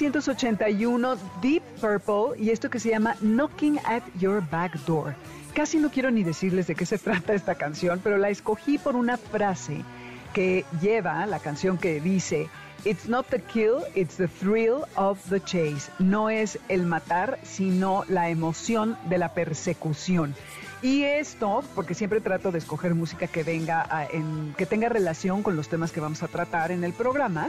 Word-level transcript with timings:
...1981 0.00 1.16
Deep 1.40 1.62
Purple 1.80 2.42
y 2.42 2.50
esto 2.50 2.68
que 2.68 2.80
se 2.80 2.90
llama 2.90 3.14
Knocking 3.20 3.78
at 3.84 4.02
Your 4.18 4.42
Back 4.50 4.74
Door. 4.86 5.14
Casi 5.54 5.78
no 5.78 5.88
quiero 5.88 6.10
ni 6.10 6.24
decirles 6.24 6.66
de 6.66 6.74
qué 6.74 6.84
se 6.84 6.98
trata 6.98 7.32
esta 7.32 7.54
canción, 7.54 8.00
pero 8.02 8.18
la 8.18 8.28
escogí 8.28 8.78
por 8.78 8.96
una 8.96 9.16
frase 9.16 9.84
que 10.32 10.64
lleva 10.80 11.24
la 11.26 11.38
canción 11.38 11.78
que 11.78 12.00
dice, 12.00 12.48
It's 12.84 13.08
not 13.08 13.26
the 13.28 13.40
kill, 13.40 13.78
it's 13.94 14.16
the 14.16 14.26
thrill 14.28 14.84
of 14.96 15.18
the 15.30 15.40
chase. 15.40 15.90
No 15.98 16.28
es 16.28 16.58
el 16.68 16.84
matar, 16.84 17.38
sino 17.42 18.04
la 18.08 18.28
emoción 18.28 18.98
de 19.08 19.18
la 19.18 19.32
persecución. 19.32 20.34
Y 20.82 21.04
esto, 21.04 21.62
porque 21.74 21.94
siempre 21.94 22.20
trato 22.20 22.52
de 22.52 22.58
escoger 22.58 22.94
música 22.94 23.26
que 23.26 23.42
venga 23.42 23.86
en, 24.12 24.54
que 24.58 24.66
tenga 24.66 24.90
relación 24.90 25.42
con 25.42 25.56
los 25.56 25.68
temas 25.68 25.92
que 25.92 26.00
vamos 26.00 26.22
a 26.22 26.28
tratar 26.28 26.72
en 26.72 26.84
el 26.84 26.92
programa, 26.92 27.48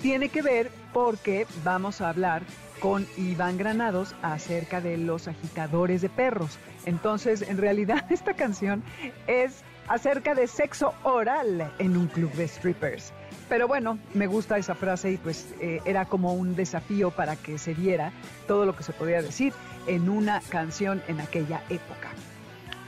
tiene 0.00 0.28
que 0.28 0.42
ver 0.42 0.70
porque 0.92 1.46
vamos 1.64 2.00
a 2.00 2.08
hablar 2.08 2.42
con 2.80 3.06
Iván 3.16 3.58
Granados 3.58 4.14
acerca 4.22 4.80
de 4.80 4.96
los 4.96 5.28
agitadores 5.28 6.00
de 6.00 6.08
perros. 6.08 6.58
Entonces, 6.86 7.42
en 7.42 7.58
realidad, 7.58 8.04
esta 8.10 8.34
canción 8.34 8.82
es 9.26 9.62
acerca 9.88 10.34
de 10.34 10.46
sexo 10.46 10.94
oral 11.02 11.72
en 11.78 11.96
un 11.96 12.06
club 12.06 12.32
de 12.32 12.46
strippers. 12.46 13.12
Pero 13.48 13.66
bueno, 13.66 13.98
me 14.12 14.26
gusta 14.26 14.58
esa 14.58 14.74
frase 14.74 15.12
y 15.12 15.16
pues 15.16 15.54
eh, 15.60 15.80
era 15.86 16.04
como 16.04 16.34
un 16.34 16.54
desafío 16.54 17.10
para 17.10 17.36
que 17.36 17.58
se 17.58 17.72
viera 17.72 18.12
todo 18.46 18.66
lo 18.66 18.76
que 18.76 18.82
se 18.82 18.92
podía 18.92 19.22
decir 19.22 19.54
en 19.86 20.08
una 20.10 20.42
canción 20.50 21.02
en 21.08 21.20
aquella 21.20 21.62
época. 21.70 22.10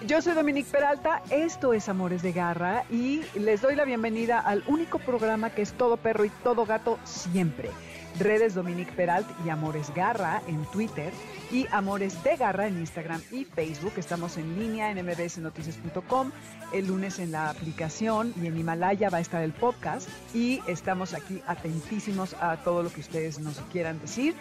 Yo 0.07 0.23
soy 0.23 0.35
Dominique 0.35 0.71
Peralta, 0.71 1.23
esto 1.31 1.75
es 1.75 1.89
Amores 1.89 2.23
de 2.23 2.33
Garra 2.33 2.85
y 2.91 3.23
les 3.39 3.61
doy 3.61 3.77
la 3.77 3.85
bienvenida 3.85 4.41
al 4.41 4.65
único 4.67 4.99
programa 4.99 5.51
que 5.51 5.61
es 5.61 5.73
todo 5.73 5.99
perro 5.99 6.25
y 6.25 6.31
todo 6.43 6.65
gato 6.65 6.99
siempre. 7.05 7.69
Redes 8.21 8.55
Dominique 8.55 8.93
Peralta 8.93 9.35
y 9.45 9.49
Amores 9.49 9.93
Garra 9.95 10.43
en 10.47 10.65
Twitter 10.67 11.13
y 11.51 11.67
Amores 11.73 12.23
de 12.23 12.37
Garra 12.37 12.67
en 12.67 12.79
Instagram 12.79 13.21
y 13.33 13.45
Facebook. 13.45 13.95
Estamos 13.97 14.37
en 14.37 14.59
línea 14.59 14.91
en 14.91 15.05
mbsnoticias.com, 15.05 16.31
el 16.73 16.87
lunes 16.87 17.19
en 17.19 17.33
la 17.33 17.51
aplicación 17.51 18.35
y 18.41 18.47
en 18.47 18.59
Himalaya 18.59 19.09
va 19.09 19.19
a 19.19 19.21
estar 19.21 19.43
el 19.43 19.53
podcast 19.53 20.09
y 20.35 20.61
estamos 20.67 21.15
aquí 21.15 21.43
atentísimos 21.47 22.35
a 22.41 22.59
todo 22.59 22.83
lo 22.83 22.93
que 22.93 23.01
ustedes 23.01 23.41
nos 23.41 23.59
quieran 23.73 23.99
decir. 24.01 24.35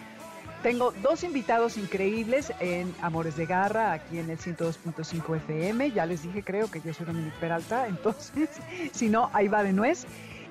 Tengo 0.62 0.92
dos 1.02 1.24
invitados 1.24 1.78
increíbles 1.78 2.52
en 2.60 2.94
Amores 3.00 3.34
de 3.36 3.46
Garra, 3.46 3.92
aquí 3.92 4.18
en 4.18 4.28
el 4.28 4.38
102.5 4.38 5.36
FM. 5.36 5.92
Ya 5.92 6.04
les 6.04 6.22
dije, 6.22 6.42
creo 6.42 6.70
que 6.70 6.82
yo 6.82 6.92
soy 6.92 7.06
Dominique 7.06 7.36
Peralta, 7.40 7.86
entonces, 7.88 8.50
si 8.92 9.08
no, 9.08 9.30
ahí 9.32 9.48
va 9.48 9.62
de 9.62 9.72
nuez. 9.72 10.04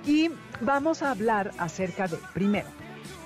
Y 0.08 0.32
vamos 0.62 1.04
a 1.04 1.12
hablar 1.12 1.52
acerca 1.60 2.08
de, 2.08 2.18
primero, 2.34 2.68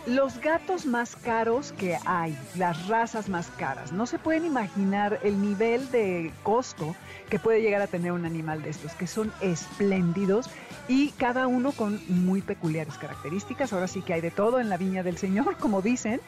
los 0.05 0.39
gatos 0.39 0.85
más 0.85 1.15
caros 1.15 1.73
que 1.77 1.97
hay, 2.05 2.37
las 2.55 2.87
razas 2.87 3.29
más 3.29 3.47
caras. 3.51 3.91
No 3.91 4.05
se 4.05 4.19
pueden 4.19 4.45
imaginar 4.45 5.19
el 5.23 5.41
nivel 5.41 5.89
de 5.91 6.31
costo 6.43 6.95
que 7.29 7.39
puede 7.39 7.61
llegar 7.61 7.81
a 7.81 7.87
tener 7.87 8.11
un 8.11 8.25
animal 8.25 8.61
de 8.61 8.71
estos, 8.71 8.93
que 8.93 9.07
son 9.07 9.31
espléndidos 9.41 10.49
y 10.87 11.09
cada 11.11 11.47
uno 11.47 11.71
con 11.71 12.01
muy 12.07 12.41
peculiares 12.41 12.97
características. 12.97 13.71
Ahora 13.71 13.87
sí 13.87 14.01
que 14.01 14.13
hay 14.13 14.21
de 14.21 14.31
todo 14.31 14.59
en 14.59 14.69
la 14.69 14.77
viña 14.77 15.03
del 15.03 15.17
Señor, 15.17 15.57
como 15.59 15.81
dicen. 15.81 16.19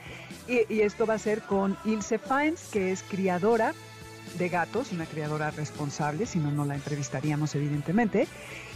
Y, 0.48 0.82
esto 0.82 1.06
va 1.06 1.16
a 1.16 1.20
ser 1.20 1.42
con 1.42 1.78
Ilse 1.86 2.20
Fines, 2.20 2.70
que 2.72 2.92
es 2.92 3.04
criadora 3.04 3.74
de 4.38 4.50
gatos, 4.50 4.92
una 4.92 5.06
criadora 5.06 5.52
responsable, 5.52 6.26
si 6.26 6.40
no, 6.40 6.52
no 6.52 6.66
la 6.66 6.76
entrevistaríamos 6.76 7.56
evidentemente. 7.56 8.28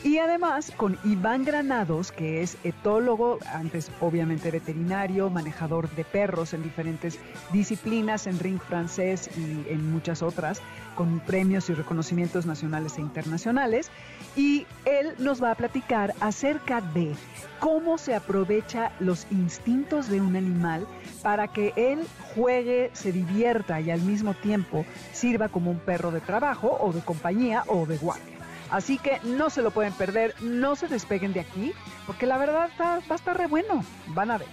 Y 0.04 0.18
además 0.18 0.72
con 0.78 0.98
Iván 1.04 1.44
Granados, 1.44 2.12
que 2.12 2.42
es 2.42 2.58
etólogo, 2.64 3.40
antes 3.54 3.92
obviamente 4.00 4.50
veterinario, 4.50 5.30
manejador 5.30 5.90
de 5.92 6.06
perros 6.06 6.54
en 6.54 6.64
diferentes 6.64 7.20
disciplinas, 7.52 8.26
en 8.26 8.40
ring 8.40 8.60
francés 8.60 9.30
y 9.38 9.72
en 9.72 9.92
muchas 9.92 10.22
otras, 10.22 10.62
con 11.00 11.22
premios 11.22 11.70
y 11.70 11.74
reconocimientos 11.74 12.46
nacionales 12.46 12.98
e 12.98 13.02
internacionales. 13.02 13.90
Y 14.36 14.68
él 14.84 15.14
nos 15.18 15.42
va 15.42 15.52
a 15.52 15.56
platicar 15.56 16.14
acerca 16.20 16.82
de 16.82 17.16
cómo 17.62 17.98
se 17.98 18.16
aprovecha 18.16 18.92
los 19.00 19.26
instintos 19.32 20.10
de 20.10 20.20
un 20.20 20.36
animal 20.36 20.86
para 21.24 21.48
que 21.48 21.72
él 21.78 22.06
juegue, 22.36 22.90
se 22.92 23.14
divierta 23.14 23.80
y 23.80 23.92
al 23.92 24.02
mismo 24.02 24.34
tiempo 24.34 24.86
sirva 25.14 25.48
como 25.48 25.72
un 25.72 25.80
perro 25.80 26.12
de 26.12 26.20
trabajo 26.20 26.78
o 26.82 26.92
de 26.92 27.00
compañía 27.00 27.64
o 27.68 27.86
de 27.86 27.98
guardia. 27.98 28.36
Así 28.70 28.98
que 28.98 29.22
no 29.24 29.50
se 29.50 29.62
lo 29.62 29.72
pueden 29.72 29.94
perder, 29.94 30.36
no 30.42 30.76
se 30.76 30.90
despeguen 30.90 31.32
de 31.32 31.40
aquí, 31.40 31.72
porque 32.06 32.26
la 32.26 32.38
verdad 32.38 32.70
va 32.80 33.00
a 33.10 33.16
estar 33.16 33.38
re 33.38 33.48
bueno. 33.48 33.86
Van 34.08 34.32
a 34.32 34.38
ver. 34.38 34.50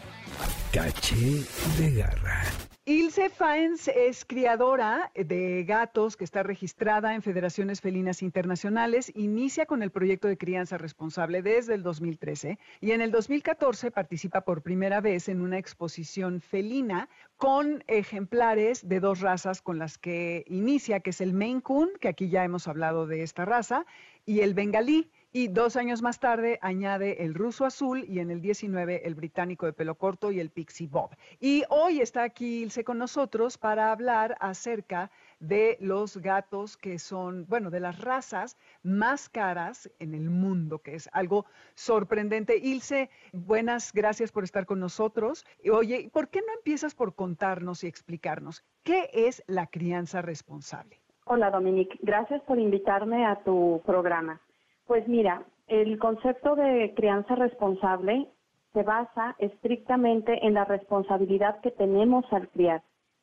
Caché 0.72 1.42
de 1.76 1.92
garra. 1.92 2.44
Ilse 2.88 3.30
Faens 3.30 3.88
es 3.88 4.24
criadora 4.24 5.10
de 5.16 5.64
gatos 5.64 6.16
que 6.16 6.22
está 6.22 6.44
registrada 6.44 7.16
en 7.16 7.22
Federaciones 7.22 7.80
Felinas 7.80 8.22
Internacionales. 8.22 9.10
Inicia 9.16 9.66
con 9.66 9.82
el 9.82 9.90
proyecto 9.90 10.28
de 10.28 10.38
crianza 10.38 10.78
responsable 10.78 11.42
desde 11.42 11.74
el 11.74 11.82
2013 11.82 12.60
y 12.80 12.92
en 12.92 13.00
el 13.00 13.10
2014 13.10 13.90
participa 13.90 14.42
por 14.42 14.62
primera 14.62 15.00
vez 15.00 15.28
en 15.28 15.40
una 15.40 15.58
exposición 15.58 16.40
felina 16.40 17.08
con 17.36 17.82
ejemplares 17.88 18.88
de 18.88 19.00
dos 19.00 19.20
razas 19.20 19.62
con 19.62 19.80
las 19.80 19.98
que 19.98 20.44
inicia, 20.46 21.00
que 21.00 21.10
es 21.10 21.20
el 21.20 21.32
Maine 21.32 21.62
Coon, 21.62 21.90
que 22.00 22.06
aquí 22.06 22.28
ya 22.28 22.44
hemos 22.44 22.68
hablado 22.68 23.08
de 23.08 23.24
esta 23.24 23.44
raza, 23.44 23.84
y 24.24 24.42
el 24.42 24.54
Bengalí. 24.54 25.10
Y 25.38 25.48
dos 25.48 25.76
años 25.76 26.00
más 26.00 26.18
tarde 26.18 26.58
añade 26.62 27.22
el 27.22 27.34
ruso 27.34 27.66
azul 27.66 28.06
y 28.08 28.20
en 28.20 28.30
el 28.30 28.40
19 28.40 29.06
el 29.06 29.14
británico 29.14 29.66
de 29.66 29.74
pelo 29.74 29.94
corto 29.94 30.32
y 30.32 30.40
el 30.40 30.48
pixie 30.48 30.86
bob. 30.86 31.10
Y 31.38 31.62
hoy 31.68 32.00
está 32.00 32.22
aquí 32.22 32.62
Ilse 32.62 32.84
con 32.84 32.96
nosotros 32.96 33.58
para 33.58 33.92
hablar 33.92 34.38
acerca 34.40 35.10
de 35.38 35.76
los 35.78 36.16
gatos 36.16 36.78
que 36.78 36.98
son, 36.98 37.44
bueno, 37.50 37.68
de 37.68 37.80
las 37.80 38.00
razas 38.00 38.56
más 38.82 39.28
caras 39.28 39.90
en 39.98 40.14
el 40.14 40.30
mundo, 40.30 40.78
que 40.78 40.94
es 40.94 41.06
algo 41.12 41.44
sorprendente. 41.74 42.56
Ilse, 42.56 43.10
buenas, 43.34 43.92
gracias 43.92 44.32
por 44.32 44.42
estar 44.42 44.64
con 44.64 44.80
nosotros. 44.80 45.44
Oye, 45.70 46.08
¿por 46.14 46.30
qué 46.30 46.40
no 46.40 46.54
empiezas 46.54 46.94
por 46.94 47.14
contarnos 47.14 47.84
y 47.84 47.88
explicarnos 47.88 48.64
qué 48.84 49.10
es 49.12 49.44
la 49.48 49.66
crianza 49.66 50.22
responsable? 50.22 50.98
Hola, 51.26 51.50
Dominique. 51.50 51.98
Gracias 52.00 52.40
por 52.44 52.58
invitarme 52.58 53.26
a 53.26 53.42
tu 53.42 53.82
programa. 53.84 54.40
Pues 54.86 55.06
mira, 55.08 55.42
el 55.66 55.98
concepto 55.98 56.54
de 56.54 56.94
crianza 56.94 57.34
responsable 57.34 58.28
se 58.72 58.82
basa 58.82 59.34
estrictamente 59.38 60.46
en 60.46 60.54
la 60.54 60.64
responsabilidad 60.64 61.60
que 61.60 61.70
tenemos 61.72 62.24
al 62.32 62.48
criar. 62.50 62.82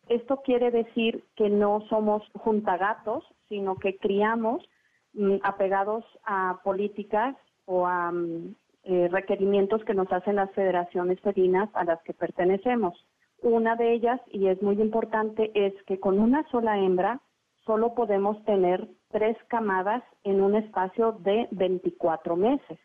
Esto 0.09 0.41
quiere 0.44 0.72
decir 0.72 1.24
que 1.35 1.50
no 1.50 1.81
somos 1.90 2.24
juntagatos, 2.34 3.24
sino 3.47 3.75
que 3.75 3.97
criamos 3.97 4.68
mm, 5.13 5.35
apegados 5.44 6.03
a 6.25 6.59
políticas 6.63 7.35
o 7.66 7.88
a 7.88 8.12
mm, 8.12 8.56
eh, 8.84 9.07
requerimientos 9.09 9.85
que 9.85 9.94
nos 9.94 10.12
hacen 10.12 10.35
las 10.35 10.51
federaciones 10.51 11.21
felinas 11.21 11.69
a 11.74 11.86
las 11.86 12.01
que 12.04 12.13
pertenecemos. 12.13 12.94
Una 13.42 13.77
de 13.77 13.94
ellas, 13.94 14.19
y 14.27 14.48
es 14.48 14.62
muy 14.62 14.81
importante, 14.81 15.51
es 15.54 15.74
que 15.83 16.00
con 16.00 16.19
una 16.19 16.44
sola 16.50 16.77
hembra 16.80 17.21
solo 17.65 17.94
podemos 17.94 18.44
tener 18.45 18.88
tres 19.10 19.38
camadas 19.48 20.04
en 20.24 20.42
un 20.42 20.56
espacio 20.56 21.13
de 21.19 21.48
24 21.51 22.36
meses. 22.36 22.80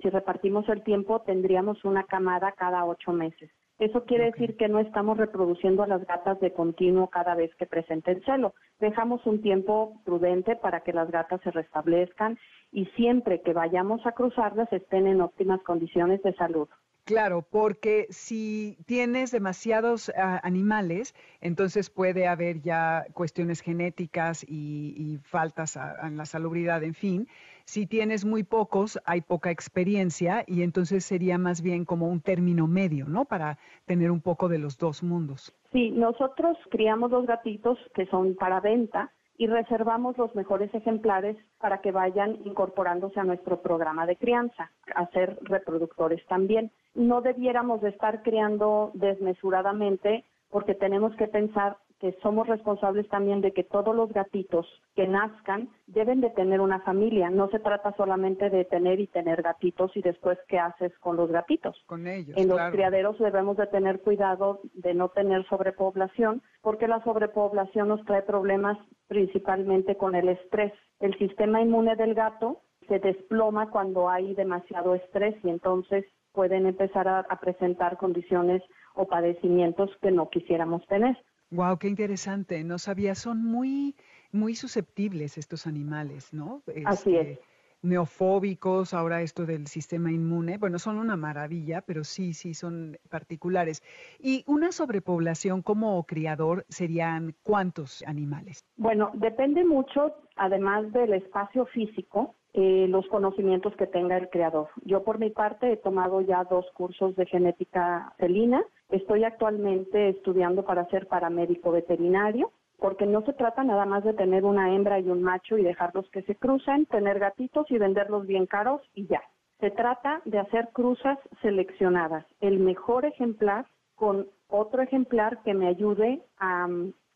Si 0.00 0.10
repartimos 0.10 0.68
el 0.68 0.82
tiempo, 0.82 1.20
tendríamos 1.22 1.84
una 1.84 2.04
camada 2.04 2.52
cada 2.52 2.84
ocho 2.84 3.12
meses. 3.12 3.50
Eso 3.78 4.04
quiere 4.04 4.26
decir 4.26 4.56
que 4.56 4.68
no 4.68 4.78
estamos 4.78 5.18
reproduciendo 5.18 5.82
a 5.82 5.88
las 5.88 6.06
gatas 6.06 6.38
de 6.40 6.52
continuo 6.52 7.08
cada 7.08 7.34
vez 7.34 7.52
que 7.56 7.66
presenten 7.66 8.22
celo. 8.22 8.54
Dejamos 8.78 9.26
un 9.26 9.42
tiempo 9.42 10.00
prudente 10.04 10.54
para 10.54 10.80
que 10.80 10.92
las 10.92 11.10
gatas 11.10 11.40
se 11.42 11.50
restablezcan 11.50 12.38
y 12.70 12.86
siempre 12.96 13.40
que 13.40 13.52
vayamos 13.52 14.06
a 14.06 14.12
cruzarlas 14.12 14.72
estén 14.72 15.08
en 15.08 15.20
óptimas 15.20 15.60
condiciones 15.62 16.22
de 16.22 16.34
salud. 16.34 16.68
Claro, 17.04 17.42
porque 17.42 18.06
si 18.08 18.78
tienes 18.86 19.30
demasiados 19.30 20.10
ah, 20.16 20.40
animales, 20.42 21.14
entonces 21.42 21.90
puede 21.90 22.26
haber 22.26 22.62
ya 22.62 23.04
cuestiones 23.12 23.60
genéticas 23.60 24.42
y, 24.48 25.18
faltas 25.22 25.78
en 26.02 26.16
la 26.16 26.24
salubridad, 26.24 26.82
en 26.82 26.94
fin. 26.94 27.28
Si 27.66 27.86
tienes 27.86 28.24
muy 28.24 28.42
pocos, 28.42 28.98
hay 29.04 29.20
poca 29.20 29.50
experiencia 29.50 30.44
y 30.46 30.62
entonces 30.62 31.04
sería 31.04 31.36
más 31.36 31.60
bien 31.60 31.84
como 31.84 32.08
un 32.08 32.20
término 32.20 32.66
medio, 32.66 33.06
¿no? 33.06 33.26
Para 33.26 33.58
tener 33.84 34.10
un 34.10 34.22
poco 34.22 34.48
de 34.48 34.58
los 34.58 34.78
dos 34.78 35.02
mundos. 35.02 35.54
Sí, 35.72 35.90
nosotros 35.90 36.56
criamos 36.70 37.10
los 37.10 37.26
gatitos 37.26 37.78
que 37.94 38.06
son 38.06 38.34
para 38.34 38.60
venta 38.60 39.12
y 39.36 39.46
reservamos 39.46 40.16
los 40.16 40.34
mejores 40.34 40.72
ejemplares 40.74 41.36
para 41.58 41.80
que 41.82 41.92
vayan 41.92 42.38
incorporándose 42.44 43.20
a 43.20 43.24
nuestro 43.24 43.60
programa 43.60 44.06
de 44.06 44.16
crianza, 44.16 44.70
a 44.94 45.06
ser 45.08 45.38
reproductores 45.42 46.24
también. 46.26 46.70
No 46.94 47.20
debiéramos 47.20 47.80
de 47.80 47.90
estar 47.90 48.22
criando 48.22 48.90
desmesuradamente 48.94 50.24
porque 50.50 50.74
tenemos 50.74 51.14
que 51.16 51.26
pensar 51.26 51.76
que 52.04 52.12
somos 52.22 52.46
responsables 52.46 53.08
también 53.08 53.40
de 53.40 53.52
que 53.52 53.64
todos 53.64 53.96
los 53.96 54.12
gatitos 54.12 54.66
que 54.94 55.08
nazcan 55.08 55.70
deben 55.86 56.20
de 56.20 56.30
tener 56.30 56.60
una 56.60 56.80
familia. 56.80 57.30
No 57.30 57.48
se 57.48 57.58
trata 57.58 57.94
solamente 57.96 58.50
de 58.50 58.64
tener 58.64 59.00
y 59.00 59.06
tener 59.06 59.42
gatitos 59.42 59.96
y 59.96 60.02
después 60.02 60.38
qué 60.48 60.58
haces 60.58 60.92
con 60.98 61.16
los 61.16 61.30
gatitos. 61.30 61.82
Con 61.86 62.06
ellos. 62.06 62.36
En 62.36 62.48
los 62.48 62.60
criaderos 62.70 63.18
debemos 63.18 63.56
de 63.56 63.66
tener 63.68 64.00
cuidado 64.00 64.60
de 64.74 64.92
no 64.92 65.08
tener 65.08 65.46
sobrepoblación 65.48 66.42
porque 66.60 66.88
la 66.88 67.02
sobrepoblación 67.04 67.88
nos 67.88 68.04
trae 68.04 68.22
problemas 68.22 68.76
principalmente 69.08 69.96
con 69.96 70.14
el 70.14 70.28
estrés. 70.28 70.72
El 71.00 71.16
sistema 71.16 71.62
inmune 71.62 71.96
del 71.96 72.14
gato 72.14 72.60
se 72.86 72.98
desploma 72.98 73.70
cuando 73.70 74.10
hay 74.10 74.34
demasiado 74.34 74.94
estrés 74.94 75.36
y 75.42 75.48
entonces 75.48 76.04
pueden 76.34 76.66
empezar 76.66 77.08
a, 77.08 77.20
a 77.20 77.40
presentar 77.40 77.96
condiciones 77.96 78.62
o 78.94 79.06
padecimientos 79.06 79.90
que 80.02 80.10
no 80.10 80.28
quisiéramos 80.28 80.86
tener. 80.86 81.16
Wow, 81.50 81.78
qué 81.78 81.88
interesante. 81.88 82.62
No 82.64 82.78
sabía, 82.78 83.14
son 83.14 83.44
muy, 83.44 83.94
muy 84.32 84.54
susceptibles 84.54 85.38
estos 85.38 85.66
animales, 85.66 86.34
¿no? 86.34 86.62
Así 86.84 87.16
es. 87.16 87.28
Este, 87.28 87.44
neofóbicos, 87.84 88.94
ahora 88.94 89.20
esto 89.20 89.44
del 89.44 89.66
sistema 89.66 90.10
inmune, 90.10 90.58
bueno, 90.58 90.78
son 90.78 90.98
una 90.98 91.16
maravilla, 91.16 91.82
pero 91.82 92.02
sí, 92.02 92.32
sí, 92.32 92.54
son 92.54 92.98
particulares. 93.10 93.82
Y 94.18 94.42
una 94.46 94.72
sobrepoblación 94.72 95.62
como 95.62 96.02
criador 96.04 96.64
serían 96.68 97.34
cuántos 97.42 98.02
animales? 98.06 98.64
Bueno, 98.76 99.10
depende 99.14 99.64
mucho, 99.64 100.14
además 100.36 100.90
del 100.92 101.12
espacio 101.12 101.66
físico, 101.66 102.34
eh, 102.54 102.86
los 102.88 103.06
conocimientos 103.08 103.74
que 103.76 103.86
tenga 103.86 104.16
el 104.16 104.30
criador. 104.30 104.68
Yo 104.84 105.02
por 105.02 105.18
mi 105.18 105.30
parte 105.30 105.72
he 105.72 105.76
tomado 105.76 106.20
ya 106.20 106.44
dos 106.44 106.64
cursos 106.72 107.16
de 107.16 107.26
genética 107.26 108.12
felina 108.16 108.64
Estoy 108.90 109.24
actualmente 109.24 110.10
estudiando 110.10 110.64
para 110.64 110.86
ser 110.86 111.08
paramédico 111.08 111.72
veterinario, 111.72 112.52
porque 112.78 113.06
no 113.06 113.22
se 113.22 113.32
trata 113.32 113.64
nada 113.64 113.86
más 113.86 114.04
de 114.04 114.12
tener 114.12 114.44
una 114.44 114.72
hembra 114.72 115.00
y 115.00 115.08
un 115.08 115.20
macho 115.20 115.58
y 115.58 115.64
dejarlos 115.64 116.08
que 116.10 116.22
se 116.22 116.36
crucen, 116.36 116.86
tener 116.86 117.18
gatitos 117.18 117.68
y 117.70 117.78
venderlos 117.78 118.24
bien 118.26 118.46
caros 118.46 118.82
y 118.94 119.06
ya. 119.08 119.22
Se 119.58 119.72
trata 119.72 120.20
de 120.26 120.38
hacer 120.38 120.68
cruzas 120.72 121.18
seleccionadas, 121.42 122.24
el 122.40 122.60
mejor 122.60 123.04
ejemplar 123.04 123.66
con 123.96 124.28
otro 124.48 124.82
ejemplar 124.82 125.42
que 125.42 125.54
me 125.54 125.66
ayude 125.66 126.22
a, 126.38 126.68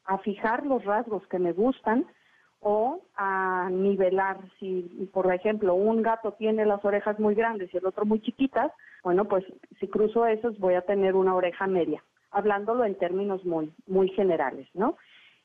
a 0.06 0.18
fijar 0.18 0.66
los 0.66 0.84
rasgos 0.84 1.26
que 1.28 1.38
me 1.38 1.52
gustan 1.52 2.06
o 2.60 3.00
a 3.16 3.68
nivelar. 3.70 4.38
Si, 4.58 5.08
por 5.12 5.32
ejemplo, 5.32 5.74
un 5.74 6.02
gato 6.02 6.32
tiene 6.32 6.66
las 6.66 6.84
orejas 6.84 7.18
muy 7.18 7.34
grandes 7.34 7.72
y 7.72 7.76
el 7.76 7.86
otro 7.86 8.04
muy 8.04 8.20
chiquitas, 8.20 8.72
bueno, 9.02 9.26
pues 9.26 9.44
si 9.78 9.88
cruzo 9.88 10.26
esos 10.26 10.58
voy 10.58 10.74
a 10.74 10.82
tener 10.82 11.14
una 11.14 11.34
oreja 11.34 11.66
media, 11.66 12.02
hablándolo 12.30 12.84
en 12.84 12.96
términos 12.96 13.44
muy, 13.44 13.72
muy 13.86 14.08
generales, 14.10 14.68
¿no? 14.74 14.96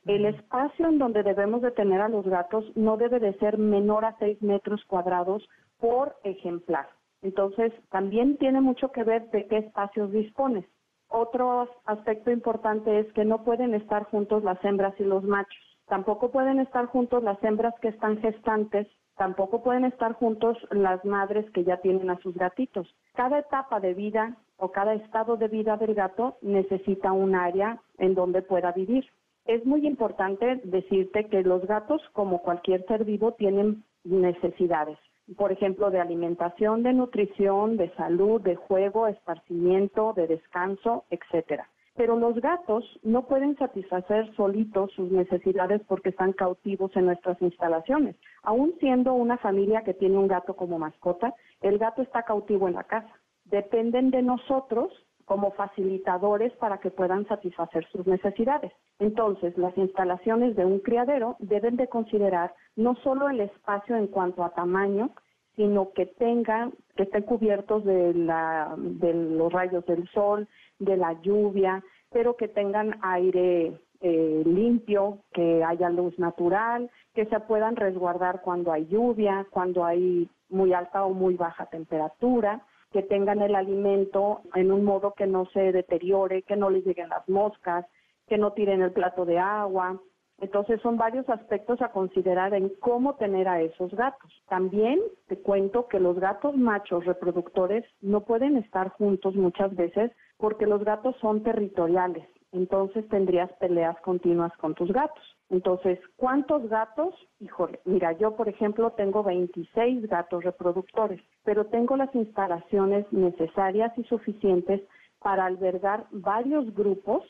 El 0.05 0.25
espacio 0.25 0.87
en 0.89 0.99
donde 0.99 1.23
debemos 1.23 1.61
de 1.61 1.71
tener 1.71 2.01
a 2.01 2.09
los 2.09 2.25
gatos 2.25 2.65
no 2.75 2.97
debe 2.97 3.19
de 3.19 3.33
ser 3.35 3.57
menor 3.57 4.03
a 4.03 4.17
6 4.19 4.41
metros 4.41 4.83
cuadrados 4.85 5.47
por 5.79 6.17
ejemplar. 6.23 6.87
Entonces, 7.21 7.71
también 7.89 8.37
tiene 8.37 8.59
mucho 8.59 8.91
que 8.91 9.03
ver 9.03 9.29
de 9.31 9.47
qué 9.47 9.59
espacios 9.59 10.11
dispones. 10.11 10.65
Otro 11.07 11.69
aspecto 11.85 12.31
importante 12.31 12.99
es 12.99 13.13
que 13.13 13.23
no 13.23 13.43
pueden 13.43 13.73
estar 13.73 14.03
juntos 14.05 14.43
las 14.43 14.63
hembras 14.65 14.93
y 14.99 15.03
los 15.03 15.23
machos. 15.23 15.72
Tampoco 15.93 16.31
pueden 16.31 16.59
estar 16.59 16.87
juntos 16.87 17.21
las 17.21 17.37
hembras 17.43 17.75
que 17.79 17.89
están 17.89 18.17
gestantes, 18.17 18.87
tampoco 19.15 19.61
pueden 19.61 19.85
estar 19.85 20.13
juntos 20.13 20.57
las 20.71 21.05
madres 21.05 21.47
que 21.51 21.63
ya 21.63 21.77
tienen 21.81 22.09
a 22.09 22.17
sus 22.17 22.33
gatitos. 22.33 22.87
Cada 23.13 23.37
etapa 23.37 23.79
de 23.79 23.93
vida 23.93 24.35
o 24.57 24.71
cada 24.71 24.95
estado 24.95 25.37
de 25.37 25.49
vida 25.49 25.77
del 25.77 25.93
gato 25.93 26.37
necesita 26.41 27.11
un 27.11 27.35
área 27.35 27.79
en 27.99 28.15
donde 28.15 28.41
pueda 28.41 28.71
vivir. 28.71 29.05
Es 29.45 29.63
muy 29.67 29.85
importante 29.85 30.61
decirte 30.63 31.25
que 31.25 31.43
los 31.43 31.63
gatos, 31.67 32.01
como 32.13 32.41
cualquier 32.41 32.83
ser 32.87 33.05
vivo, 33.05 33.33
tienen 33.33 33.83
necesidades. 34.03 34.97
Por 35.37 35.51
ejemplo, 35.51 35.91
de 35.91 35.99
alimentación, 35.99 36.81
de 36.81 36.93
nutrición, 36.93 37.77
de 37.77 37.93
salud, 37.93 38.41
de 38.41 38.55
juego, 38.55 39.05
esparcimiento, 39.05 40.13
de 40.13 40.25
descanso, 40.25 41.03
etcétera. 41.11 41.69
Pero 41.95 42.17
los 42.17 42.35
gatos 42.41 42.83
no 43.03 43.27
pueden 43.27 43.55
satisfacer 43.57 44.33
solitos 44.35 44.91
sus 44.93 45.11
necesidades 45.11 45.81
porque 45.87 46.09
están 46.09 46.33
cautivos 46.33 46.95
en 46.95 47.05
nuestras 47.05 47.39
instalaciones. 47.41 48.15
Aún 48.41 48.73
siendo 48.79 49.13
una 49.13 49.37
familia 49.37 49.83
que 49.83 49.93
tiene 49.93 50.17
un 50.17 50.27
gato 50.27 50.55
como 50.55 50.79
mascota, 50.79 51.33
el 51.61 51.77
gato 51.77 52.01
está 52.01 52.23
cautivo 52.23 52.67
en 52.67 52.75
la 52.75 52.83
casa. 52.83 53.11
Dependen 53.45 54.09
de 54.09 54.23
nosotros 54.23 54.91
como 55.25 55.51
facilitadores 55.51 56.51
para 56.53 56.79
que 56.79 56.91
puedan 56.91 57.27
satisfacer 57.27 57.85
sus 57.91 58.05
necesidades. 58.07 58.71
Entonces, 58.99 59.57
las 59.57 59.77
instalaciones 59.77 60.55
de 60.55 60.65
un 60.65 60.79
criadero 60.79 61.35
deben 61.39 61.77
de 61.77 61.87
considerar 61.87 62.53
no 62.75 62.95
solo 63.03 63.29
el 63.29 63.39
espacio 63.39 63.95
en 63.95 64.07
cuanto 64.07 64.43
a 64.43 64.53
tamaño, 64.53 65.11
sino 65.55 65.91
que 65.91 66.05
tengan, 66.05 66.73
que 66.95 67.03
estén 67.03 67.23
cubiertos 67.23 67.83
de, 67.85 68.13
la, 68.13 68.75
de 68.77 69.13
los 69.13 69.51
rayos 69.51 69.85
del 69.85 70.07
sol, 70.09 70.47
de 70.79 70.97
la 70.97 71.13
lluvia, 71.21 71.83
pero 72.11 72.35
que 72.35 72.47
tengan 72.47 72.95
aire 73.01 73.73
eh, 74.01 74.43
limpio, 74.45 75.19
que 75.33 75.63
haya 75.63 75.89
luz 75.89 76.17
natural, 76.19 76.89
que 77.13 77.25
se 77.25 77.39
puedan 77.41 77.75
resguardar 77.75 78.41
cuando 78.41 78.71
hay 78.71 78.85
lluvia, 78.87 79.47
cuando 79.51 79.85
hay 79.85 80.29
muy 80.49 80.73
alta 80.73 81.05
o 81.05 81.13
muy 81.13 81.35
baja 81.35 81.67
temperatura, 81.67 82.61
que 82.91 83.01
tengan 83.01 83.41
el 83.41 83.55
alimento 83.55 84.41
en 84.53 84.71
un 84.71 84.83
modo 84.83 85.13
que 85.13 85.25
no 85.25 85.45
se 85.47 85.71
deteriore, 85.71 86.43
que 86.43 86.55
no 86.55 86.69
les 86.69 86.85
lleguen 86.85 87.09
las 87.09 87.27
moscas, 87.27 87.85
que 88.27 88.37
no 88.37 88.53
tiren 88.53 88.81
el 88.81 88.91
plato 88.91 89.25
de 89.25 89.39
agua, 89.39 89.99
entonces 90.39 90.81
son 90.81 90.97
varios 90.97 91.27
aspectos 91.29 91.81
a 91.81 91.91
considerar 91.91 92.53
en 92.53 92.69
cómo 92.79 93.15
tener 93.15 93.47
a 93.47 93.61
esos 93.61 93.93
gatos. 93.93 94.31
También 94.49 94.99
te 95.27 95.39
cuento 95.39 95.87
que 95.87 95.99
los 95.99 96.19
gatos 96.19 96.55
machos 96.57 97.05
reproductores 97.05 97.85
no 98.01 98.21
pueden 98.21 98.57
estar 98.57 98.89
juntos 98.89 99.35
muchas 99.35 99.75
veces 99.75 100.11
porque 100.37 100.65
los 100.65 100.83
gatos 100.83 101.15
son 101.21 101.43
territoriales. 101.43 102.27
Entonces 102.51 103.07
tendrías 103.09 103.51
peleas 103.53 103.99
continuas 104.01 104.55
con 104.57 104.75
tus 104.75 104.91
gatos. 104.91 105.23
Entonces, 105.49 105.99
¿cuántos 106.17 106.67
gatos? 106.69 107.15
Híjole, 107.39 107.79
mira, 107.85 108.11
yo 108.13 108.35
por 108.35 108.47
ejemplo 108.47 108.91
tengo 108.91 109.23
26 109.23 110.07
gatos 110.07 110.43
reproductores, 110.43 111.21
pero 111.43 111.65
tengo 111.65 111.95
las 111.95 112.13
instalaciones 112.13 113.11
necesarias 113.11 113.91
y 113.97 114.03
suficientes 114.03 114.81
para 115.19 115.45
albergar 115.45 116.05
varios 116.11 116.73
grupos 116.75 117.23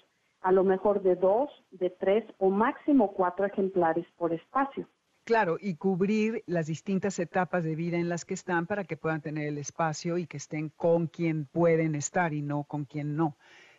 a 0.44 0.52
lo 0.52 0.64
mejor 0.64 1.02
de 1.02 1.16
dos, 1.16 1.50
de 1.72 1.90
tres 1.90 2.26
o 2.38 2.50
máximo 2.50 3.14
cuatro 3.14 3.46
ejemplares 3.46 4.06
por 4.18 4.34
espacio. 4.34 4.88
Claro, 5.24 5.58
y 5.60 5.76
cubrir 5.76 6.44
las 6.48 6.68
distintas 6.68 7.18
etapas 7.18 7.64
de 7.64 7.76
vida 7.76 7.98
en 7.98 8.10
las 8.10 8.26
que 8.26 8.34
están 8.34 8.68
para 8.68 8.84
que 8.84 8.98
puedan 8.98 9.22
tener 9.22 9.48
el 9.48 9.58
espacio 9.58 10.18
y 10.18 10.28
que 10.28 10.36
estén 10.36 10.70
con 10.70 11.08
quien 11.08 11.46
pueden 11.46 11.96
estar 11.96 12.34
y 12.34 12.42
no 12.42 12.66
con 12.66 12.84
quien 12.84 13.16
no. 13.16 13.38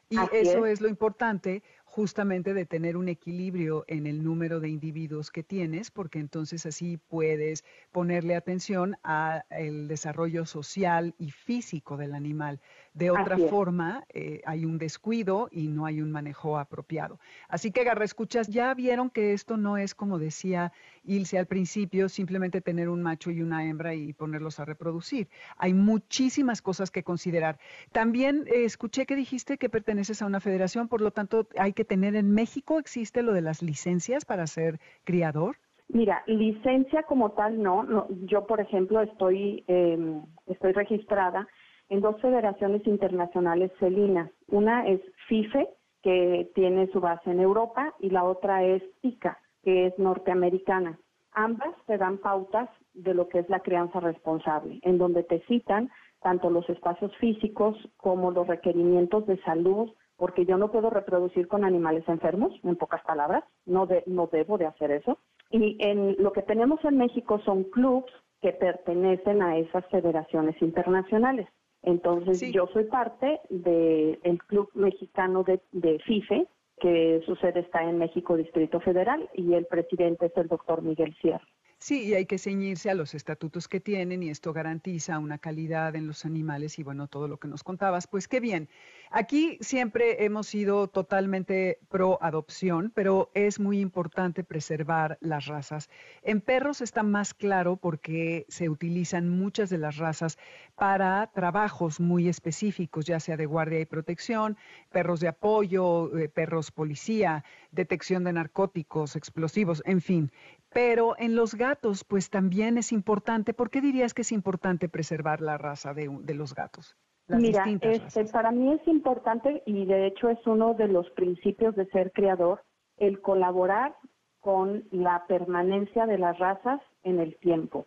Y 0.09 0.17
eso 0.33 0.67
es. 0.67 0.81
lo 0.81 0.89
importante 0.89 1.63
justamente 1.85 2.55
de 2.55 2.67
tener 2.67 2.97
un 2.97 3.09
equilibrio 3.09 3.85
en 3.87 4.07
el 4.07 4.23
número 4.25 4.59
de 4.59 4.69
individuos 4.69 5.31
que 5.31 5.43
tienes, 5.43 5.91
porque 5.91 6.19
entonces 6.19 6.67
así 6.67 6.97
puedes 6.97 7.65
ponerle 7.93 8.35
atención 8.35 8.97
al 9.03 9.87
desarrollo 9.87 10.45
social 10.45 11.15
y 11.19 11.31
físico 11.31 11.97
del 11.97 12.15
animal. 12.15 12.61
De 12.95 13.11
otra 13.11 13.37
forma, 13.37 14.05
eh, 14.09 14.41
hay 14.47 14.65
un 14.65 14.79
descuido 14.79 15.49
y 15.51 15.67
no 15.67 15.85
hay 15.85 16.01
un 16.01 16.13
manejo 16.13 16.59
apropiado. 16.59 17.19
Así 17.49 17.73
que, 17.73 17.83
Garra, 17.83 18.05
escuchas, 18.05 18.47
ya 18.47 18.73
vieron 18.73 19.11
que 19.11 19.33
esto 19.33 19.57
no 19.57 19.77
es 19.77 19.97
como 19.97 20.21
decía 20.21 20.73
Ilse 21.03 21.37
al 21.37 21.47
principio, 21.47 22.09
simplemente 22.09 22.61
tener 22.61 22.89
un 22.89 23.03
macho 23.03 23.33
y 23.33 23.43
una 23.43 23.67
hembra 23.67 23.97
y 23.97 24.13
ponerlos 24.13 24.61
a 24.61 24.65
reproducir. 24.65 25.29
Hay 25.57 25.75
muchísimas 25.75 26.63
cosas 26.63 26.93
que 26.93 27.03
considerar. 27.03 27.59
También 27.91 28.45
eh, 28.47 28.65
escuché 28.65 29.07
que 29.07 29.17
dijiste 29.17 29.59
que 29.59 29.69
perteneces 29.69 30.23
a 30.23 30.27
una 30.27 30.39
federación, 30.39 30.87
por 30.87 31.01
lo 31.01 31.11
tanto, 31.11 31.49
hay 31.59 31.73
que 31.73 31.85
tener 31.85 32.15
en 32.15 32.31
México, 32.31 32.79
¿existe 32.79 33.25
lo 33.25 33.33
de 33.33 33.41
las 33.41 33.61
licencias 33.61 34.25
para 34.25 34.47
ser 34.47 34.79
criador? 35.03 35.57
Mira, 35.89 36.23
licencia 36.27 37.03
como 37.03 37.33
tal 37.33 37.61
no. 37.61 38.07
yo, 38.25 38.47
por 38.47 38.61
ejemplo, 38.61 39.01
estoy, 39.01 39.65
em, 39.67 40.23
estoy 40.47 40.73
registrada 40.73 41.47
en 41.89 42.01
dos 42.01 42.21
federaciones 42.21 42.87
internacionales 42.87 43.73
felinas. 43.79 44.31
Una 44.49 44.87
es 44.87 45.01
FIFE, 45.29 45.69
que 46.03 46.51
tiene 46.55 46.87
su 46.89 47.01
base 47.01 47.31
en 47.31 47.41
Europa, 47.41 47.95
y 47.99 48.11
la 48.11 48.25
otra 48.25 48.63
es 48.63 48.83
ICA, 49.03 49.39
que 49.63 49.87
es 49.87 49.99
norteamericana. 49.99 50.99
Ambas 51.33 51.75
te 51.87 51.99
dan 51.99 52.19
pautas 52.19 52.69
de 52.93 53.15
lo 53.15 53.29
que 53.29 53.41
es 53.41 53.49
la 53.49 53.61
crianza 53.61 54.01
responsable, 54.01 54.79
en 54.83 54.99
donde 54.99 55.25
te 55.25 55.41
citan 55.47 55.91
tanto 56.23 56.49
los 56.49 56.69
espacios 56.71 57.15
físicos 57.17 57.77
como 57.97 58.31
los 58.31 58.47
requerimientos 58.47 59.27
de 59.27 59.41
salud, 59.43 59.91
porque 60.17 60.47
yo 60.47 60.57
no 60.57 60.71
puedo 60.71 60.91
reproducir 60.91 61.49
con 61.49 61.65
animales 61.65 62.05
enfermos, 62.09 62.53
en 62.63 62.77
pocas 62.77 63.03
palabras, 63.03 63.45
no, 63.67 63.89
no 64.07 64.27
debo 64.29 64.57
de 64.57 64.67
hacer 64.67 64.91
eso. 64.91 65.19
Y 65.51 65.77
en 65.81 66.17
lo 66.23 66.33
que 66.33 66.43
tenemos 66.43 66.83
en 66.85 66.99
México 66.99 67.41
son 67.41 67.65
clubs 67.65 68.11
que 68.41 68.53
pertenecen 68.53 69.43
a 69.43 69.57
esas 69.57 69.87
federaciones 69.87 70.61
internacionales. 70.63 71.49
Entonces, 71.85 72.41
yo 72.53 72.67
soy 72.73 72.85
parte 72.85 73.41
del 73.51 74.39
Club 74.47 74.71
Mexicano 74.75 75.45
de, 75.45 75.61
de 75.73 75.99
FIFE, 76.01 76.47
que 76.81 77.23
su 77.27 77.37
sede 77.37 77.61
está 77.61 77.83
en 77.83 77.99
México 77.99 78.37
Distrito 78.37 78.81
Federal, 78.81 79.29
y 79.35 79.55
el 79.55 79.67
presidente 79.67 80.27
es 80.27 80.37
el 80.37 80.49
doctor 80.49 80.83
Miguel 80.83 81.15
Sierra. 81.21 81.47
Sí, 81.79 82.05
y 82.05 82.15
hay 82.15 82.25
que 82.25 82.39
ceñirse 82.39 82.89
a 82.89 82.95
los 82.95 83.15
estatutos 83.15 83.69
que 83.69 83.79
tienen 83.79 84.23
y 84.23 84.31
esto 84.31 84.55
garantiza 84.55 85.19
una 85.19 85.37
calidad 85.37 85.95
en 85.97 86.07
los 86.07 86.25
animales 86.25 86.79
y 86.79 86.83
bueno, 86.83 87.09
todo 87.09 87.29
lo 87.29 87.37
que 87.37 87.47
nos 87.47 87.63
contabas. 87.63 88.07
Pues 88.07 88.27
qué 88.27 88.41
bien. 88.41 88.71
Aquí 89.17 89.59
siempre 89.61 90.25
hemos 90.25 90.49
sido 90.49 90.89
totalmente 90.89 91.79
pro 91.89 92.19
adopción, 92.21 92.91
pero 92.97 93.31
es 93.33 93.61
muy 93.61 93.79
importante 93.79 94.43
preservar 94.43 95.19
las 95.21 95.47
razas. 95.47 95.89
En 96.23 96.41
perros 96.41 96.81
está 96.81 97.05
más 97.05 97.33
claro 97.33 97.77
porque 97.77 98.45
se 98.49 98.69
utilizan 98.69 99.29
muchas 99.29 99.71
de 99.71 99.79
las 99.79 99.99
razas 99.99 100.37
para 100.75 101.31
trabajos 101.33 102.01
muy 102.01 102.29
específicos, 102.29 103.05
ya 103.05 103.21
sea 103.21 103.37
de 103.37 103.47
guardia 103.47 103.79
y 103.79 103.87
protección, 103.87 104.57
perros 104.91 105.21
de 105.21 105.29
apoyo, 105.29 106.19
eh, 106.19 106.29
perros 106.29 106.73
policía, 106.73 107.45
detección 107.71 108.25
de 108.25 108.33
narcóticos, 108.33 109.15
explosivos, 109.15 109.81
en 109.87 110.01
fin. 110.01 110.33
Pero 110.73 111.15
en 111.21 111.37
los 111.37 111.55
gatos, 111.55 112.03
pues 112.03 112.31
también 112.31 112.79
es 112.79 112.91
importante. 112.91 113.55
¿Por 113.55 113.71
qué 113.71 113.81
dirías 113.81 114.13
que 114.13 114.23
es 114.23 114.33
importante 114.33 114.89
preservar 114.89 115.41
la 115.41 115.57
raza 115.57 115.95
de, 115.95 116.11
los 116.35 116.53
gatos? 116.53 116.97
Mira, 117.29 117.65
este, 117.81 118.27
para 118.27 118.51
mí 118.51 118.73
es 118.73 118.87
importante 118.87 119.63
y 119.65 119.87
de 119.87 120.07
hecho 120.07 120.29
es 120.29 120.47
uno 120.47 120.75
de 120.75 120.89
los 120.89 121.09
principios 121.11 121.75
de 121.75 121.87
ser 121.87 122.13
creador 122.13 122.63
el 122.99 123.21
colaborar 123.23 123.97
con 124.41 124.85
la 124.91 125.27
permanencia 125.27 126.07
de 126.07 126.19
las 126.19 126.39
razas 126.39 126.81
en 127.03 127.21
el 127.21 127.37
tiempo. 127.39 127.87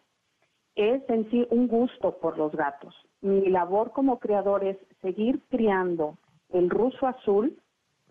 Es 0.75 1.07
en 1.09 1.29
sí 1.29 1.47
un 1.51 1.67
gusto 1.67 2.17
por 2.19 2.37
los 2.37 2.51
gatos. 2.51 2.95
Mi 3.21 3.49
labor 3.49 3.91
como 3.91 4.19
creador 4.19 4.63
es 4.63 4.77
seguir 5.01 5.41
criando 5.49 6.17
el 6.49 6.69
ruso 6.69 7.05
azul 7.05 7.59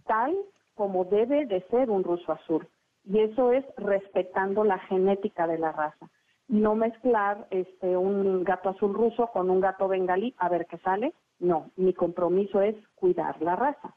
tal 0.06 0.36
como 0.74 1.04
debe 1.04 1.46
de 1.46 1.62
ser 1.70 1.90
un 1.90 2.04
ruso 2.04 2.32
azul 2.32 2.68
y 3.04 3.20
eso 3.20 3.52
es 3.52 3.64
respetando 3.76 4.64
la 4.64 4.78
genética 4.80 5.46
de 5.46 5.58
la 5.58 5.72
raza. 5.72 6.08
No 6.48 6.74
mezclar 6.76 7.48
este 7.50 7.96
un 7.96 8.44
gato 8.44 8.68
azul 8.68 8.94
ruso 8.94 9.28
con 9.28 9.50
un 9.50 9.60
gato 9.60 9.88
bengalí 9.88 10.34
a 10.38 10.48
ver 10.48 10.66
qué 10.66 10.78
sale. 10.78 11.12
No, 11.40 11.70
mi 11.76 11.92
compromiso 11.92 12.60
es 12.60 12.76
cuidar 12.94 13.40
la 13.42 13.56
raza. 13.56 13.96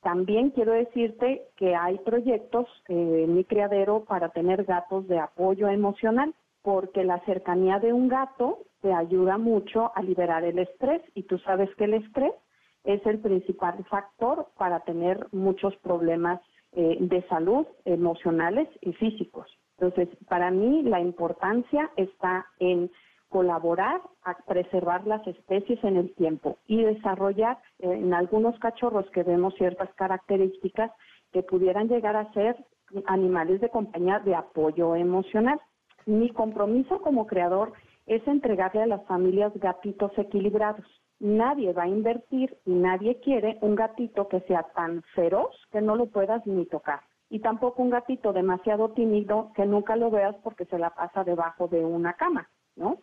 También 0.00 0.50
quiero 0.50 0.72
decirte 0.72 1.48
que 1.56 1.74
hay 1.74 1.98
proyectos 1.98 2.66
en 2.88 3.34
mi 3.34 3.44
criadero 3.44 4.04
para 4.04 4.28
tener 4.28 4.64
gatos 4.64 5.08
de 5.08 5.18
apoyo 5.18 5.68
emocional, 5.68 6.34
porque 6.62 7.04
la 7.04 7.18
cercanía 7.24 7.78
de 7.78 7.92
un 7.92 8.08
gato 8.08 8.58
te 8.80 8.92
ayuda 8.92 9.38
mucho 9.38 9.90
a 9.96 10.02
liberar 10.02 10.44
el 10.44 10.58
estrés 10.58 11.02
y 11.14 11.24
tú 11.24 11.38
sabes 11.38 11.74
que 11.76 11.84
el 11.84 11.94
estrés 11.94 12.32
es 12.84 13.04
el 13.06 13.18
principal 13.18 13.84
factor 13.86 14.48
para 14.56 14.80
tener 14.80 15.26
muchos 15.32 15.74
problemas 15.78 16.40
eh, 16.72 16.98
de 17.00 17.22
salud 17.28 17.66
emocionales 17.84 18.68
y 18.82 18.92
físicos. 18.92 19.50
Entonces, 19.78 20.08
para 20.28 20.50
mí 20.50 20.82
la 20.82 21.00
importancia 21.00 21.90
está 21.96 22.46
en 22.58 22.90
colaborar 23.28 24.00
a 24.24 24.34
preservar 24.46 25.06
las 25.06 25.26
especies 25.26 25.82
en 25.84 25.96
el 25.96 26.14
tiempo 26.14 26.56
y 26.66 26.82
desarrollar 26.82 27.58
eh, 27.78 27.92
en 27.92 28.14
algunos 28.14 28.58
cachorros 28.58 29.08
que 29.10 29.22
vemos 29.22 29.54
ciertas 29.54 29.92
características 29.94 30.90
que 31.32 31.42
pudieran 31.42 31.88
llegar 31.88 32.16
a 32.16 32.32
ser 32.32 32.56
animales 33.06 33.60
de 33.60 33.68
compañía 33.68 34.18
de 34.20 34.34
apoyo 34.34 34.96
emocional. 34.96 35.60
Mi 36.06 36.30
compromiso 36.30 37.00
como 37.02 37.26
creador 37.26 37.72
es 38.06 38.26
entregarle 38.26 38.82
a 38.82 38.86
las 38.86 39.04
familias 39.06 39.52
gatitos 39.56 40.10
equilibrados 40.16 40.86
nadie 41.20 41.72
va 41.72 41.84
a 41.84 41.88
invertir 41.88 42.56
y 42.64 42.72
nadie 42.72 43.20
quiere 43.20 43.58
un 43.60 43.74
gatito 43.74 44.28
que 44.28 44.40
sea 44.42 44.62
tan 44.74 45.02
feroz 45.14 45.54
que 45.72 45.80
no 45.80 45.96
lo 45.96 46.06
puedas 46.06 46.46
ni 46.46 46.66
tocar. 46.66 47.00
Y 47.30 47.40
tampoco 47.40 47.82
un 47.82 47.90
gatito 47.90 48.32
demasiado 48.32 48.90
tímido 48.90 49.52
que 49.54 49.66
nunca 49.66 49.96
lo 49.96 50.10
veas 50.10 50.34
porque 50.42 50.64
se 50.64 50.78
la 50.78 50.90
pasa 50.90 51.24
debajo 51.24 51.68
de 51.68 51.84
una 51.84 52.14
cama, 52.14 52.48
¿no? 52.76 52.98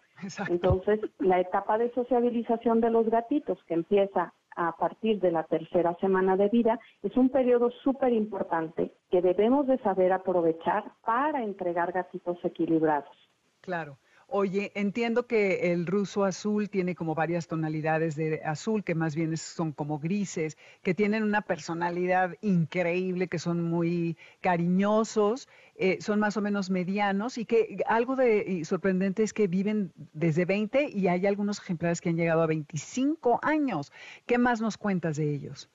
Entonces, 0.50 1.00
la 1.20 1.40
etapa 1.40 1.78
de 1.78 1.92
sociabilización 1.94 2.82
de 2.82 2.90
los 2.90 3.08
gatitos 3.10 3.64
que 3.66 3.76
empieza 3.76 4.34
a 4.56 4.72
partir 4.78 5.20
de 5.20 5.32
la 5.32 5.44
tercera 5.44 5.96
semana 6.00 6.38
de 6.38 6.48
vida 6.48 6.80
es 7.04 7.16
un 7.18 7.30
periodo 7.30 7.70
súper 7.84 8.14
importante 8.14 8.94
que 9.12 9.22
debemos 9.22 9.68
de 9.68 9.78
saber 9.80 10.14
aprovechar 10.14 10.86
para 11.06 11.44
entregar 11.44 11.92
gatitos 11.92 12.38
equilibrados. 12.44 13.16
Claro. 13.62 13.98
Oye, 14.28 14.72
entiendo 14.74 15.28
que 15.28 15.72
el 15.72 15.86
ruso 15.86 16.24
azul 16.24 16.70
tiene 16.70 16.96
como 16.96 17.14
varias 17.14 17.48
tonalidades 17.48 18.16
de 18.16 18.42
azul, 18.44 18.84
que 18.84 18.96
más 18.96 19.16
bien 19.16 19.38
son 19.38 19.72
como 19.72 20.00
grises, 20.00 20.58
que 20.82 20.96
tienen 20.96 21.24
una 21.24 21.42
personalidad 21.42 22.36
increíble, 22.42 23.28
que 23.28 23.38
son 23.38 23.64
muy 23.64 24.18
cariñosos, 24.42 25.48
eh, 25.76 26.02
son 26.02 26.20
más 26.20 26.38
o 26.38 26.42
menos 26.42 26.72
medianos 26.72 27.38
y 27.38 27.46
que 27.46 27.78
algo 27.88 28.16
de 28.16 28.66
sorprendente 28.66 29.22
es 29.22 29.32
que 29.32 29.48
viven 29.48 29.92
desde 30.14 30.46
20 30.46 30.90
y 30.90 31.08
hay 31.08 31.28
algunos 31.28 31.60
ejemplares 31.60 32.02
que 32.02 32.10
han 32.10 32.18
llegado 32.18 32.42
a 32.42 32.48
25 32.48 33.40
años. 33.44 33.94
¿Qué 34.26 34.40
más 34.40 34.60
nos 34.60 34.78
cuentas 34.78 35.18
de 35.18 35.34
ellos? 35.36 35.70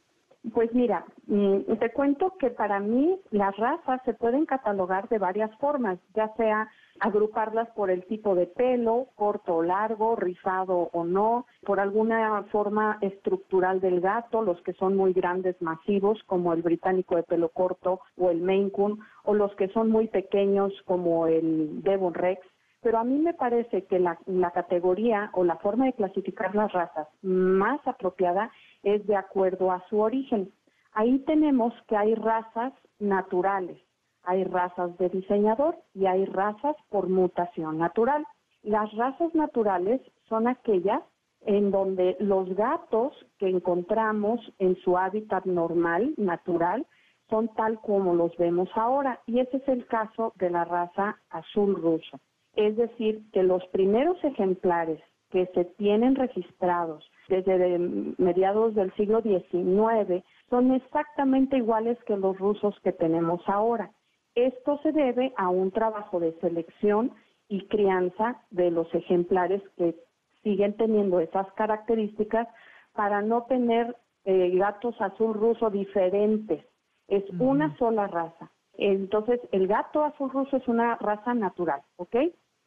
Pues 0.54 0.72
mira, 0.74 1.04
mm, 1.26 1.76
te 1.78 1.92
cuento 1.92 2.34
que 2.38 2.48
para 2.50 2.80
mí 2.80 3.20
las 3.30 3.54
razas 3.58 4.00
se 4.06 4.14
pueden 4.14 4.46
catalogar 4.46 5.08
de 5.10 5.18
varias 5.18 5.54
formas, 5.58 5.98
ya 6.14 6.34
sea 6.36 6.68
agruparlas 7.00 7.68
por 7.70 7.90
el 7.90 8.04
tipo 8.04 8.34
de 8.34 8.46
pelo, 8.46 9.08
corto 9.16 9.56
o 9.56 9.62
largo, 9.62 10.16
rizado 10.16 10.90
o 10.92 11.04
no, 11.04 11.46
por 11.64 11.80
alguna 11.80 12.44
forma 12.52 12.98
estructural 13.00 13.80
del 13.80 14.00
gato, 14.00 14.42
los 14.42 14.60
que 14.62 14.74
son 14.74 14.96
muy 14.96 15.12
grandes, 15.12 15.60
masivos, 15.60 16.22
como 16.24 16.52
el 16.52 16.62
británico 16.62 17.16
de 17.16 17.22
pelo 17.22 17.48
corto 17.48 18.00
o 18.18 18.30
el 18.30 18.40
Maine 18.40 18.70
Coon, 18.70 19.00
o 19.24 19.34
los 19.34 19.54
que 19.56 19.68
son 19.68 19.90
muy 19.90 20.08
pequeños, 20.08 20.72
como 20.84 21.26
el 21.26 21.82
Devon 21.82 22.14
Rex. 22.14 22.40
Pero 22.82 22.98
a 22.98 23.04
mí 23.04 23.18
me 23.18 23.34
parece 23.34 23.84
que 23.84 23.98
la, 23.98 24.18
la 24.26 24.50
categoría 24.52 25.30
o 25.34 25.44
la 25.44 25.56
forma 25.56 25.86
de 25.86 25.92
clasificar 25.92 26.54
las 26.54 26.72
razas 26.72 27.08
más 27.22 27.80
apropiada 27.86 28.50
es 28.82 29.06
de 29.06 29.16
acuerdo 29.16 29.70
a 29.70 29.84
su 29.88 30.00
origen. 30.00 30.50
Ahí 30.92 31.18
tenemos 31.20 31.72
que 31.88 31.96
hay 31.96 32.14
razas 32.14 32.72
naturales, 32.98 33.78
hay 34.24 34.44
razas 34.44 34.96
de 34.98 35.08
diseñador 35.08 35.76
y 35.94 36.06
hay 36.06 36.24
razas 36.26 36.76
por 36.88 37.08
mutación 37.08 37.78
natural. 37.78 38.26
Las 38.62 38.92
razas 38.94 39.34
naturales 39.34 40.00
son 40.28 40.46
aquellas 40.46 41.02
en 41.42 41.70
donde 41.70 42.16
los 42.20 42.48
gatos 42.54 43.14
que 43.38 43.48
encontramos 43.48 44.40
en 44.58 44.76
su 44.76 44.98
hábitat 44.98 45.44
normal, 45.46 46.12
natural, 46.16 46.86
son 47.30 47.48
tal 47.54 47.80
como 47.80 48.14
los 48.14 48.36
vemos 48.36 48.68
ahora. 48.74 49.20
Y 49.26 49.40
ese 49.40 49.58
es 49.58 49.68
el 49.68 49.86
caso 49.86 50.32
de 50.36 50.50
la 50.50 50.64
raza 50.64 51.16
azul 51.30 51.74
ruso. 51.80 52.18
Es 52.54 52.76
decir, 52.76 53.22
que 53.32 53.42
los 53.42 53.64
primeros 53.68 54.22
ejemplares 54.24 55.00
que 55.30 55.46
se 55.54 55.64
tienen 55.64 56.16
registrados 56.16 57.08
desde 57.28 57.78
mediados 58.18 58.74
del 58.74 58.92
siglo 58.94 59.22
XIX 59.22 60.24
son 60.50 60.72
exactamente 60.72 61.56
iguales 61.56 61.96
que 62.04 62.16
los 62.16 62.36
rusos 62.38 62.74
que 62.82 62.92
tenemos 62.92 63.40
ahora. 63.46 63.92
Esto 64.34 64.78
se 64.82 64.92
debe 64.92 65.32
a 65.36 65.48
un 65.48 65.70
trabajo 65.70 66.20
de 66.20 66.32
selección 66.40 67.12
y 67.48 67.66
crianza 67.66 68.42
de 68.50 68.70
los 68.70 68.92
ejemplares 68.94 69.62
que 69.76 69.96
siguen 70.42 70.76
teniendo 70.76 71.20
esas 71.20 71.50
características 71.54 72.48
para 72.94 73.22
no 73.22 73.42
tener 73.44 73.96
eh, 74.24 74.50
gatos 74.56 74.94
azul 75.00 75.34
ruso 75.34 75.70
diferentes. 75.70 76.64
Es 77.08 77.24
una 77.38 77.76
sola 77.76 78.06
raza. 78.06 78.50
Entonces, 78.74 79.40
el 79.52 79.66
gato 79.66 80.04
azul 80.04 80.30
ruso 80.30 80.56
es 80.56 80.68
una 80.68 80.96
raza 80.96 81.34
natural, 81.34 81.82
¿ok? 81.96 82.16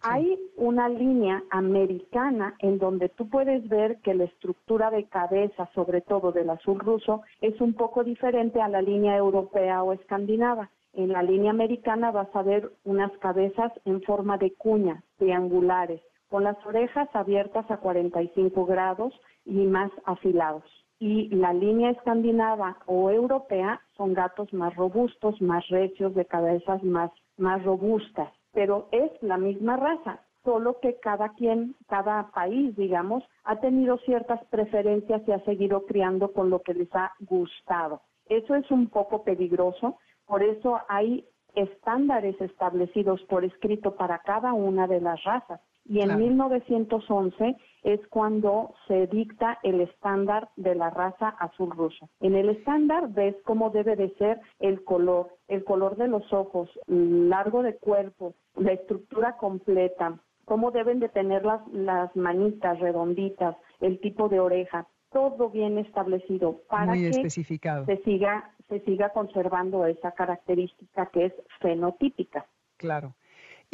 Hay 0.06 0.38
una 0.58 0.90
línea 0.90 1.42
americana 1.50 2.56
en 2.60 2.78
donde 2.78 3.08
tú 3.08 3.30
puedes 3.30 3.68
ver 3.70 4.00
que 4.02 4.14
la 4.14 4.26
estructura 4.26 4.92
de 4.92 5.06
cabeza, 5.06 5.70
sobre 5.74 6.02
todo 6.02 6.34
del 6.34 6.50
azul 6.50 6.78
ruso, 6.80 7.22
es 7.40 7.60
un 7.62 7.74
poco 7.74 8.04
diferente 8.04 8.62
a 8.62 8.68
la 8.68 8.82
línea 8.82 9.16
europea 9.16 9.82
o 9.82 9.94
escandinava. 9.94 10.70
En 10.94 11.12
la 11.12 11.24
línea 11.24 11.50
americana 11.50 12.12
vas 12.12 12.34
a 12.36 12.44
ver 12.44 12.72
unas 12.84 13.12
cabezas 13.18 13.72
en 13.84 14.04
forma 14.04 14.38
de 14.38 14.54
cuña, 14.54 15.04
triangulares, 15.18 16.02
con 16.30 16.44
las 16.44 16.64
orejas 16.66 17.10
abiertas 17.14 17.70
a 17.72 17.78
45 17.78 18.66
grados 18.66 19.14
y 19.44 19.66
más 19.66 19.92
afilados. 20.06 20.64
Y 21.00 21.30
la 21.30 21.52
línea 21.52 21.90
escandinava 21.90 22.78
o 22.86 23.10
europea 23.10 23.82
son 23.98 24.14
gatos 24.14 24.54
más 24.54 24.76
robustos, 24.76 25.42
más 25.42 25.68
recios, 25.70 26.14
de 26.14 26.26
cabezas 26.26 26.84
más, 26.84 27.12
más 27.38 27.64
robustas, 27.64 28.32
pero 28.52 28.88
es 28.92 29.12
la 29.22 29.38
misma 29.38 29.78
raza. 29.78 30.20
solo 30.44 30.78
que 30.82 31.00
cada 31.00 31.30
quien, 31.30 31.74
cada 31.88 32.30
país, 32.32 32.76
digamos, 32.76 33.24
ha 33.46 33.62
tenido 33.62 33.98
ciertas 34.00 34.44
preferencias 34.48 35.22
y 35.26 35.32
ha 35.32 35.40
seguido 35.46 35.86
criando 35.86 36.34
con 36.34 36.50
lo 36.50 36.60
que 36.60 36.74
les 36.74 36.94
ha 36.94 37.14
gustado. 37.22 38.02
Eso 38.28 38.54
es 38.56 38.70
un 38.70 38.90
poco 38.90 39.24
peligroso, 39.24 39.98
por 40.34 40.42
eso 40.42 40.80
hay 40.88 41.28
estándares 41.54 42.42
establecidos 42.42 43.22
por 43.30 43.46
escrito 43.46 43.96
para 43.96 44.18
cada 44.18 44.54
una 44.54 44.88
de 44.88 45.00
las 45.00 45.24
razas. 45.24 45.62
Y 45.86 46.02
en 46.02 46.18
1911 46.18 47.56
es 47.84 48.00
cuando 48.08 48.74
se 48.88 49.06
dicta 49.06 49.60
el 49.62 49.82
estándar 49.82 50.50
de 50.56 50.74
la 50.74 50.90
raza 50.90 51.30
azul 51.30 51.70
ruso. 51.70 52.10
En 52.20 52.34
el 52.34 52.50
estándar 52.50 53.10
ves 53.10 53.36
cómo 53.46 53.70
debe 53.70 53.96
de 53.96 54.10
ser 54.16 54.42
el 54.58 54.84
color, 54.84 55.28
el 55.48 55.64
color 55.64 55.98
de 55.98 56.08
los 56.08 56.34
ojos, 56.34 56.68
largo 56.88 57.62
de 57.62 57.78
cuerpo, 57.78 58.34
la 58.56 58.72
estructura 58.72 59.38
completa, 59.38 60.18
cómo 60.46 60.72
deben 60.72 61.00
de 61.00 61.10
tener 61.10 61.46
las, 61.46 61.62
las 61.68 62.16
manitas 62.16 62.80
redonditas, 62.80 63.56
el 63.82 64.00
tipo 64.00 64.30
de 64.30 64.40
oreja, 64.40 64.88
todo 65.14 65.50
bien 65.50 65.78
establecido 65.78 66.62
para 66.70 66.94
que 66.94 67.30
se 67.30 67.44
siga 67.44 68.54
se 68.70 68.80
siga 68.82 69.10
conservando 69.10 69.86
esa 69.86 70.12
característica 70.12 71.08
que 71.08 71.26
es 71.26 71.34
fenotípica. 71.60 72.46
Claro. 72.78 73.14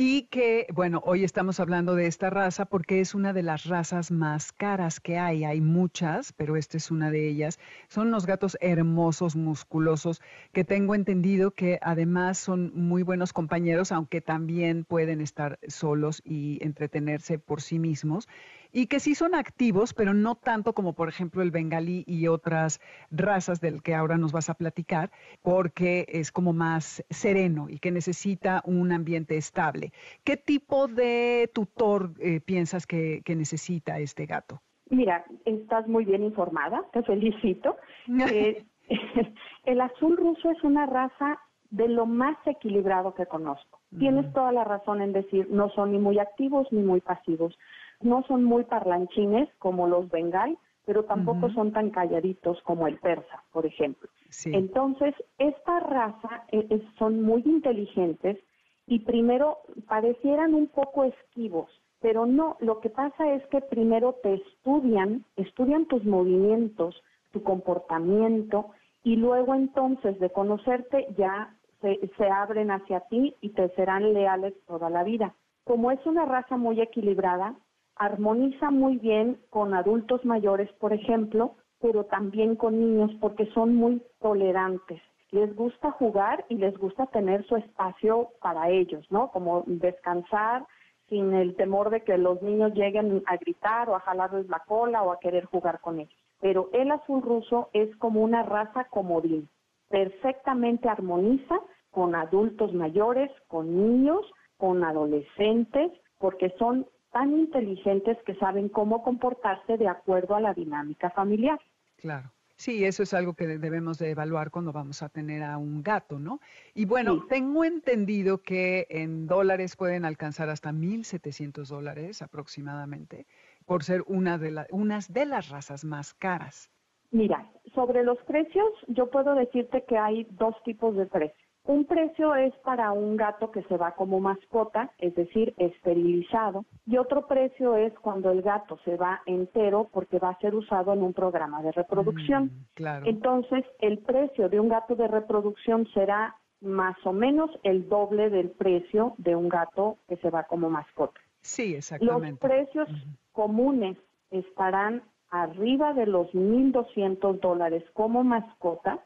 Y 0.01 0.27
que, 0.27 0.65
bueno, 0.73 1.01
hoy 1.03 1.25
estamos 1.25 1.59
hablando 1.59 1.93
de 1.93 2.07
esta 2.07 2.29
raza 2.29 2.65
porque 2.65 3.01
es 3.01 3.15
una 3.15 3.33
de 3.33 3.43
las 3.43 3.65
razas 3.65 4.11
más 4.11 4.53
caras 4.53 5.01
que 5.01 5.17
hay. 5.17 5.43
Hay 5.43 5.59
muchas, 5.59 6.31
pero 6.31 6.55
esta 6.55 6.77
es 6.77 6.89
una 6.89 7.11
de 7.11 7.27
ellas. 7.27 7.59
Son 7.89 8.07
unos 8.07 8.25
gatos 8.25 8.57
hermosos, 8.61 9.35
musculosos, 9.35 10.21
que 10.53 10.63
tengo 10.63 10.95
entendido 10.95 11.51
que 11.51 11.79
además 11.81 12.37
son 12.37 12.71
muy 12.73 13.03
buenos 13.03 13.33
compañeros, 13.33 13.91
aunque 13.91 14.21
también 14.21 14.85
pueden 14.85 15.19
estar 15.19 15.59
solos 15.67 16.21
y 16.23 16.59
entretenerse 16.63 17.37
por 17.37 17.61
sí 17.61 17.77
mismos 17.77 18.29
y 18.71 18.87
que 18.87 18.99
sí 18.99 19.15
son 19.15 19.35
activos, 19.35 19.93
pero 19.93 20.13
no 20.13 20.35
tanto 20.35 20.73
como 20.73 20.93
por 20.93 21.09
ejemplo 21.09 21.41
el 21.41 21.51
bengalí 21.51 22.03
y 22.07 22.27
otras 22.27 22.79
razas 23.11 23.61
del 23.61 23.81
que 23.81 23.95
ahora 23.95 24.17
nos 24.17 24.31
vas 24.31 24.49
a 24.49 24.53
platicar, 24.53 25.11
porque 25.41 26.05
es 26.09 26.31
como 26.31 26.53
más 26.53 27.03
sereno 27.09 27.67
y 27.69 27.79
que 27.79 27.91
necesita 27.91 28.61
un 28.65 28.91
ambiente 28.91 29.37
estable. 29.37 29.91
¿Qué 30.23 30.37
tipo 30.37 30.87
de 30.87 31.49
tutor 31.53 32.11
eh, 32.19 32.39
piensas 32.39 32.85
que, 32.85 33.21
necesita 33.29 33.99
este 33.99 34.25
gato? 34.25 34.59
Mira, 34.89 35.23
estás 35.45 35.87
muy 35.87 36.03
bien 36.03 36.23
informada, 36.23 36.83
te 36.91 37.03
felicito. 37.03 37.77
Eh, 38.31 38.65
el 39.65 39.81
azul 39.81 40.17
ruso 40.17 40.49
es 40.49 40.63
una 40.63 40.87
raza 40.87 41.39
de 41.69 41.87
lo 41.87 42.07
más 42.07 42.37
equilibrado 42.47 43.13
que 43.13 43.27
conozco. 43.27 43.79
Tienes 43.97 44.31
toda 44.33 44.51
la 44.51 44.63
razón 44.63 45.01
en 45.01 45.13
decir, 45.13 45.47
no 45.51 45.69
son 45.69 45.91
ni 45.91 45.99
muy 45.99 46.19
activos 46.19 46.67
ni 46.71 46.81
muy 46.81 47.01
pasivos 47.01 47.55
no 48.01 48.23
son 48.23 48.43
muy 48.43 48.63
parlanchines 48.63 49.49
como 49.59 49.87
los 49.87 50.09
bengal, 50.09 50.57
pero 50.85 51.03
tampoco 51.03 51.51
son 51.51 51.71
tan 51.71 51.91
calladitos 51.91 52.59
como 52.63 52.87
el 52.87 52.97
persa, 52.97 53.43
por 53.51 53.65
ejemplo. 53.65 54.09
Entonces, 54.45 55.13
esta 55.37 55.79
raza 55.81 56.45
eh, 56.51 56.81
son 56.97 57.21
muy 57.21 57.43
inteligentes 57.45 58.39
y 58.87 58.99
primero 58.99 59.59
parecieran 59.87 60.55
un 60.55 60.67
poco 60.67 61.03
esquivos, 61.03 61.69
pero 62.01 62.25
no, 62.25 62.57
lo 62.59 62.79
que 62.79 62.89
pasa 62.89 63.33
es 63.33 63.45
que 63.47 63.61
primero 63.61 64.15
te 64.23 64.33
estudian, 64.33 65.25
estudian 65.35 65.85
tus 65.85 66.03
movimientos, 66.05 66.99
tu 67.31 67.43
comportamiento 67.43 68.71
y 69.03 69.15
luego 69.15 69.53
entonces 69.53 70.19
de 70.19 70.31
conocerte 70.31 71.07
ya 71.17 71.55
se, 71.81 71.99
se 72.17 72.29
abren 72.29 72.71
hacia 72.71 73.01
ti 73.01 73.35
y 73.41 73.49
te 73.49 73.69
serán 73.75 74.11
leales 74.13 74.55
toda 74.65 74.89
la 74.89 75.03
vida. 75.03 75.35
Como 75.65 75.91
es 75.91 76.03
una 76.07 76.25
raza 76.25 76.57
muy 76.57 76.81
equilibrada, 76.81 77.55
armoniza 77.99 78.71
muy 78.71 78.97
bien 78.97 79.37
con 79.49 79.73
adultos 79.73 80.23
mayores, 80.25 80.71
por 80.79 80.93
ejemplo, 80.93 81.55
pero 81.81 82.05
también 82.05 82.55
con 82.55 82.79
niños 82.79 83.11
porque 83.19 83.45
son 83.53 83.75
muy 83.75 84.01
tolerantes. 84.19 85.01
Les 85.31 85.53
gusta 85.55 85.91
jugar 85.91 86.45
y 86.49 86.55
les 86.55 86.75
gusta 86.77 87.05
tener 87.07 87.45
su 87.45 87.55
espacio 87.57 88.29
para 88.41 88.69
ellos, 88.69 89.05
¿no? 89.11 89.29
Como 89.31 89.63
descansar 89.67 90.65
sin 91.07 91.33
el 91.33 91.55
temor 91.55 91.89
de 91.89 92.01
que 92.01 92.17
los 92.17 92.41
niños 92.41 92.73
lleguen 92.73 93.21
a 93.27 93.37
gritar 93.37 93.89
o 93.89 93.95
a 93.95 93.99
jalarles 93.99 94.47
la 94.47 94.59
cola 94.59 95.03
o 95.03 95.11
a 95.11 95.19
querer 95.19 95.45
jugar 95.45 95.81
con 95.81 95.99
ellos. 95.99 96.13
Pero 96.39 96.69
el 96.73 96.91
azul 96.91 97.21
ruso 97.21 97.69
es 97.73 97.95
como 97.97 98.23
una 98.23 98.43
raza 98.43 98.85
comodín. 98.85 99.49
Perfectamente 99.89 100.87
armoniza 100.87 101.59
con 101.91 102.15
adultos 102.15 102.73
mayores, 102.73 103.29
con 103.47 103.75
niños, 103.75 104.21
con 104.57 104.83
adolescentes, 104.83 105.91
porque 106.17 106.53
son 106.57 106.85
tan 107.11 107.31
inteligentes 107.31 108.17
que 108.25 108.35
saben 108.35 108.69
cómo 108.69 109.03
comportarse 109.03 109.77
de 109.77 109.87
acuerdo 109.87 110.35
a 110.35 110.41
la 110.41 110.53
dinámica 110.53 111.09
familiar. 111.11 111.59
Claro. 111.97 112.31
Sí, 112.59 112.83
eso 112.83 113.03
es 113.03 113.13
algo 113.13 113.35
que 113.35 113.47
debemos 113.47 113.99
de 113.99 114.09
evaluar 114.09 114.51
cuando 114.51 114.73
vamos 114.73 115.01
a 115.01 115.07
tener 115.07 115.43
a 115.43 115.57
un 115.57 115.81
gato, 115.81 116.19
¿no? 116.19 116.41
Y 116.73 116.83
bueno, 116.83 117.25
tengo 117.29 117.63
entendido 117.63 118.39
que 118.39 118.85
en 118.89 119.27
dólares 119.27 119.77
pueden 119.77 120.03
alcanzar 120.03 120.49
hasta 120.49 120.73
1.700 120.73 121.69
dólares 121.69 122.21
aproximadamente 122.21 123.27
por 123.65 123.85
ser 123.85 124.03
una 124.07 124.37
de 124.37 124.51
la, 124.51 124.67
unas 124.71 125.13
de 125.13 125.25
las 125.25 125.47
razas 125.47 125.85
más 125.85 126.13
caras. 126.13 126.69
Mira, 127.11 127.49
sobre 127.73 128.03
los 128.03 128.17
precios, 128.23 128.69
yo 128.87 129.09
puedo 129.09 129.35
decirte 129.35 129.85
que 129.87 129.97
hay 129.97 130.27
dos 130.31 130.53
tipos 130.65 130.97
de 130.97 131.05
precios. 131.05 131.38
Un 131.65 131.85
precio 131.85 132.33
es 132.35 132.53
para 132.63 132.91
un 132.93 133.15
gato 133.15 133.51
que 133.51 133.61
se 133.63 133.77
va 133.77 133.91
como 133.91 134.19
mascota, 134.19 134.91
es 134.97 135.13
decir, 135.13 135.53
esterilizado, 135.57 136.65
y 136.85 136.97
otro 136.97 137.27
precio 137.27 137.75
es 137.75 137.93
cuando 137.99 138.31
el 138.31 138.41
gato 138.41 138.79
se 138.85 138.95
va 138.95 139.21
entero 139.25 139.89
porque 139.91 140.19
va 140.19 140.29
a 140.29 140.39
ser 140.39 140.55
usado 140.55 140.93
en 140.93 141.03
un 141.03 141.13
programa 141.13 141.61
de 141.61 141.71
reproducción. 141.71 142.45
Mm, 142.45 143.07
Entonces, 143.07 143.65
el 143.79 143.99
precio 143.99 144.49
de 144.49 144.59
un 144.59 144.69
gato 144.69 144.95
de 144.95 145.07
reproducción 145.07 145.85
será 145.93 146.35
más 146.61 146.97
o 147.05 147.13
menos 147.13 147.51
el 147.63 147.87
doble 147.87 148.29
del 148.29 148.49
precio 148.51 149.13
de 149.17 149.35
un 149.35 149.49
gato 149.49 149.97
que 150.07 150.17
se 150.17 150.29
va 150.29 150.43
como 150.43 150.69
mascota. 150.69 151.19
Sí, 151.41 151.75
exactamente. 151.75 152.31
Los 152.31 152.39
precios 152.39 152.89
comunes 153.31 153.97
estarán 154.31 155.03
arriba 155.29 155.93
de 155.93 156.05
los 156.05 156.33
1.200 156.33 157.39
dólares 157.39 157.83
como 157.93 158.23
mascota 158.23 158.99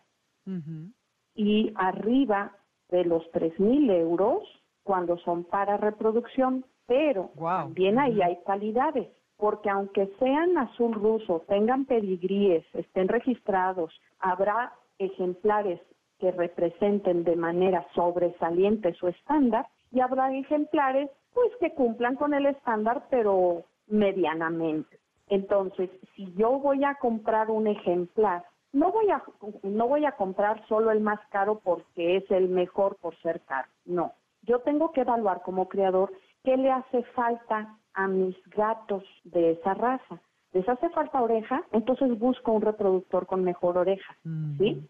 y 1.35 1.71
arriba 1.75 2.51
de 2.89 3.05
los 3.05 3.23
3.000 3.31 3.91
euros 3.91 4.43
cuando 4.83 5.17
son 5.17 5.43
para 5.45 5.77
reproducción, 5.77 6.65
pero 6.85 7.31
también 7.35 7.97
ahí 7.99 8.21
hay 8.21 8.37
calidades, 8.45 9.07
porque 9.37 9.69
aunque 9.69 10.07
sean 10.19 10.57
azul 10.57 10.93
ruso, 10.93 11.43
tengan 11.47 11.85
pedigríes, 11.85 12.65
estén 12.73 13.07
registrados, 13.07 13.93
habrá 14.19 14.73
ejemplares 14.99 15.79
que 16.19 16.31
representen 16.31 17.23
de 17.23 17.35
manera 17.35 17.85
sobresaliente 17.95 18.93
su 18.93 19.07
estándar 19.07 19.67
y 19.91 19.99
habrá 19.99 20.33
ejemplares 20.33 21.09
pues 21.33 21.51
que 21.59 21.73
cumplan 21.73 22.15
con 22.15 22.33
el 22.33 22.45
estándar 22.45 23.07
pero 23.09 23.63
medianamente. 23.87 24.99
Entonces, 25.27 25.89
si 26.15 26.31
yo 26.35 26.59
voy 26.59 26.83
a 26.83 26.95
comprar 26.95 27.49
un 27.49 27.67
ejemplar 27.67 28.43
no 28.73 28.91
voy 28.91 29.09
a 29.11 29.23
no 29.63 29.87
voy 29.87 30.05
a 30.05 30.13
comprar 30.13 30.65
solo 30.67 30.91
el 30.91 30.99
más 30.99 31.19
caro 31.29 31.61
porque 31.63 32.17
es 32.17 32.29
el 32.31 32.49
mejor 32.49 32.97
por 32.97 33.15
ser 33.21 33.41
caro. 33.41 33.69
No, 33.85 34.13
yo 34.41 34.59
tengo 34.59 34.91
que 34.91 35.01
evaluar 35.01 35.41
como 35.43 35.69
creador 35.69 36.11
qué 36.43 36.57
le 36.57 36.71
hace 36.71 37.03
falta 37.15 37.77
a 37.93 38.07
mis 38.07 38.35
gatos 38.49 39.03
de 39.23 39.51
esa 39.51 39.75
raza. 39.75 40.19
¿Les 40.51 40.67
hace 40.67 40.89
falta 40.89 41.21
oreja? 41.21 41.63
Entonces 41.71 42.17
busco 42.19 42.51
un 42.51 42.61
reproductor 42.61 43.25
con 43.25 43.43
mejor 43.43 43.77
oreja, 43.77 44.17
¿sí? 44.57 44.87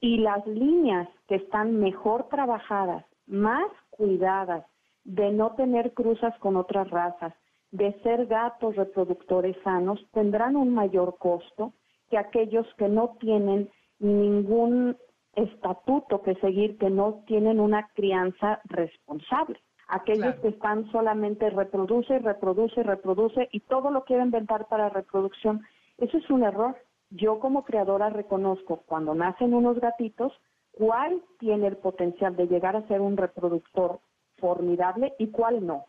Y 0.00 0.18
las 0.18 0.46
líneas 0.46 1.08
que 1.26 1.36
están 1.36 1.78
mejor 1.78 2.28
trabajadas, 2.28 3.04
más 3.26 3.70
cuidadas, 3.90 4.64
de 5.04 5.30
no 5.30 5.54
tener 5.54 5.92
cruzas 5.92 6.36
con 6.38 6.56
otras 6.56 6.88
razas, 6.90 7.34
de 7.70 7.92
ser 8.02 8.26
gatos 8.26 8.76
reproductores 8.76 9.56
sanos, 9.62 10.00
tendrán 10.12 10.56
un 10.56 10.74
mayor 10.74 11.16
costo 11.18 11.72
que 12.14 12.18
aquellos 12.18 12.64
que 12.74 12.88
no 12.88 13.16
tienen 13.18 13.68
ningún 13.98 14.96
estatuto 15.32 16.22
que 16.22 16.36
seguir, 16.36 16.78
que 16.78 16.88
no 16.88 17.24
tienen 17.26 17.58
una 17.58 17.88
crianza 17.88 18.60
responsable. 18.66 19.58
Aquellos 19.88 20.36
que 20.36 20.48
están 20.48 20.88
solamente 20.92 21.50
reproduce, 21.50 22.20
reproduce, 22.20 22.84
reproduce 22.84 23.48
y 23.50 23.58
todo 23.60 23.90
lo 23.90 24.04
quieren 24.04 24.26
inventar 24.26 24.68
para 24.68 24.90
reproducción, 24.90 25.62
eso 25.98 26.18
es 26.18 26.30
un 26.30 26.44
error. 26.44 26.76
Yo 27.10 27.40
como 27.40 27.64
creadora 27.64 28.10
reconozco 28.10 28.84
cuando 28.86 29.12
nacen 29.16 29.52
unos 29.52 29.80
gatitos 29.80 30.32
cuál 30.70 31.20
tiene 31.40 31.66
el 31.66 31.78
potencial 31.78 32.36
de 32.36 32.46
llegar 32.46 32.76
a 32.76 32.86
ser 32.86 33.00
un 33.00 33.16
reproductor 33.16 33.98
formidable 34.38 35.14
y 35.18 35.32
cuál 35.32 35.66
no. 35.66 35.86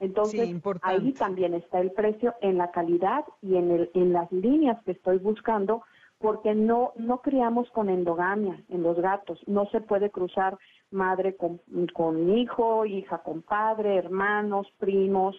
Entonces, 0.00 0.54
ahí 0.82 1.12
también 1.12 1.54
está 1.54 1.80
el 1.80 1.90
precio 1.92 2.34
en 2.40 2.58
la 2.58 2.70
calidad 2.70 3.24
y 3.42 3.56
en, 3.56 3.70
el, 3.70 3.90
en 3.94 4.12
las 4.12 4.30
líneas 4.30 4.82
que 4.84 4.92
estoy 4.92 5.18
buscando, 5.18 5.82
porque 6.18 6.54
no, 6.54 6.92
no 6.96 7.20
criamos 7.20 7.70
con 7.70 7.88
endogamia 7.88 8.62
en 8.68 8.82
los 8.82 8.98
gatos. 9.00 9.40
No 9.46 9.66
se 9.70 9.80
puede 9.80 10.10
cruzar 10.10 10.56
madre 10.90 11.36
con, 11.36 11.60
con 11.94 12.30
hijo, 12.36 12.86
hija 12.86 13.18
con 13.18 13.42
padre, 13.42 13.96
hermanos, 13.96 14.66
primos. 14.78 15.36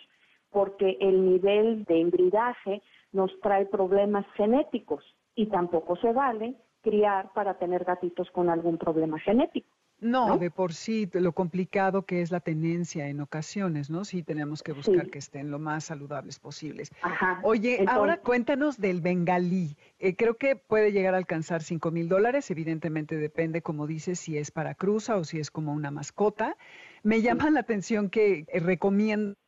porque 0.51 0.97
el 0.99 1.25
nivel 1.25 1.83
de 1.85 1.99
hibridaje 1.99 2.81
nos 3.11 3.31
trae 3.41 3.65
problemas 3.65 4.25
genéticos 4.35 5.03
y 5.35 5.47
tampoco 5.47 5.95
se 5.97 6.11
vale 6.11 6.55
criar 6.81 7.31
para 7.33 7.55
tener 7.55 7.83
gatitos 7.83 8.29
con 8.31 8.49
algún 8.49 8.77
problema 8.77 9.19
genético. 9.19 9.78
No, 10.01 10.37
de 10.37 10.49
por 10.49 10.73
sí, 10.73 11.09
lo 11.13 11.33
complicado 11.33 12.05
que 12.05 12.21
es 12.21 12.31
la 12.31 12.39
tenencia 12.39 13.07
en 13.07 13.19
ocasiones, 13.19 13.89
¿no? 13.89 14.05
Sí, 14.05 14.23
tenemos 14.23 14.63
que 14.63 14.71
buscar 14.71 15.09
que 15.09 15.19
estén 15.19 15.51
lo 15.51 15.59
más 15.59 15.85
saludables 15.85 16.39
posibles. 16.39 16.91
Ajá. 17.01 17.39
Oye, 17.43 17.83
ahora 17.87 18.17
cuéntanos 18.17 18.79
del 18.79 19.01
bengalí. 19.01 19.75
Eh, 19.99 20.15
creo 20.15 20.37
que 20.37 20.55
puede 20.55 20.91
llegar 20.91 21.13
a 21.15 21.17
alcanzar 21.17 21.63
5 21.63 21.91
mil 21.91 22.07
dólares, 22.07 22.49
evidentemente 22.51 23.17
depende, 23.17 23.61
como 23.61 23.87
dices, 23.87 24.19
si 24.19 24.37
es 24.37 24.51
para 24.51 24.75
cruza 24.75 25.17
o 25.17 25.23
si 25.23 25.39
es 25.39 25.51
como 25.51 25.73
una 25.73 25.91
mascota. 25.91 26.55
Me 27.03 27.21
llama 27.21 27.49
la 27.49 27.61
atención 27.61 28.09
que 28.09 28.45
eh, 28.47 28.59
recomiendo 28.59 29.38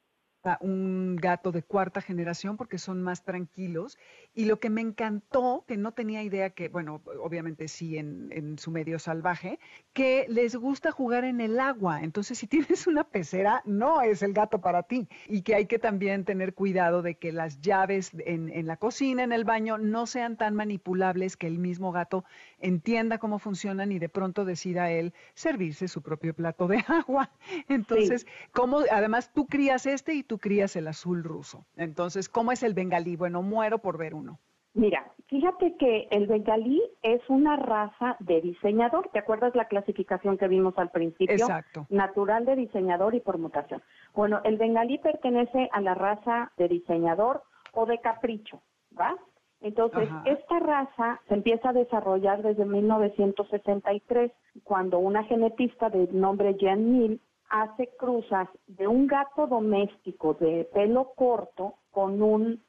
un 0.62 1.16
gato 1.16 1.52
de 1.52 1.64
cuarta 1.64 2.02
generación 2.02 2.58
porque 2.58 2.78
son 2.78 3.02
más 3.02 3.24
tranquilos. 3.24 3.98
Y 4.34 4.46
lo 4.46 4.60
que 4.60 4.70
me 4.70 4.82
encantó, 4.82 5.66
que 5.68 5.78
no 5.78 5.92
tenía 5.92 6.24
idea 6.24 6.52
que, 6.52 6.70
bueno, 6.70 7.02
obviamente 7.22 7.68
sí 7.68 7.98
en, 7.98 8.58
su 8.58 8.72
medio 8.72 9.00
salvaje, 9.00 9.60
que 9.94 10.26
les 10.30 10.56
gusta 10.56 10.92
jugar 10.92 11.24
en 11.26 11.42
el 11.42 11.60
agua. 11.60 12.02
Entonces, 12.02 12.38
si 12.38 12.48
tienes 12.48 12.88
una 12.88 13.04
pecera, 13.04 13.62
no 13.66 14.02
es 14.02 14.24
el 14.24 14.34
gato 14.34 14.62
para 14.62 14.84
ti. 14.84 15.08
Y 15.28 15.42
que 15.42 15.56
hay 15.56 15.66
que 15.66 15.80
también 15.80 16.26
tener 16.26 16.54
cuidado 16.54 17.02
de 17.02 17.16
que 17.16 17.32
las 17.32 17.62
llaves 17.62 18.12
en, 18.26 18.50
en 18.50 18.68
la 18.68 18.78
cocina, 18.78 19.24
en 19.24 19.32
el 19.32 19.44
baño, 19.44 19.78
no 19.78 20.06
sean 20.06 20.38
tan 20.38 20.56
manipulables 20.56 21.38
que 21.38 21.48
el 21.48 21.60
mismo 21.60 21.92
gato 21.92 22.24
entienda 22.60 23.18
cómo 23.18 23.40
funcionan 23.40 23.92
y 23.92 24.00
de 24.00 24.10
pronto 24.10 24.46
decida 24.46 24.92
él 24.92 25.14
servirse 25.34 25.88
su 25.88 26.02
propio 26.02 26.34
plato 26.34 26.68
de 26.68 26.84
agua. 26.88 27.32
Entonces, 27.68 28.26
¿cómo? 28.54 28.80
Además, 28.92 29.32
tú 29.34 29.46
crías 29.46 29.86
este 29.86 30.14
y 30.14 30.24
tú 30.32 30.40
crías 30.40 30.78
el 30.78 30.88
azul 30.88 31.26
ruso. 31.26 31.66
Entonces, 31.76 32.30
¿cómo 32.30 32.54
es 32.54 32.64
el 32.64 32.74
bengalí? 32.74 33.18
Bueno, 33.18 33.42
muero 33.42 33.80
por 33.80 33.98
ver 33.98 34.14
uno. 34.14 34.40
Mira, 34.74 35.12
fíjate 35.28 35.76
que 35.76 36.08
el 36.10 36.26
bengalí 36.26 36.82
es 37.02 37.20
una 37.28 37.58
raza 37.58 38.16
de 38.22 38.40
diseñador. 38.40 39.10
¿Te 39.12 39.20
acuerdas 39.20 39.54
la 39.56 39.68
clasificación 39.68 40.38
que 40.38 40.48
vimos 40.48 40.74
al 40.78 40.90
principio? 40.90 41.36
Exacto. 41.36 41.86
Natural 41.90 42.46
de 42.46 42.56
diseñador 42.56 43.14
y 43.14 43.20
por 43.20 43.40
mutación. 43.40 43.84
Bueno, 44.16 44.40
el 44.46 44.56
bengalí 44.58 45.00
pertenece 45.00 45.68
a 45.74 45.82
la 45.82 45.96
raza 45.96 46.54
de 46.56 46.70
diseñador 46.70 47.44
o 47.74 47.86
de 47.86 48.00
capricho, 48.00 48.62
¿va? 48.98 49.18
Entonces, 49.60 50.08
esta 50.24 50.60
raza 50.60 51.20
se 51.28 51.34
empieza 51.34 51.72
a 51.72 51.74
desarrollar 51.74 52.42
desde 52.42 52.64
1963, 52.64 54.32
cuando 54.64 54.98
una 54.98 55.26
genetista 55.26 55.90
de 55.90 56.08
nombre 56.14 56.56
Jan 56.58 56.90
Mill 56.90 57.22
hace 57.52 57.90
cruzas 57.98 58.48
de 58.66 58.88
un 58.88 59.08
gato 59.08 59.46
doméstico 59.46 60.34
de 60.36 60.70
pelo 60.74 61.12
corto 61.16 61.76
con 61.92 62.22
un 62.22 62.64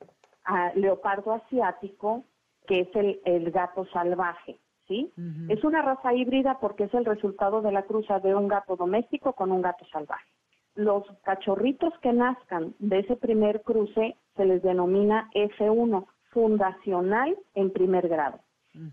ah, 0.44 0.72
leopardo 0.74 1.32
asiático, 1.32 2.24
que 2.66 2.80
es 2.80 2.88
el, 2.94 3.50
gato 3.52 3.86
salvaje. 3.86 4.58
¿sí? 4.88 5.12
Es 5.48 5.62
una 5.62 5.82
raza 5.82 6.12
híbrida 6.12 6.58
porque 6.60 6.84
es 6.84 6.94
el 6.94 7.04
resultado 7.04 7.62
de 7.62 7.70
la 7.70 7.84
cruza 7.84 8.18
de 8.18 8.34
un 8.34 8.48
gato 8.48 8.74
doméstico 8.74 9.34
con 9.34 9.52
un 9.52 9.62
gato 9.62 9.86
salvaje. 9.92 10.26
Los 10.74 11.04
cachorritos 11.22 11.92
que 12.00 12.12
nazcan 12.12 12.74
de 12.80 13.00
ese 13.00 13.16
primer 13.16 13.62
cruce 13.62 14.16
se 14.36 14.44
les 14.44 14.62
denomina 14.62 15.30
F1, 15.34 16.06
fundacional 16.30 17.36
en 17.54 17.70
primer 17.70 18.08
grado. 18.08 18.40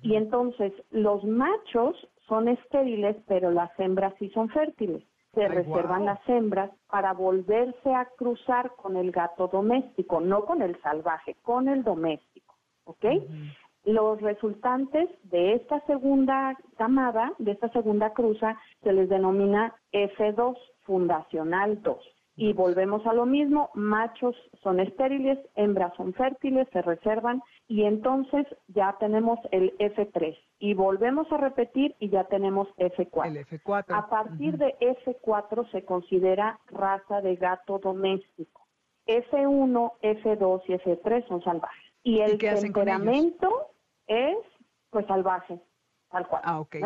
Y 0.01 0.15
entonces 0.15 0.73
los 0.91 1.23
machos 1.23 1.95
son 2.27 2.49
estériles, 2.49 3.15
pero 3.27 3.49
las 3.49 3.71
hembras 3.79 4.13
sí 4.19 4.29
son 4.31 4.49
fértiles 4.49 5.03
se 5.39 5.47
reservan 5.47 6.03
las 6.03 6.19
hembras 6.27 6.69
para 6.89 7.13
volverse 7.13 7.95
a 7.95 8.05
cruzar 8.17 8.73
con 8.75 8.97
el 8.97 9.11
gato 9.11 9.47
doméstico, 9.47 10.19
no 10.19 10.43
con 10.43 10.61
el 10.61 10.79
salvaje, 10.81 11.37
con 11.43 11.69
el 11.69 11.81
doméstico, 11.81 12.55
¿ok? 12.83 13.05
Los 13.85 14.21
resultantes 14.21 15.09
de 15.23 15.53
esta 15.53 15.79
segunda 15.85 16.57
camada, 16.77 17.31
de 17.37 17.51
esta 17.51 17.69
segunda 17.69 18.11
cruza, 18.11 18.57
se 18.83 18.91
les 18.91 19.07
denomina 19.07 19.73
F2, 19.93 20.57
fundacional 20.81 21.81
2. 21.83 21.97
Y 22.35 22.51
volvemos 22.51 23.05
a 23.05 23.13
lo 23.13 23.25
mismo, 23.25 23.69
machos 23.75 24.35
son 24.61 24.81
estériles, 24.81 25.39
hembras 25.55 25.93
son 25.95 26.13
fértiles, 26.13 26.67
se 26.73 26.81
reservan 26.81 27.41
y 27.69 27.83
entonces 27.83 28.47
ya 28.67 28.97
tenemos 28.99 29.39
el 29.51 29.77
F3 29.77 30.35
y 30.57 30.73
volvemos 30.73 31.31
a 31.31 31.37
repetir 31.37 31.95
y 31.99 32.09
ya 32.09 32.23
tenemos 32.23 32.67
F4. 32.77 33.27
El 33.27 33.45
F4. 33.45 33.85
A 33.89 34.09
partir 34.09 34.57
de 34.57 34.75
F4 35.05 35.69
se 35.71 35.85
considera 35.85 36.59
raza 36.65 37.21
de 37.21 37.35
gato 37.35 37.77
doméstico. 37.77 38.65
F1, 39.05 39.91
F2 40.01 40.61
y 40.67 40.73
F3 40.73 41.27
son 41.27 41.43
salvajes. 41.43 41.93
Y 42.01 42.21
el 42.21 42.39
temperamento 42.39 43.67
es 44.07 44.37
pues 44.89 45.05
salvaje, 45.05 45.61
tal 46.09 46.27
cual. 46.27 46.41
Ah, 46.45 46.61
ok. 46.61 46.77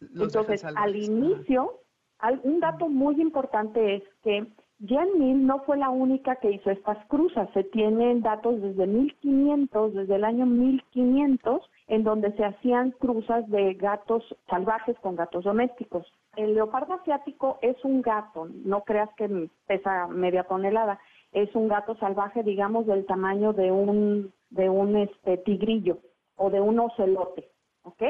Entonces, 0.00 0.64
al 0.64 0.96
inicio, 0.96 1.80
un 2.42 2.58
dato 2.58 2.88
muy 2.88 3.20
importante 3.20 3.94
es 3.94 4.02
que 4.24 4.48
Jan 4.80 5.08
Mill 5.18 5.46
no 5.46 5.60
fue 5.60 5.76
la 5.76 5.88
única 5.90 6.36
que 6.36 6.50
hizo 6.50 6.70
estas 6.70 6.98
cruzas. 7.06 7.48
Se 7.54 7.64
tienen 7.64 8.22
datos 8.22 8.60
desde 8.60 8.86
1500, 8.86 9.94
desde 9.94 10.16
el 10.16 10.24
año 10.24 10.46
1500, 10.46 11.62
en 11.86 12.02
donde 12.02 12.32
se 12.32 12.44
hacían 12.44 12.90
cruzas 12.92 13.48
de 13.50 13.74
gatos 13.74 14.22
salvajes 14.48 14.98
con 15.00 15.16
gatos 15.16 15.44
domésticos. 15.44 16.06
El 16.36 16.54
leopardo 16.54 16.94
asiático 16.94 17.58
es 17.62 17.76
un 17.84 18.02
gato, 18.02 18.48
no 18.64 18.82
creas 18.82 19.10
que 19.16 19.48
pesa 19.66 20.08
media 20.08 20.44
tonelada, 20.44 20.98
es 21.32 21.54
un 21.54 21.68
gato 21.68 21.96
salvaje, 21.96 22.42
digamos, 22.42 22.86
del 22.86 23.06
tamaño 23.06 23.52
de 23.52 23.70
un, 23.70 24.32
de 24.50 24.68
un 24.68 24.96
este, 24.96 25.36
tigrillo 25.38 25.98
o 26.36 26.50
de 26.50 26.60
un 26.60 26.80
ocelote, 26.80 27.48
¿ok? 27.82 28.02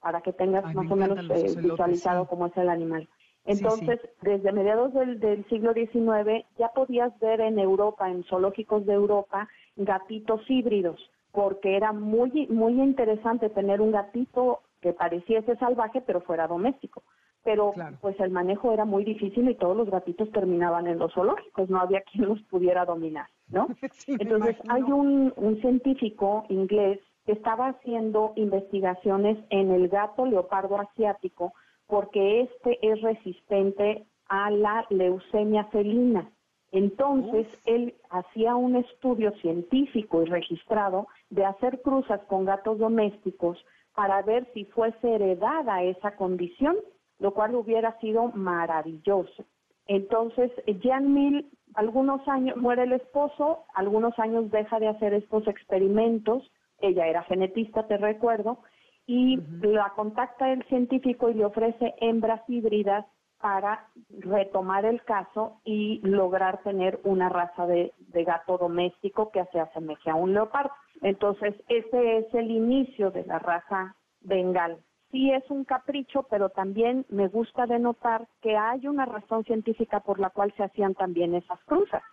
Para 0.00 0.20
que 0.20 0.32
tengas 0.32 0.74
más 0.74 0.90
o 0.90 0.96
menos 0.96 1.18
eh, 1.30 1.54
visualizado 1.60 2.26
cómo 2.26 2.46
es 2.46 2.56
el 2.56 2.68
animal. 2.68 3.08
Entonces, 3.44 4.00
desde 4.22 4.52
mediados 4.52 4.92
del, 4.92 5.44
siglo 5.48 5.72
XIX 5.72 6.44
ya 6.58 6.68
podías 6.68 7.18
ver 7.20 7.40
en 7.40 7.58
Europa, 7.58 8.10
en 8.10 8.24
zoológicos 8.24 8.84
de 8.86 8.92
Europa, 8.92 9.48
gatitos 9.76 10.42
híbridos, 10.48 11.00
porque 11.32 11.76
era 11.76 11.92
muy, 11.92 12.46
muy 12.48 12.80
interesante 12.80 13.48
tener 13.48 13.80
un 13.80 13.92
gatito 13.92 14.60
que 14.80 14.92
pareciese 14.92 15.56
salvaje 15.56 16.00
pero 16.00 16.20
fuera 16.20 16.46
doméstico. 16.46 17.02
Pero 17.42 17.72
pues 18.02 18.20
el 18.20 18.30
manejo 18.30 18.70
era 18.70 18.84
muy 18.84 19.02
difícil 19.02 19.48
y 19.48 19.54
todos 19.54 19.74
los 19.74 19.88
gatitos 19.88 20.30
terminaban 20.30 20.86
en 20.86 20.98
los 20.98 21.14
zoológicos, 21.14 21.70
no 21.70 21.80
había 21.80 22.02
quien 22.12 22.28
los 22.28 22.42
pudiera 22.42 22.84
dominar, 22.84 23.26
¿no? 23.48 23.68
Entonces 24.06 24.56
hay 24.68 24.82
un, 24.82 25.32
un 25.36 25.60
científico 25.62 26.44
inglés 26.50 27.00
que 27.24 27.32
estaba 27.32 27.68
haciendo 27.68 28.32
investigaciones 28.36 29.38
en 29.48 29.70
el 29.70 29.88
gato 29.88 30.26
leopardo 30.26 30.78
asiático 30.78 31.54
porque 31.90 32.42
este 32.42 32.78
es 32.80 33.02
resistente 33.02 34.06
a 34.28 34.50
la 34.50 34.86
leucemia 34.90 35.64
felina. 35.64 36.30
Entonces, 36.72 37.48
él 37.66 37.94
hacía 38.10 38.54
un 38.54 38.76
estudio 38.76 39.32
científico 39.42 40.22
y 40.22 40.26
registrado 40.26 41.08
de 41.28 41.44
hacer 41.44 41.82
cruzas 41.82 42.20
con 42.28 42.44
gatos 42.44 42.78
domésticos 42.78 43.58
para 43.94 44.22
ver 44.22 44.46
si 44.54 44.66
fuese 44.66 45.14
heredada 45.16 45.82
esa 45.82 46.14
condición, 46.14 46.76
lo 47.18 47.34
cual 47.34 47.56
hubiera 47.56 47.98
sido 47.98 48.28
maravilloso. 48.28 49.44
Entonces, 49.86 50.52
Jan 50.80 51.12
Mill, 51.12 51.50
algunos 51.74 52.26
años, 52.28 52.56
muere 52.56 52.84
el 52.84 52.92
esposo, 52.92 53.64
algunos 53.74 54.16
años 54.20 54.48
deja 54.52 54.78
de 54.78 54.86
hacer 54.86 55.12
estos 55.12 55.48
experimentos, 55.48 56.48
ella 56.78 57.08
era 57.08 57.24
genetista, 57.24 57.88
te 57.88 57.96
recuerdo, 57.98 58.60
y 59.12 59.40
la 59.62 59.90
contacta 59.96 60.52
el 60.52 60.62
científico 60.68 61.30
y 61.30 61.34
le 61.34 61.44
ofrece 61.44 61.94
hembras 62.00 62.48
híbridas 62.48 63.04
para 63.40 63.88
retomar 64.20 64.84
el 64.84 65.02
caso 65.02 65.60
y 65.64 65.98
lograr 66.04 66.62
tener 66.62 67.00
una 67.02 67.28
raza 67.28 67.66
de, 67.66 67.92
gato 68.12 68.56
doméstico 68.56 69.32
que 69.32 69.44
se 69.46 69.58
asemeje 69.58 70.10
a 70.10 70.14
un 70.14 70.32
leopardo. 70.32 70.70
Entonces, 71.02 71.56
ese 71.68 72.18
es 72.18 72.32
el 72.34 72.52
inicio 72.52 73.10
de 73.10 73.24
la 73.24 73.40
raza 73.40 73.96
bengal. 74.20 74.78
Sí 75.10 75.32
es 75.32 75.42
un 75.50 75.64
capricho, 75.64 76.22
pero 76.30 76.50
también 76.50 77.04
me 77.08 77.26
gusta 77.26 77.66
denotar 77.66 78.28
que 78.40 78.56
hay 78.56 78.86
una 78.86 79.06
razón 79.06 79.42
científica 79.42 79.98
por 79.98 80.20
la 80.20 80.30
cual 80.30 80.54
se 80.56 80.62
hacían 80.62 80.94
también 80.94 81.34
esas 81.34 81.58
cruzas. 81.64 82.04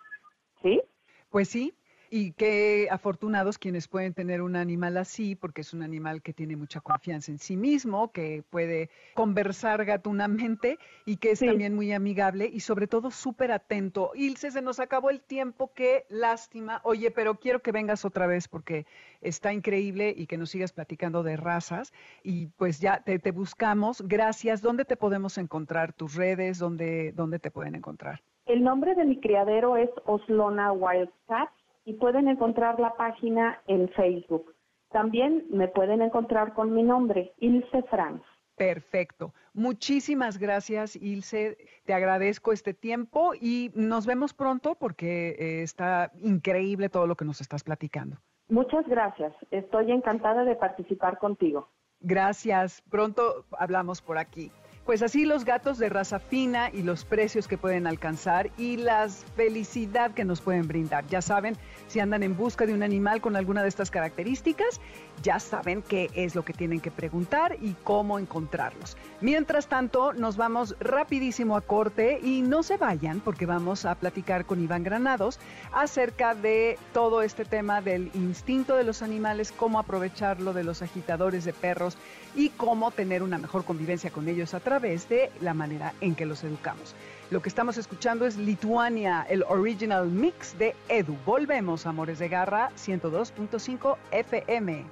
¿Sí? 0.63 0.81
Pues 1.29 1.47
sí, 1.47 1.75
y 2.09 2.31
qué 2.33 2.87
afortunados 2.91 3.57
quienes 3.57 3.87
pueden 3.87 4.13
tener 4.13 4.41
un 4.41 4.55
animal 4.55 4.97
así, 4.97 5.35
porque 5.35 5.61
es 5.61 5.73
un 5.73 5.83
animal 5.83 6.21
que 6.21 6.33
tiene 6.33 6.55
mucha 6.55 6.81
confianza 6.81 7.31
en 7.31 7.39
sí 7.39 7.57
mismo, 7.57 8.11
que 8.11 8.43
puede 8.49 8.89
conversar 9.13 9.85
gatunamente 9.85 10.77
y 11.05 11.17
que 11.17 11.31
es 11.31 11.39
también 11.39 11.75
muy 11.75 11.91
amigable 11.93 12.49
y 12.51 12.61
sobre 12.61 12.87
todo 12.87 13.11
súper 13.11 13.51
atento. 13.51 14.11
Ilse, 14.15 14.51
se 14.51 14.61
nos 14.61 14.79
acabó 14.79 15.09
el 15.09 15.21
tiempo, 15.21 15.71
qué 15.73 16.05
lástima. 16.09 16.81
Oye, 16.83 17.11
pero 17.11 17.35
quiero 17.35 17.61
que 17.61 17.71
vengas 17.71 18.05
otra 18.05 18.27
vez 18.27 18.47
porque 18.47 18.85
está 19.21 19.53
increíble 19.53 20.13
y 20.15 20.27
que 20.27 20.37
nos 20.37 20.49
sigas 20.49 20.71
platicando 20.71 21.23
de 21.23 21.37
razas. 21.37 21.93
Y 22.23 22.47
pues 22.47 22.79
ya 22.79 23.01
te, 23.03 23.31
buscamos. 23.31 24.01
Gracias. 24.07 24.61
¿Dónde 24.61 24.85
te 24.85 24.95
podemos 24.95 25.37
encontrar? 25.37 25.93
¿Tus 25.93 26.15
redes? 26.15 26.59
¿Dónde, 26.59 27.11
dónde 27.13 27.39
te 27.39 27.51
pueden 27.51 27.75
encontrar? 27.75 28.21
El 28.45 28.63
nombre 28.63 28.95
de 28.95 29.03
mi 29.03 29.19
criadero 29.19 29.75
es 29.75 29.89
Oslona 30.05 30.71
Wildcats 30.71 31.51
y 31.87 31.93
pueden 31.93 32.27
encontrar 32.27 32.81
la 32.81 32.93
página 32.95 33.61
en 33.65 33.87
Facebook. 33.89 34.53
También 34.89 35.45
me 35.49 35.69
pueden 35.69 36.01
encontrar 36.01 36.53
con 36.53 36.73
mi 36.73 36.83
nombre, 36.83 37.33
Ilse 37.37 37.81
Franz. 37.83 38.21
Perfecto. 38.57 39.33
Muchísimas 39.53 40.37
gracias, 40.37 40.97
Ilse. 40.97 41.57
Te 41.85 41.93
agradezco 41.93 42.51
este 42.51 42.73
tiempo 42.73 43.31
y 43.39 43.71
nos 43.73 44.05
vemos 44.05 44.33
pronto 44.33 44.75
porque 44.75 45.29
eh, 45.39 45.63
está 45.63 46.11
increíble 46.21 46.89
todo 46.89 47.07
lo 47.07 47.15
que 47.15 47.23
nos 47.23 47.39
estás 47.39 47.63
platicando. 47.63 48.17
Muchas 48.49 48.85
gracias. 48.87 49.33
Estoy 49.51 49.91
encantada 49.91 50.43
de 50.43 50.55
participar 50.55 51.17
contigo. 51.19 51.69
Gracias. 52.01 52.81
Pronto 52.89 53.45
hablamos 53.57 54.01
por 54.01 54.17
aquí. 54.17 54.51
Pues 54.87 55.01
así 55.01 55.25
los 55.25 55.43
gatos 55.43 55.79
de 55.79 55.89
raza 55.89 56.17
fina 56.17 56.69
y 56.71 56.81
los 56.81 57.03
precios 57.03 57.49
que 57.49 57.57
pueden 57.57 57.87
alcanzar 57.87 58.49
y 58.57 58.77
la 58.77 59.09
felicidad 59.35 60.11
que 60.11 60.23
nos 60.23 60.39
pueden 60.39 60.65
brindar. 60.65 61.05
Ya 61.07 61.21
saben, 61.21 61.57
si 61.87 61.99
andan 61.99 62.23
en 62.23 62.37
busca 62.37 62.65
de 62.65 62.73
un 62.73 62.83
animal 62.83 63.19
con 63.19 63.35
alguna 63.35 63.63
de 63.63 63.67
estas 63.67 63.91
características, 63.91 64.79
ya 65.21 65.41
saben 65.41 65.81
qué 65.81 66.09
es 66.13 66.35
lo 66.35 66.45
que 66.45 66.53
tienen 66.53 66.79
que 66.79 66.89
preguntar 66.89 67.57
y 67.59 67.73
cómo 67.83 68.17
encontrarlos. 68.17 68.95
Mientras 69.19 69.67
tanto, 69.67 70.13
nos 70.13 70.37
vamos 70.37 70.77
rapidísimo 70.79 71.57
a 71.57 71.61
corte 71.61 72.21
y 72.23 72.41
no 72.41 72.63
se 72.63 72.77
vayan 72.77 73.19
porque 73.19 73.45
vamos 73.45 73.83
a 73.83 73.95
platicar 73.95 74.45
con 74.45 74.63
Iván 74.63 74.83
Granados 74.83 75.37
acerca 75.73 76.33
de 76.33 76.79
todo 76.93 77.23
este 77.23 77.43
tema 77.43 77.81
del 77.81 78.09
instinto 78.13 78.77
de 78.77 78.85
los 78.85 79.01
animales, 79.01 79.51
cómo 79.51 79.79
aprovecharlo 79.79 80.53
de 80.53 80.63
los 80.63 80.81
agitadores 80.81 81.43
de 81.43 81.51
perros 81.51 81.97
y 82.35 82.49
cómo 82.49 82.91
tener 82.91 83.21
una 83.21 83.37
mejor 83.37 83.65
convivencia 83.65 84.11
con 84.11 84.29
ellos 84.29 84.53
a 84.53 84.61
través 84.77 85.09
de 85.09 85.31
la 85.41 85.55
manera 85.55 85.95
en 86.01 86.13
que 86.13 86.27
los 86.27 86.43
educamos. 86.43 86.93
Lo 87.31 87.41
que 87.41 87.49
estamos 87.49 87.77
escuchando 87.77 88.27
es 88.27 88.37
Lituania, 88.37 89.25
el 89.27 89.41
original 89.41 90.07
mix 90.07 90.55
de 90.59 90.75
Edu. 90.87 91.17
Volvemos, 91.25 91.87
Amores 91.87 92.19
de 92.19 92.29
Garra, 92.29 92.69
102.5 92.77 93.97
FM. 94.11 94.85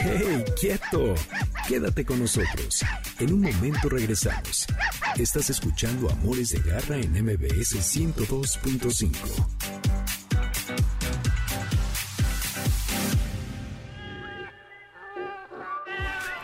¡Hey, 0.00 0.44
quieto! 0.60 1.14
Quédate 1.66 2.04
con 2.04 2.20
nosotros. 2.20 2.84
En 3.20 3.32
un 3.32 3.40
momento 3.40 3.88
regresamos. 3.88 4.66
Estás 5.16 5.48
escuchando 5.48 6.10
Amores 6.10 6.50
de 6.50 6.60
Garra 6.60 6.96
en 6.96 7.12
MBS 7.12 7.74
102.5. 7.74 10.27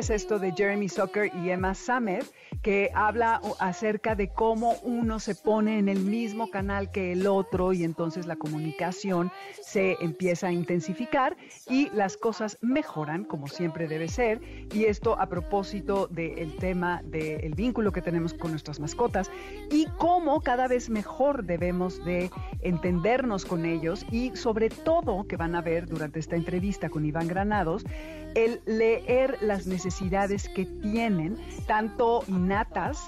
es 0.00 0.08
esto 0.08 0.38
de 0.38 0.54
Jeremy 0.56 0.88
Zucker 0.88 1.30
y 1.34 1.50
Emma 1.50 1.74
Samet 1.74 2.24
que 2.62 2.90
habla 2.94 3.40
acerca 3.58 4.14
de 4.14 4.28
cómo 4.28 4.74
uno 4.82 5.18
se 5.18 5.34
pone 5.34 5.78
en 5.78 5.88
el 5.88 6.00
mismo 6.00 6.50
canal 6.50 6.90
que 6.90 7.12
el 7.12 7.26
otro 7.26 7.72
y 7.72 7.84
entonces 7.84 8.26
la 8.26 8.36
comunicación 8.36 9.30
se 9.62 9.96
empieza 10.00 10.48
a 10.48 10.52
intensificar 10.52 11.36
y 11.68 11.88
las 11.90 12.16
cosas 12.16 12.58
mejoran 12.60 13.24
como 13.24 13.48
siempre 13.48 13.88
debe 13.88 14.08
ser. 14.08 14.40
Y 14.72 14.84
esto 14.84 15.18
a 15.18 15.26
propósito 15.26 16.06
del 16.08 16.56
tema 16.56 17.02
del 17.04 17.54
vínculo 17.54 17.92
que 17.92 18.02
tenemos 18.02 18.34
con 18.34 18.50
nuestras 18.50 18.80
mascotas 18.80 19.30
y 19.70 19.86
cómo 19.98 20.40
cada 20.40 20.68
vez 20.68 20.90
mejor 20.90 21.44
debemos 21.44 22.04
de 22.04 22.30
entendernos 22.60 23.44
con 23.44 23.64
ellos 23.64 24.04
y 24.10 24.36
sobre 24.36 24.68
todo 24.68 25.26
que 25.26 25.36
van 25.36 25.54
a 25.54 25.62
ver 25.62 25.86
durante 25.86 26.18
esta 26.18 26.36
entrevista 26.36 26.90
con 26.90 27.04
Iván 27.04 27.28
Granados, 27.28 27.84
el 28.34 28.60
leer 28.66 29.38
las 29.40 29.66
necesidades 29.66 30.48
que 30.48 30.66
tienen 30.66 31.36
tanto 31.66 32.22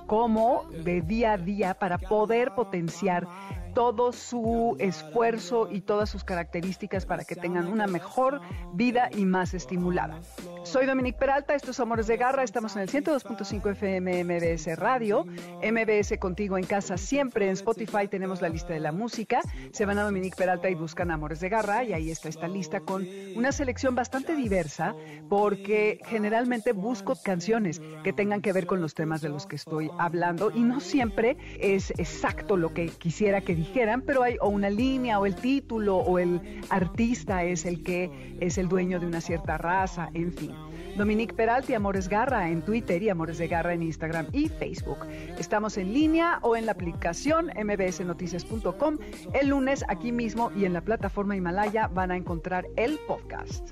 como 0.07 0.65
de 0.85 1.01
día 1.01 1.33
a 1.33 1.37
día 1.37 1.75
para 1.75 1.99
poder 1.99 2.55
potenciar 2.55 3.27
todo 3.75 4.13
su 4.13 4.77
esfuerzo 4.79 5.69
y 5.71 5.81
todas 5.81 6.11
sus 6.11 6.25
características 6.25 7.07
para 7.07 7.25
que 7.25 7.37
tengan 7.37 7.67
una 7.67 7.87
mejor 7.87 8.41
vida 8.75 9.11
y 9.17 9.25
más 9.25 9.55
estimulada. 9.55 10.21
Soy 10.65 10.87
Dominique 10.87 11.19
Peralta, 11.19 11.55
estos 11.55 11.77
es 11.77 11.81
Amores 11.81 12.07
de 12.07 12.17
Garra, 12.17 12.43
estamos 12.43 12.77
en 12.77 12.83
el 12.83 12.91
102.5 12.91 13.73
FM 13.73 14.25
MBS 14.25 14.77
Radio, 14.79 15.25
MBS 15.25 16.19
contigo 16.19 16.57
en 16.57 16.65
casa 16.65 16.97
siempre, 16.97 17.47
en 17.47 17.53
Spotify 17.53 18.09
tenemos 18.09 18.41
la 18.41 18.49
lista 18.49 18.73
de 18.73 18.81
la 18.81 18.93
música, 18.93 19.41
se 19.73 19.87
van 19.87 19.99
a 19.99 20.05
Dominique 20.05 20.37
Peralta 20.37 20.71
y 20.71 20.75
buscan 20.75 21.11
Amores 21.11 21.41
de 21.41 21.49
Garra 21.49 21.85
y 21.85 21.93
ahí 21.93 22.11
está 22.11 22.29
esta 22.29 22.49
lista 22.49 22.81
con 22.81 23.07
una 23.35 23.53
selección 23.53 23.95
bastante 23.95 24.37
diversa 24.37 24.95
porque 25.29 25.99
generalmente 26.05 26.73
busco 26.73 27.15
canciones 27.23 27.81
que 28.05 28.13
tengan 28.13 28.43
que 28.43 28.53
ver 28.53 28.67
con 28.67 28.81
los 28.81 28.95
temas 28.95 29.21
de 29.21 29.29
los 29.29 29.47
que 29.47 29.57
estoy 29.57 29.91
hablando 29.99 30.51
y 30.51 30.61
no 30.61 30.81
siempre 30.81 31.37
es 31.59 31.91
exacto 31.93 32.57
lo 32.57 32.73
que 32.73 32.89
quisiera 32.89 33.41
que 33.41 33.55
dijeran, 33.63 34.03
pero 34.03 34.23
hay 34.23 34.37
o 34.41 34.49
una 34.49 34.71
línea 34.71 35.21
o 35.21 35.27
el 35.27 35.37
título 35.37 35.99
o 35.99 36.19
el 36.19 36.41
artista 36.69 37.45
es 37.45 37.65
el 37.65 37.83
que 37.83 38.37
es 38.41 38.59
el 38.59 38.69
dueño 38.69 38.99
de 38.99 39.07
una 39.07 39.21
cierta 39.21 39.57
raza, 39.57 40.11
en 40.15 40.33
fin. 40.33 40.53
Dominique 40.97 41.33
Peralti, 41.33 41.73
Amores 41.73 42.09
Garra 42.09 42.51
en 42.51 42.63
Twitter 42.63 43.03
y 43.03 43.09
Amores 43.09 43.39
de 43.39 43.49
Garra 43.49 43.73
en 43.73 43.83
Instagram 43.83 44.27
y 44.33 44.49
Facebook. 44.49 45.07
Estamos 45.39 45.79
en 45.79 45.95
línea 45.95 46.39
o 46.43 46.57
en 46.57 46.67
la 46.67 46.73
aplicación 46.73 47.51
mbsnoticias.com. 47.57 48.99
El 49.33 49.49
lunes 49.49 49.85
aquí 49.89 50.13
mismo 50.13 50.51
y 50.55 50.65
en 50.65 50.75
la 50.75 50.83
plataforma 50.83 51.37
Himalaya 51.37 51.87
van 51.87 52.11
a 52.11 52.17
encontrar 52.17 52.67
el 52.77 52.99
podcast. 53.07 53.71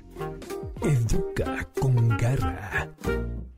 Educa 0.81 1.67
con 1.79 2.17
garra. 2.17 2.89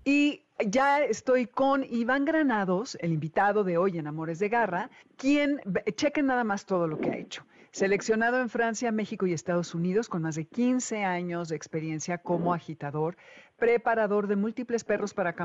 Y 0.03 0.42
ya 0.69 1.03
estoy 1.03 1.47
con 1.47 1.83
Iván 1.83 2.25
Granados, 2.25 2.97
el 3.01 3.11
invitado 3.11 3.63
de 3.63 3.77
hoy 3.77 3.97
en 3.97 4.07
Amores 4.07 4.39
de 4.39 4.49
Garra, 4.49 4.89
quien, 5.17 5.61
chequen 5.95 6.27
nada 6.27 6.43
más 6.43 6.65
todo 6.65 6.87
lo 6.87 6.99
que 6.99 7.09
ha 7.09 7.17
hecho. 7.17 7.45
Seleccionado 7.71 8.39
en 8.39 8.49
Francia, 8.49 8.91
México 8.91 9.25
y 9.25 9.33
Estados 9.33 9.73
Unidos 9.73 10.07
con 10.07 10.21
más 10.21 10.35
de 10.35 10.45
15 10.45 11.03
años 11.03 11.49
de 11.49 11.55
experiencia 11.55 12.19
como 12.19 12.53
agitador, 12.53 13.17
preparador 13.57 14.27
de 14.27 14.35
múltiples 14.35 14.83
perros 14.83 15.13
para 15.13 15.35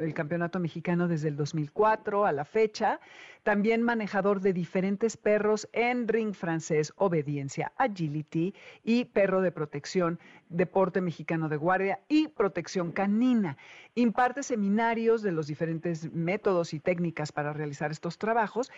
el 0.00 0.14
campeonato 0.14 0.58
mexicano 0.58 1.08
desde 1.08 1.28
el 1.28 1.36
2004 1.36 2.26
a 2.26 2.32
la 2.32 2.44
fecha, 2.44 3.00
también 3.42 3.82
manejador 3.82 4.40
de 4.40 4.52
diferentes 4.52 5.16
perros 5.16 5.68
en 5.72 6.08
ring 6.08 6.34
francés, 6.34 6.92
obediencia, 6.96 7.72
agility 7.76 8.54
y 8.82 9.06
perro 9.06 9.40
de 9.40 9.52
protección, 9.52 10.18
deporte 10.48 11.00
mexicano 11.00 11.48
de 11.48 11.56
guardia 11.56 12.00
y 12.08 12.28
protección 12.28 12.92
canina. 12.92 13.56
Imparte 13.94 14.42
seminarios 14.42 15.22
de 15.22 15.32
los 15.32 15.46
diferentes 15.46 16.12
métodos 16.12 16.74
y 16.74 16.80
técnicas 16.80 17.32
para 17.32 17.52
realizar 17.52 17.90
estos 17.90 18.18
trabajos, 18.18 18.70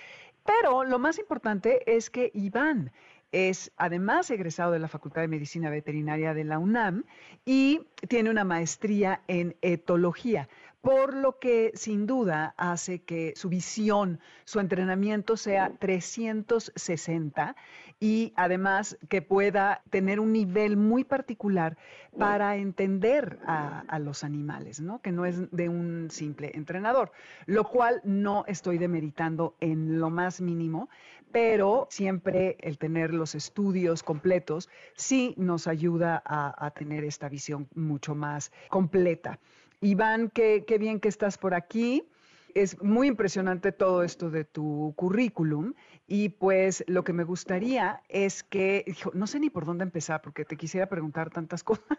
pero 0.44 0.84
lo 0.84 0.98
más 0.98 1.18
importante 1.18 1.96
es 1.96 2.10
que 2.10 2.30
Iván 2.34 2.92
es 3.32 3.72
además 3.76 4.30
egresado 4.30 4.72
de 4.72 4.78
la 4.78 4.88
Facultad 4.88 5.22
de 5.22 5.28
Medicina 5.28 5.70
Veterinaria 5.70 6.34
de 6.34 6.44
la 6.44 6.58
UNAM 6.58 7.04
y 7.44 7.80
tiene 8.08 8.30
una 8.30 8.44
maestría 8.44 9.22
en 9.28 9.56
etología, 9.60 10.48
por 10.80 11.14
lo 11.14 11.38
que 11.40 11.72
sin 11.74 12.06
duda 12.06 12.54
hace 12.56 13.00
que 13.00 13.32
su 13.34 13.48
visión, 13.48 14.20
su 14.44 14.60
entrenamiento 14.60 15.36
sea 15.36 15.72
360 15.78 17.56
y 17.98 18.32
además 18.36 18.98
que 19.08 19.22
pueda 19.22 19.82
tener 19.90 20.20
un 20.20 20.32
nivel 20.32 20.76
muy 20.76 21.02
particular 21.02 21.76
para 22.18 22.56
entender 22.56 23.38
a, 23.46 23.98
los 23.98 24.22
animales, 24.22 24.80
¿no? 24.80 25.00
Que 25.00 25.12
no 25.12 25.26
es 25.26 25.50
de 25.50 25.68
un 25.68 26.08
simple 26.10 26.52
entrenador, 26.54 27.10
lo 27.46 27.64
cual 27.64 28.00
no 28.04 28.44
estoy 28.46 28.78
demeritando 28.78 29.56
en 29.60 29.98
lo 29.98 30.10
más 30.10 30.40
mínimo, 30.40 30.88
pero 31.32 31.86
siempre 31.90 32.56
el 32.60 32.78
tener 32.78 33.12
los 33.12 33.34
estudios 33.34 34.02
completos 34.02 34.68
sí 34.94 35.34
nos 35.36 35.66
ayuda 35.66 36.22
a, 36.24 36.70
tener 36.70 37.04
esta 37.04 37.28
visión 37.28 37.68
mucho 37.74 38.14
más 38.14 38.52
completa. 38.68 39.38
Iván, 39.80 40.30
qué, 40.30 40.64
qué 40.66 40.78
bien 40.78 41.00
que 41.00 41.08
estás 41.08 41.38
por 41.38 41.54
aquí. 41.54 42.08
es 42.54 42.82
muy 42.82 43.08
impresionante 43.08 43.70
todo 43.70 44.02
esto 44.02 44.30
de 44.30 44.44
tu 44.44 44.94
currículum 44.96 45.74
y 46.06 46.30
pues 46.30 46.84
lo 46.86 47.04
que 47.04 47.12
me 47.12 47.24
gustaría 47.24 48.00
es 48.08 48.42
que, 48.42 48.84
no 49.12 49.26
sé 49.26 49.40
ni 49.40 49.50
por 49.50 49.66
dónde 49.66 49.84
empezar 49.84 50.22
porque 50.22 50.44
te 50.44 50.56
quisiera 50.56 50.86
preguntar 50.86 51.30
tantas 51.30 51.62
cosas. 51.64 51.98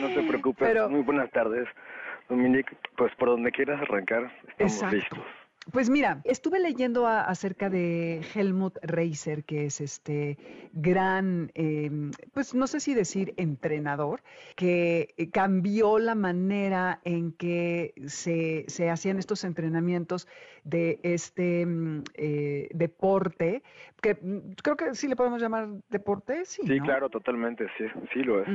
No 0.00 0.08
te 0.08 0.22
preocupes, 0.22 0.88
muy 0.88 1.02
buenas 1.02 1.30
tardes, 1.32 1.68
Dominique, 2.28 2.76
pues 2.96 3.14
por 3.16 3.28
donde 3.28 3.52
quieras 3.52 3.80
arrancar, 3.82 4.32
estamos 4.58 4.92
listos. 4.92 5.18
Pues 5.72 5.90
mira, 5.90 6.20
estuve 6.24 6.58
leyendo 6.58 7.06
acerca 7.06 7.70
de 7.70 8.22
Helmut 8.34 8.78
Reiser, 8.82 9.44
que 9.44 9.66
es 9.66 9.80
este 9.80 10.38
gran, 10.72 11.50
em, 11.54 12.10
pues 12.32 12.54
no 12.54 12.66
sé 12.66 12.80
si 12.80 12.94
decir 12.94 13.34
entrenador, 13.36 14.22
que 14.56 15.14
eh, 15.16 15.30
cambió 15.30 15.98
la 15.98 16.14
manera 16.14 17.00
en 17.04 17.32
que 17.32 17.92
se, 18.06 18.66
hacían 18.90 19.18
estos 19.18 19.44
entrenamientos 19.44 20.26
de 20.64 20.98
este 21.02 21.66
mm, 21.66 22.04
eh, 22.14 22.68
deporte, 22.72 23.62
que 24.00 24.14
mm, 24.14 24.52
creo 24.62 24.76
que 24.76 24.94
sí 24.94 25.08
le 25.08 25.16
podemos 25.16 25.40
llamar 25.40 25.68
deporte, 25.88 26.44
sí. 26.44 26.62
Sí, 26.66 26.80
claro, 26.80 27.08
totalmente, 27.08 27.66
sí, 27.76 27.84
sí 28.12 28.22
lo 28.22 28.42
es. 28.42 28.48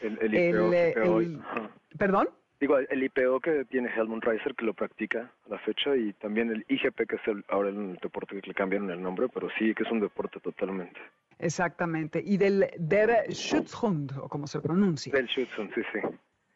el, 0.00 0.18
el, 0.20 1.40
¿Perdón? 1.98 2.28
Digo, 2.62 2.78
el 2.78 3.02
IPO 3.02 3.40
que 3.40 3.64
tiene 3.64 3.90
Helmut 3.92 4.22
Reiser, 4.22 4.54
que 4.54 4.64
lo 4.64 4.72
practica 4.72 5.32
a 5.46 5.48
la 5.48 5.58
fecha, 5.58 5.96
y 5.96 6.12
también 6.12 6.48
el 6.48 6.64
IGP, 6.68 7.08
que 7.08 7.16
es 7.16 7.26
el, 7.26 7.44
ahora 7.48 7.70
el 7.70 7.96
deporte 8.00 8.40
que 8.40 8.46
le 8.46 8.54
cambiaron 8.54 8.88
el 8.88 9.02
nombre, 9.02 9.26
pero 9.28 9.48
sí 9.58 9.74
que 9.74 9.82
es 9.82 9.90
un 9.90 9.98
deporte 9.98 10.38
totalmente. 10.38 11.00
Exactamente. 11.40 12.22
Y 12.24 12.36
del 12.36 12.70
Der 12.78 13.26
Schutzhund, 13.32 14.16
o 14.16 14.28
como 14.28 14.46
se 14.46 14.60
pronuncia. 14.60 15.12
Del 15.12 15.26
Schutzhund, 15.26 15.74
sí, 15.74 15.80
sí. 15.92 15.98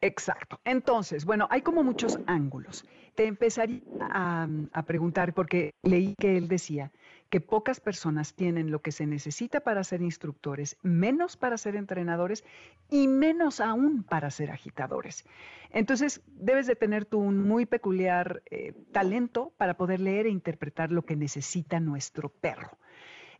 Exacto. 0.01 0.61
Entonces, 0.65 1.25
bueno, 1.25 1.49
hay 1.51 1.63
como 1.63 1.83
muchos 1.83 2.21
ángulos. 2.29 2.85
Te 3.17 3.27
empezaría 3.27 3.81
a, 4.01 4.47
a, 4.75 4.83
preguntar, 4.85 5.33
porque 5.33 5.73
leí 5.83 6.15
que 6.21 6.37
él 6.37 6.47
decía 6.47 6.93
que 7.31 7.41
pocas 7.41 7.81
personas 7.81 8.35
tienen 8.35 8.71
lo 8.71 8.81
que 8.81 8.93
se 8.93 9.07
necesita 9.07 9.61
para 9.61 9.83
ser 9.85 10.03
instructores, 10.03 10.77
menos 10.83 11.37
para 11.37 11.59
ser 11.59 11.77
entrenadores 11.77 12.45
y 12.89 13.09
menos 13.09 13.61
aún 13.61 14.05
para 14.05 14.31
ser 14.31 14.51
agitadores. 14.51 15.27
Entonces, 15.71 16.23
debes 16.27 16.67
de 16.67 16.77
tener 16.77 17.05
tú 17.05 17.19
un 17.19 17.43
muy 17.43 17.67
peculiar 17.67 18.43
eh, 18.47 18.75
talento 18.93 19.53
para 19.57 19.77
poder 19.77 20.01
leer 20.01 20.27
e 20.27 20.31
interpretar 20.31 20.93
lo 20.93 21.03
que 21.03 21.17
necesita 21.17 21.81
nuestro 21.81 22.29
perro. 22.29 22.79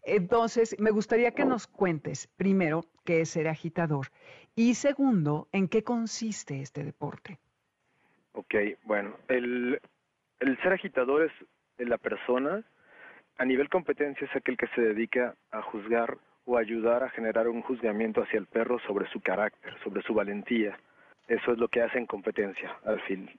Entonces, 0.03 0.77
me 0.79 0.91
gustaría 0.91 1.33
que 1.33 1.45
nos 1.45 1.67
cuentes, 1.67 2.29
primero, 2.37 2.85
qué 3.05 3.23
es 3.23 3.31
ser 3.31 3.49
agitador 3.49 4.09
y 4.55 4.75
segundo, 4.75 5.49
en 5.53 5.69
qué 5.69 5.83
consiste 5.83 6.61
este 6.61 6.85
deporte. 6.85 7.39
Ok, 8.33 8.55
bueno, 8.85 9.17
el, 9.29 9.81
el 10.41 10.63
ser 10.63 10.75
agitador 10.75 11.25
es 11.25 11.33
la 11.79 11.99
persona, 11.99 12.65
a 13.39 13.45
nivel 13.45 13.69
competencia 13.69 14.27
es 14.27 14.37
aquel 14.37 14.57
que 14.57 14.69
se 14.69 14.81
dedica 14.81 15.35
a 15.51 15.63
juzgar 15.63 16.19
o 16.45 16.57
ayudar 16.57 17.03
a 17.03 17.11
generar 17.11 17.49
un 17.49 17.63
juzgamiento 17.63 18.23
hacia 18.23 18.39
el 18.39 18.47
perro 18.47 18.79
sobre 18.81 19.09
su 19.09 19.21
carácter, 19.21 19.75
sobre 19.83 20.03
su 20.03 20.15
valentía, 20.15 20.79
eso 21.29 21.53
es 21.53 21.59
lo 21.59 21.67
que 21.67 21.83
hace 21.83 21.99
en 21.99 22.07
competencia, 22.07 22.77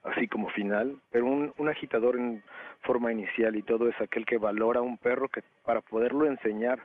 así 0.04 0.28
como 0.28 0.50
final. 0.50 1.00
Pero 1.10 1.26
un, 1.26 1.54
un, 1.58 1.70
agitador 1.70 2.18
en 2.18 2.44
forma 2.82 3.14
inicial 3.14 3.56
y 3.56 3.62
todo 3.62 3.88
es 3.88 4.00
aquel 4.02 4.26
que 4.26 4.38
valora 4.38 4.82
a 4.82 4.84
un 4.84 4.98
perro 4.98 5.30
que 5.30 5.42
para 5.64 5.80
poderlo 5.80 6.26
enseñar 6.26 6.80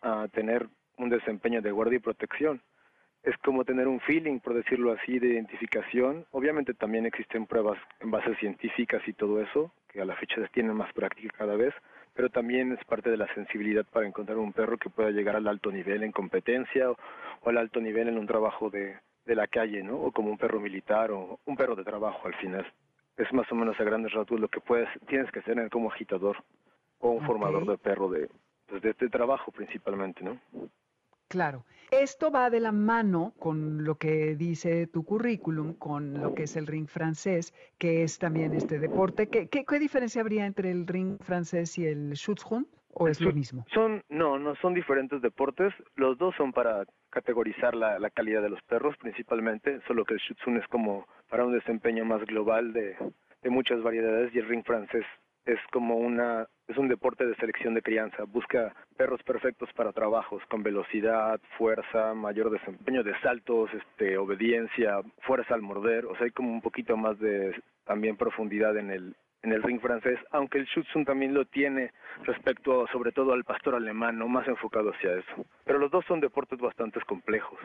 a 0.00 0.28
tener 0.28 0.68
un 0.96 1.10
desempeño 1.10 1.60
de 1.60 1.72
guardia 1.72 1.96
y 1.96 2.00
protección. 2.00 2.62
Es 3.24 3.36
como 3.38 3.64
tener 3.64 3.88
un 3.88 3.98
feeling, 4.00 4.38
por 4.38 4.54
decirlo 4.54 4.92
así, 4.92 5.18
de 5.18 5.28
identificación. 5.28 6.24
Obviamente 6.30 6.72
también 6.72 7.06
existen 7.06 7.46
pruebas 7.46 7.78
en 7.98 8.12
bases 8.12 8.38
científicas 8.38 9.02
y 9.08 9.12
todo 9.12 9.42
eso, 9.42 9.72
que 9.88 10.02
a 10.02 10.04
la 10.04 10.14
fecha 10.14 10.46
tienen 10.52 10.76
más 10.76 10.92
práctica 10.92 11.34
cada 11.36 11.56
vez, 11.56 11.74
pero 12.14 12.30
también 12.30 12.72
es 12.72 12.84
parte 12.84 13.10
de 13.10 13.16
la 13.16 13.32
sensibilidad 13.34 13.84
para 13.84 14.06
encontrar 14.06 14.38
un 14.38 14.52
perro 14.52 14.78
que 14.78 14.90
pueda 14.90 15.10
llegar 15.10 15.36
al 15.36 15.48
alto 15.48 15.70
nivel 15.70 16.02
en 16.02 16.12
competencia 16.12 16.90
o 16.90 16.96
al 17.44 17.58
alto 17.58 17.80
nivel 17.80 18.08
en 18.08 18.18
un 18.18 18.26
trabajo 18.26 18.70
de, 18.70 18.96
de 19.26 19.34
la 19.34 19.46
calle, 19.46 19.82
¿no? 19.82 19.96
O 19.96 20.12
como 20.12 20.30
un 20.30 20.38
perro 20.38 20.60
militar 20.60 21.10
o 21.10 21.38
un 21.44 21.56
perro 21.56 21.74
de 21.74 21.84
trabajo 21.84 22.26
al 22.26 22.34
final. 22.34 22.66
Es 23.16 23.32
más 23.32 23.50
o 23.50 23.54
menos 23.54 23.78
a 23.78 23.84
grandes 23.84 24.12
rasgos 24.12 24.40
lo 24.40 24.48
que 24.48 24.60
puedes, 24.60 24.88
tienes 25.06 25.30
que 25.30 25.42
ser 25.42 25.68
como 25.70 25.90
agitador 25.90 26.36
o 26.98 27.10
un 27.10 27.26
formador 27.26 27.66
de 27.66 27.78
perro 27.78 28.08
de, 28.08 28.28
pues 28.66 28.82
de 28.82 28.90
este 28.90 29.08
trabajo 29.08 29.52
principalmente, 29.52 30.24
¿no? 30.24 30.38
Claro. 31.28 31.64
Esto 31.90 32.30
va 32.30 32.50
de 32.50 32.60
la 32.60 32.72
mano 32.72 33.34
con 33.38 33.84
lo 33.84 33.96
que 33.96 34.34
dice 34.34 34.86
tu 34.86 35.04
currículum, 35.04 35.74
con 35.74 36.20
lo 36.20 36.34
que 36.34 36.44
es 36.44 36.56
el 36.56 36.66
ring 36.66 36.88
francés, 36.88 37.54
que 37.78 38.02
es 38.02 38.18
también 38.18 38.52
este 38.54 38.78
deporte. 38.78 39.28
¿Qué, 39.28 39.48
qué, 39.48 39.64
qué 39.64 39.78
diferencia 39.78 40.20
habría 40.20 40.46
entre 40.46 40.70
el 40.70 40.86
ring 40.86 41.18
francés 41.20 41.78
y 41.78 41.86
el 41.86 42.14
Schutzhund? 42.14 42.66
¿O 42.96 43.08
es 43.08 43.20
lo 43.20 43.32
mismo? 43.32 43.66
Son, 43.74 44.02
no, 44.08 44.38
no 44.38 44.54
son 44.56 44.72
diferentes 44.72 45.20
deportes. 45.20 45.74
Los 45.96 46.16
dos 46.16 46.34
son 46.36 46.52
para 46.52 46.84
categorizar 47.10 47.74
la, 47.74 47.98
la 47.98 48.10
calidad 48.10 48.40
de 48.42 48.50
los 48.50 48.62
perros 48.62 48.96
principalmente, 48.98 49.80
solo 49.86 50.04
que 50.04 50.14
el 50.14 50.20
Schutzhund 50.20 50.58
es 50.58 50.68
como 50.68 51.06
para 51.28 51.44
un 51.44 51.52
desempeño 51.52 52.04
más 52.04 52.24
global 52.24 52.72
de, 52.72 52.96
de 53.42 53.50
muchas 53.50 53.82
variedades 53.82 54.34
y 54.34 54.38
el 54.38 54.48
ring 54.48 54.64
francés 54.64 55.04
es 55.46 55.58
como 55.72 55.96
una 55.96 56.46
es 56.66 56.78
un 56.78 56.88
deporte 56.88 57.26
de 57.26 57.34
selección 57.36 57.74
de 57.74 57.82
crianza, 57.82 58.24
busca 58.24 58.74
perros 58.96 59.22
perfectos 59.22 59.68
para 59.74 59.92
trabajos 59.92 60.42
con 60.48 60.62
velocidad, 60.62 61.38
fuerza, 61.58 62.14
mayor 62.14 62.48
desempeño 62.50 63.02
de 63.02 63.18
saltos, 63.20 63.68
este 63.74 64.16
obediencia, 64.16 65.00
fuerza 65.20 65.54
al 65.54 65.60
morder, 65.60 66.06
o 66.06 66.16
sea, 66.16 66.24
hay 66.24 66.30
como 66.30 66.50
un 66.50 66.62
poquito 66.62 66.96
más 66.96 67.18
de 67.18 67.54
también 67.84 68.16
profundidad 68.16 68.76
en 68.78 68.90
el 68.90 69.14
en 69.42 69.52
el 69.52 69.62
ring 69.62 69.78
francés, 69.78 70.18
aunque 70.30 70.56
el 70.58 70.66
Schutzhund 70.66 71.06
también 71.06 71.34
lo 71.34 71.44
tiene 71.44 71.92
respecto 72.22 72.86
sobre 72.90 73.12
todo 73.12 73.34
al 73.34 73.44
pastor 73.44 73.74
alemán, 73.74 74.18
no 74.18 74.26
más 74.26 74.48
enfocado 74.48 74.90
hacia 74.90 75.18
eso. 75.18 75.44
Pero 75.64 75.78
los 75.78 75.90
dos 75.90 76.02
son 76.06 76.20
deportes 76.20 76.58
bastante 76.58 76.98
complejos. 77.02 77.58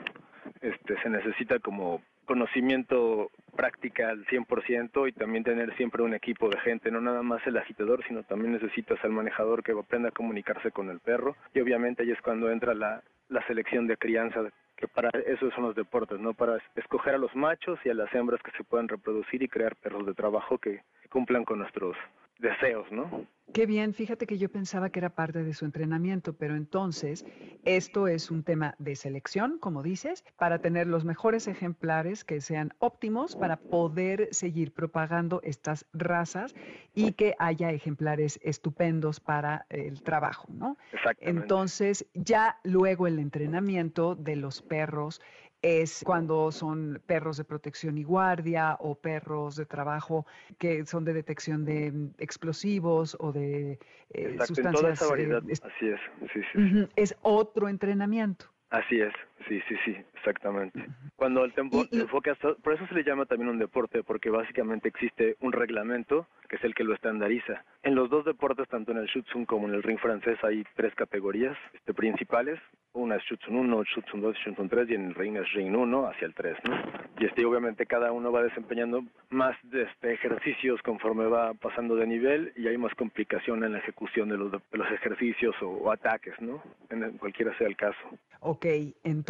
Este, 0.59 1.01
se 1.01 1.09
necesita 1.09 1.57
como 1.59 2.01
conocimiento 2.29 3.31
práctica 3.55 4.09
al 4.09 4.23
100% 4.27 5.09
y 5.09 5.13
también 5.13 5.43
tener 5.43 5.75
siempre 5.77 6.03
un 6.03 6.13
equipo 6.13 6.47
de 6.47 6.59
gente, 6.59 6.91
no 6.91 7.01
nada 7.01 7.23
más 7.23 7.41
el 7.47 7.57
agitador, 7.57 8.03
sino 8.07 8.21
también 8.21 8.51
necesitas 8.51 9.03
al 9.03 9.09
manejador 9.09 9.63
que 9.63 9.71
aprenda 9.71 10.09
a 10.09 10.11
comunicarse 10.11 10.69
con 10.69 10.91
el 10.91 10.99
perro 10.99 11.35
y 11.55 11.59
obviamente 11.59 12.03
ahí 12.03 12.11
es 12.11 12.21
cuando 12.21 12.51
entra 12.51 12.75
la, 12.75 13.01
la 13.29 13.41
selección 13.47 13.87
de 13.87 13.97
crianza 13.97 14.41
que 14.77 14.87
para 14.87 15.09
eso 15.25 15.49
son 15.55 15.63
los 15.63 15.75
deportes, 15.75 16.19
¿no? 16.19 16.35
Para 16.35 16.59
escoger 16.75 17.15
a 17.15 17.17
los 17.17 17.35
machos 17.35 17.79
y 17.83 17.89
a 17.89 17.95
las 17.95 18.13
hembras 18.13 18.43
que 18.43 18.51
se 18.51 18.63
puedan 18.63 18.87
reproducir 18.87 19.41
y 19.41 19.47
crear 19.47 19.75
perros 19.77 20.05
de 20.05 20.13
trabajo 20.13 20.59
que 20.59 20.83
cumplan 21.09 21.45
con 21.45 21.57
nuestros 21.57 21.97
deseos, 22.39 22.91
¿no? 22.91 23.27
Qué 23.53 23.65
bien, 23.65 23.95
fíjate 23.95 24.27
que 24.27 24.37
yo 24.37 24.49
pensaba 24.49 24.91
que 24.91 24.99
era 24.99 25.09
parte 25.09 25.43
de 25.43 25.53
su 25.53 25.65
entrenamiento, 25.65 26.33
pero 26.33 26.55
entonces 26.55 27.25
esto 27.65 28.07
es 28.07 28.29
un 28.29 28.43
tema 28.43 28.75
de 28.77 28.95
selección, 28.95 29.57
como 29.57 29.81
dices, 29.81 30.23
para 30.37 30.59
tener 30.59 30.85
los 30.85 31.03
mejores 31.03 31.47
ejemplares 31.47 32.23
que 32.23 32.41
sean 32.41 32.73
óptimos 32.77 33.35
para 33.35 33.57
poder 33.57 34.27
seguir 34.31 34.71
propagando 34.71 35.41
estas 35.43 35.87
razas 35.93 36.53
y 36.93 37.13
que 37.13 37.35
haya 37.39 37.71
ejemplares 37.71 38.39
estupendos 38.43 39.19
para 39.19 39.65
el 39.69 40.03
trabajo, 40.03 40.47
¿no? 40.53 40.77
Exactamente. 40.93 41.41
Entonces, 41.41 42.05
ya 42.13 42.59
luego 42.63 43.07
el 43.07 43.17
entrenamiento 43.17 44.13
de 44.13 44.35
los 44.35 44.61
perros 44.61 45.21
es 45.61 46.03
cuando 46.05 46.51
son 46.51 47.01
perros 47.05 47.37
de 47.37 47.43
protección 47.43 47.97
y 47.97 48.03
guardia 48.03 48.77
o 48.79 48.95
perros 48.95 49.55
de 49.55 49.65
trabajo 49.65 50.25
que 50.57 50.85
son 50.85 51.03
de 51.03 51.13
detección 51.13 51.65
de 51.65 51.91
mm, 51.91 52.11
explosivos 52.17 53.17
o 53.19 53.31
de 53.31 53.79
eh, 54.11 54.37
sustancias. 54.45 54.81
toda 54.81 54.93
esa 54.93 55.05
eh, 55.05 55.09
variedad. 55.09 55.43
Así 55.43 55.87
es. 55.87 55.99
Sí, 56.31 56.41
sí, 56.53 56.87
Es 56.95 57.15
otro 57.21 57.67
entrenamiento. 57.67 58.45
Así 58.69 59.01
es, 59.01 59.13
sí, 59.47 59.61
sí, 59.67 59.75
sí, 59.85 59.95
exactamente. 60.15 60.85
Cuando 61.15 61.43
el 61.43 61.53
tiempo 61.53 61.85
se 61.85 62.01
enfoca, 62.01 62.35
por 62.35 62.73
eso 62.73 62.85
se 62.87 62.95
le 62.95 63.03
llama 63.03 63.25
también 63.25 63.49
un 63.49 63.59
deporte, 63.59 64.03
porque 64.03 64.29
básicamente 64.29 64.87
existe 64.87 65.37
un 65.41 65.51
reglamento 65.51 66.27
que 66.47 66.55
es 66.55 66.63
el 66.63 66.73
que 66.73 66.83
lo 66.83 66.93
estandariza. 66.93 67.63
En 67.83 67.95
los 67.95 68.09
dos 68.09 68.25
deportes, 68.25 68.67
tanto 68.67 68.91
en 68.91 68.97
el 68.97 69.07
Schutzhund 69.07 69.45
como 69.45 69.67
en 69.67 69.75
el 69.75 69.83
ring 69.83 69.99
francés, 69.99 70.37
hay 70.43 70.65
tres 70.75 70.93
categorías 70.95 71.55
este, 71.73 71.93
principales, 71.93 72.59
una 72.93 73.17
es 73.17 73.23
Schutzhund 73.23 73.59
1, 73.59 73.83
Schutzhund 73.83 74.23
2 74.23 74.35
y 74.35 74.41
Schutzhund 74.41 74.69
3 74.69 74.89
y 74.89 74.93
en 74.95 75.05
el 75.05 75.15
ring 75.15 75.37
es 75.37 75.51
ring 75.53 75.75
1 75.75 76.07
hacia 76.07 76.25
el 76.25 76.33
3, 76.33 76.57
¿no? 76.63 76.75
Y 77.19 77.25
este 77.25 77.45
obviamente 77.45 77.85
cada 77.85 78.11
uno 78.11 78.31
va 78.31 78.41
desempeñando 78.41 79.03
más 79.29 79.55
de 79.63 79.83
este, 79.83 80.13
ejercicios 80.13 80.81
conforme 80.81 81.25
va 81.27 81.53
pasando 81.53 81.95
de 81.95 82.07
nivel 82.07 82.51
y 82.55 82.67
hay 82.67 82.77
más 82.77 82.93
complicación 82.95 83.63
en 83.63 83.73
la 83.73 83.79
ejecución 83.79 84.29
de 84.29 84.37
los, 84.37 84.51
de 84.51 84.77
los 84.77 84.91
ejercicios 84.91 85.55
o, 85.61 85.91
ataques, 85.91 86.33
¿no? 86.41 86.61
En 86.89 87.17
cualquiera 87.17 87.55
sea 87.57 87.67
el 87.67 87.75
caso. 87.75 87.97
Ok, 88.41 88.65
entonces, 89.03 89.28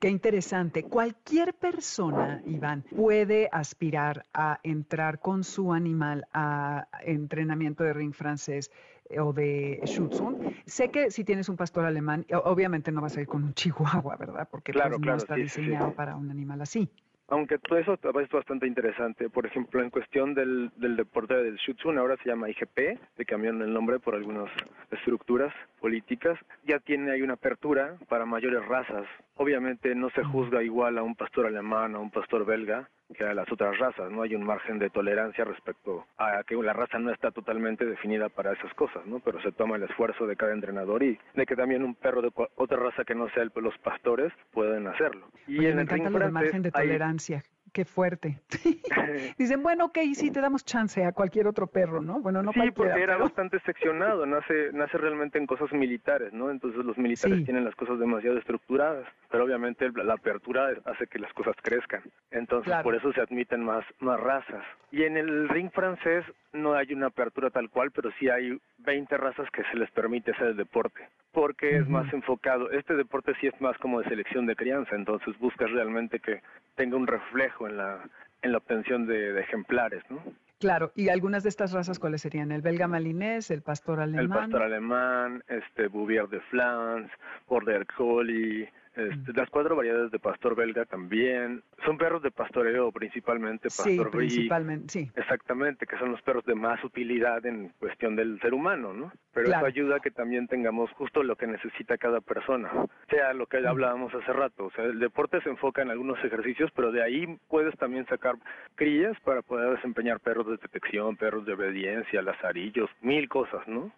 qué 0.00 0.08
interesante. 0.08 0.82
Cualquier 0.84 1.54
persona, 1.54 2.42
Iván, 2.46 2.82
puede 2.94 3.48
aspirar 3.52 4.26
a 4.34 4.58
entrar 4.62 5.20
con 5.20 5.44
su 5.44 5.72
animal 5.72 6.26
a 6.32 6.88
entrenamiento 7.04 7.84
de 7.84 7.92
ring 7.92 8.14
francés 8.14 8.70
o 9.18 9.32
de 9.32 9.80
Schutzhund. 9.84 10.54
Sé 10.66 10.90
que 10.90 11.10
si 11.10 11.22
tienes 11.22 11.48
un 11.48 11.56
pastor 11.56 11.84
alemán, 11.84 12.26
obviamente 12.44 12.90
no 12.90 13.00
vas 13.00 13.16
a 13.16 13.20
ir 13.20 13.28
con 13.28 13.44
un 13.44 13.54
chihuahua, 13.54 14.16
¿verdad? 14.16 14.48
Porque 14.50 14.72
pues, 14.72 14.98
no 14.98 15.16
está 15.16 15.34
diseñado 15.34 15.92
para 15.94 16.16
un 16.16 16.30
animal 16.30 16.60
así. 16.62 16.90
Aunque 17.32 17.56
todo 17.56 17.78
eso 17.78 17.94
es 17.94 18.28
bastante 18.28 18.66
interesante. 18.66 19.30
Por 19.30 19.46
ejemplo, 19.46 19.82
en 19.82 19.88
cuestión 19.88 20.34
del, 20.34 20.70
del 20.76 20.96
deporte 20.96 21.34
del 21.34 21.56
Shutsun, 21.56 21.96
ahora 21.96 22.18
se 22.18 22.28
llama 22.28 22.50
IGP, 22.50 22.98
le 23.16 23.24
cambiaron 23.24 23.62
el 23.62 23.72
nombre 23.72 23.98
por 23.98 24.14
algunas 24.14 24.50
estructuras 24.90 25.50
políticas, 25.80 26.38
ya 26.64 26.78
tiene 26.80 27.10
ahí 27.10 27.22
una 27.22 27.34
apertura 27.34 27.96
para 28.10 28.26
mayores 28.26 28.62
razas. 28.66 29.06
Obviamente 29.36 29.94
no 29.94 30.10
se 30.10 30.22
juzga 30.22 30.62
igual 30.62 30.98
a 30.98 31.02
un 31.02 31.16
pastor 31.16 31.46
alemán 31.46 31.94
o 31.94 31.98
a 31.98 32.02
un 32.02 32.10
pastor 32.10 32.44
belga 32.44 32.90
que 33.12 33.24
a 33.24 33.34
las 33.34 33.50
otras 33.50 33.78
razas, 33.78 34.10
no 34.10 34.22
hay 34.22 34.34
un 34.34 34.44
margen 34.44 34.78
de 34.78 34.90
tolerancia 34.90 35.44
respecto 35.44 36.06
a 36.18 36.42
que 36.44 36.54
la 36.54 36.72
raza 36.72 36.98
no 36.98 37.10
está 37.10 37.30
totalmente 37.30 37.84
definida 37.84 38.28
para 38.28 38.52
esas 38.52 38.72
cosas, 38.74 39.04
¿no? 39.06 39.20
Pero 39.20 39.40
se 39.42 39.52
toma 39.52 39.76
el 39.76 39.82
esfuerzo 39.84 40.26
de 40.26 40.36
cada 40.36 40.52
entrenador 40.52 41.02
y 41.02 41.18
de 41.34 41.46
que 41.46 41.56
también 41.56 41.82
un 41.82 41.94
perro 41.94 42.22
de 42.22 42.30
otra 42.56 42.78
raza 42.78 43.04
que 43.04 43.14
no 43.14 43.28
sea 43.30 43.42
el, 43.42 43.52
los 43.56 43.76
pastores 43.78 44.32
pueden 44.52 44.86
hacerlo. 44.86 45.28
Y 45.46 45.66
en 45.66 45.76
me 45.76 45.82
encanta 45.82 46.10
lo 46.10 46.18
de 46.18 46.30
margen 46.30 46.62
de 46.62 46.70
tolerancia 46.70 47.42
qué 47.72 47.84
fuerte. 47.84 48.38
Dicen, 49.38 49.62
bueno, 49.62 49.86
ok, 49.86 49.98
sí, 50.14 50.30
te 50.30 50.40
damos 50.40 50.64
chance 50.64 51.04
a 51.04 51.12
cualquier 51.12 51.46
otro 51.46 51.66
perro, 51.66 52.00
¿no? 52.00 52.20
Bueno, 52.20 52.42
no 52.42 52.52
Sí, 52.52 52.70
porque 52.74 53.02
era 53.02 53.16
bastante 53.16 53.58
seccionado, 53.60 54.26
nace, 54.26 54.72
nace 54.72 54.98
realmente 54.98 55.38
en 55.38 55.46
cosas 55.46 55.72
militares, 55.72 56.32
¿no? 56.32 56.50
Entonces 56.50 56.84
los 56.84 56.98
militares 56.98 57.44
tienen 57.44 57.64
las 57.64 57.74
cosas 57.74 57.98
demasiado 57.98 58.38
estructuradas, 58.38 59.06
pero 59.30 59.44
obviamente 59.44 59.90
la 60.04 60.14
apertura 60.14 60.68
hace 60.84 61.06
que 61.06 61.18
las 61.18 61.32
cosas 61.32 61.56
crezcan. 61.62 62.02
Entonces 62.30 62.74
por 62.82 62.94
eso 62.94 63.12
se 63.12 63.20
admiten 63.20 63.64
más, 63.64 63.84
más 64.00 64.20
razas. 64.20 64.64
Y 64.90 65.04
en 65.04 65.16
el 65.16 65.48
ring 65.48 65.70
francés 65.72 66.24
no 66.52 66.74
hay 66.74 66.92
una 66.92 67.06
apertura 67.06 67.50
tal 67.50 67.70
cual, 67.70 67.90
pero 67.90 68.10
sí 68.18 68.28
hay 68.28 68.60
20 68.78 69.16
razas 69.16 69.48
que 69.50 69.62
se 69.64 69.76
les 69.76 69.90
permite 69.90 70.32
hacer 70.32 70.48
el 70.48 70.56
deporte, 70.56 71.08
porque 71.32 71.78
es 71.78 71.88
más 71.88 72.12
enfocado. 72.12 72.70
Este 72.70 72.94
deporte 72.94 73.32
sí 73.40 73.46
es 73.46 73.58
más 73.60 73.76
como 73.78 74.00
de 74.00 74.08
selección 74.08 74.44
de 74.44 74.54
crianza, 74.54 74.94
entonces 74.94 75.38
buscas 75.38 75.70
realmente 75.70 76.20
que 76.20 76.42
tenga 76.74 76.96
un 76.96 77.06
reflejo 77.06 77.61
en 77.66 77.76
la, 77.76 78.00
en 78.42 78.52
la 78.52 78.58
obtención 78.58 79.06
de, 79.06 79.40
ejemplares, 79.40 80.02
¿no? 80.10 80.22
Claro, 80.58 80.92
y 80.94 81.08
algunas 81.08 81.42
de 81.42 81.48
estas 81.48 81.72
razas, 81.72 81.98
¿cuáles 81.98 82.22
serían? 82.22 82.52
¿El 82.52 82.62
belga 82.62 82.86
malinés, 82.86 83.50
el 83.50 83.62
pastor 83.62 83.98
alemán? 83.98 84.22
El 84.22 84.28
pastor 84.28 84.62
alemán, 84.62 85.42
este 85.48 85.88
Bouvier 85.88 86.28
de 86.28 86.40
Flans, 86.42 87.10
Border 87.48 87.84
Collie, 87.86 88.70
este, 88.94 89.32
las 89.32 89.48
cuatro 89.48 89.74
variedades 89.74 90.10
de 90.10 90.18
pastor 90.18 90.54
belga 90.54 90.84
también. 90.84 91.62
Son 91.84 91.96
perros 91.96 92.22
de 92.22 92.30
pastoreo 92.30 92.92
principalmente, 92.92 93.68
pastor 93.68 94.10
Sí, 94.10 94.16
principalmente, 94.16 94.88
sí. 94.88 95.10
Exactamente, 95.16 95.86
que 95.86 95.98
son 95.98 96.10
los 96.12 96.20
perros 96.22 96.44
de 96.44 96.54
más 96.54 96.82
utilidad 96.84 97.44
en 97.46 97.70
cuestión 97.78 98.16
del 98.16 98.38
ser 98.40 98.52
humano, 98.52 98.92
¿no? 98.92 99.12
Pero 99.32 99.48
eso 99.48 99.64
ayuda 99.64 99.96
a 99.96 100.00
que 100.00 100.10
también 100.10 100.46
tengamos 100.46 100.90
justo 100.92 101.22
lo 101.22 101.36
que 101.36 101.46
necesita 101.46 101.96
cada 101.96 102.20
persona. 102.20 102.70
Sea 103.08 103.32
lo 103.32 103.46
que 103.46 103.66
hablábamos 103.66 104.14
hace 104.14 104.32
rato. 104.32 104.66
O 104.66 104.70
sea, 104.72 104.84
el 104.84 104.98
deporte 104.98 105.40
se 105.40 105.48
enfoca 105.48 105.82
en 105.82 105.90
algunos 105.90 106.22
ejercicios, 106.22 106.70
pero 106.74 106.92
de 106.92 107.02
ahí 107.02 107.38
puedes 107.48 107.76
también 107.78 108.06
sacar 108.06 108.36
crías 108.74 109.18
para 109.20 109.42
poder 109.42 109.74
desempeñar 109.76 110.20
perros 110.20 110.46
de 110.46 110.58
detección, 110.58 111.16
perros 111.16 111.46
de 111.46 111.54
obediencia, 111.54 112.20
lazarillos, 112.20 112.90
mil 113.00 113.28
cosas, 113.28 113.66
¿no? 113.66 113.90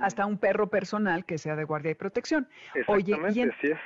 Hasta 0.00 0.26
un 0.26 0.38
perro 0.38 0.68
personal 0.68 1.24
que 1.24 1.38
sea 1.38 1.56
de 1.56 1.64
guardia 1.64 1.92
y 1.92 1.94
protección. 1.94 2.48
Oye, 2.86 3.16
y 3.32 3.40
así 3.40 3.40
es. 3.42 3.76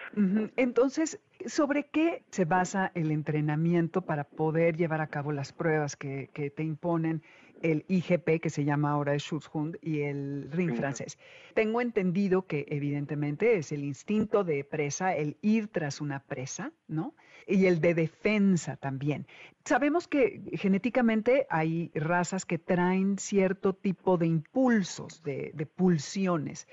entonces, 0.57 1.21
¿sobre 1.47 1.85
qué 1.85 2.25
se 2.31 2.45
basa 2.45 2.91
el 2.95 3.11
entrenamiento 3.11 4.03
para 4.03 4.25
poder 4.25 4.77
llevar 4.77 5.01
a 5.01 5.07
cabo 5.09 5.33
las 5.33 5.53
pruebas 5.53 5.97
que, 5.97 6.31
que 6.33 6.51
te 6.51 6.63
imponen 6.63 7.23
el 7.63 7.85
IGP, 7.89 8.41
que 8.41 8.51
se 8.51 8.65
llama 8.65 8.91
ahora 8.91 9.15
el 9.15 9.21
Schutzhund, 9.21 9.79
y 9.81 10.03
el 10.03 10.51
Ring 10.53 10.77
francés. 10.77 11.19
Tengo 11.55 11.81
entendido 11.81 12.47
que 12.47 12.67
evidentemente 12.69 13.57
es 13.57 13.73
el 13.73 13.85
instinto 13.85 14.45
de 14.45 14.65
presa, 14.65 15.17
el 15.17 15.39
ir 15.41 15.69
tras 15.69 16.03
una 16.03 16.21
presa, 16.21 16.73
¿no? 16.89 17.15
Y 17.47 17.67
el 17.67 17.81
de 17.81 17.95
defensa 17.95 18.77
también. 18.77 19.27
Sabemos 19.65 20.09
que 20.09 20.43
genéticamente 20.55 21.47
hay 21.51 21.91
razas 21.95 22.45
que 22.45 22.59
traen 22.59 23.19
cierto 23.19 23.73
tipo 23.75 24.19
de 24.19 24.27
impulsos, 24.27 25.23
de, 25.23 25.53
de 25.55 25.67
pulsiones. 25.67 26.67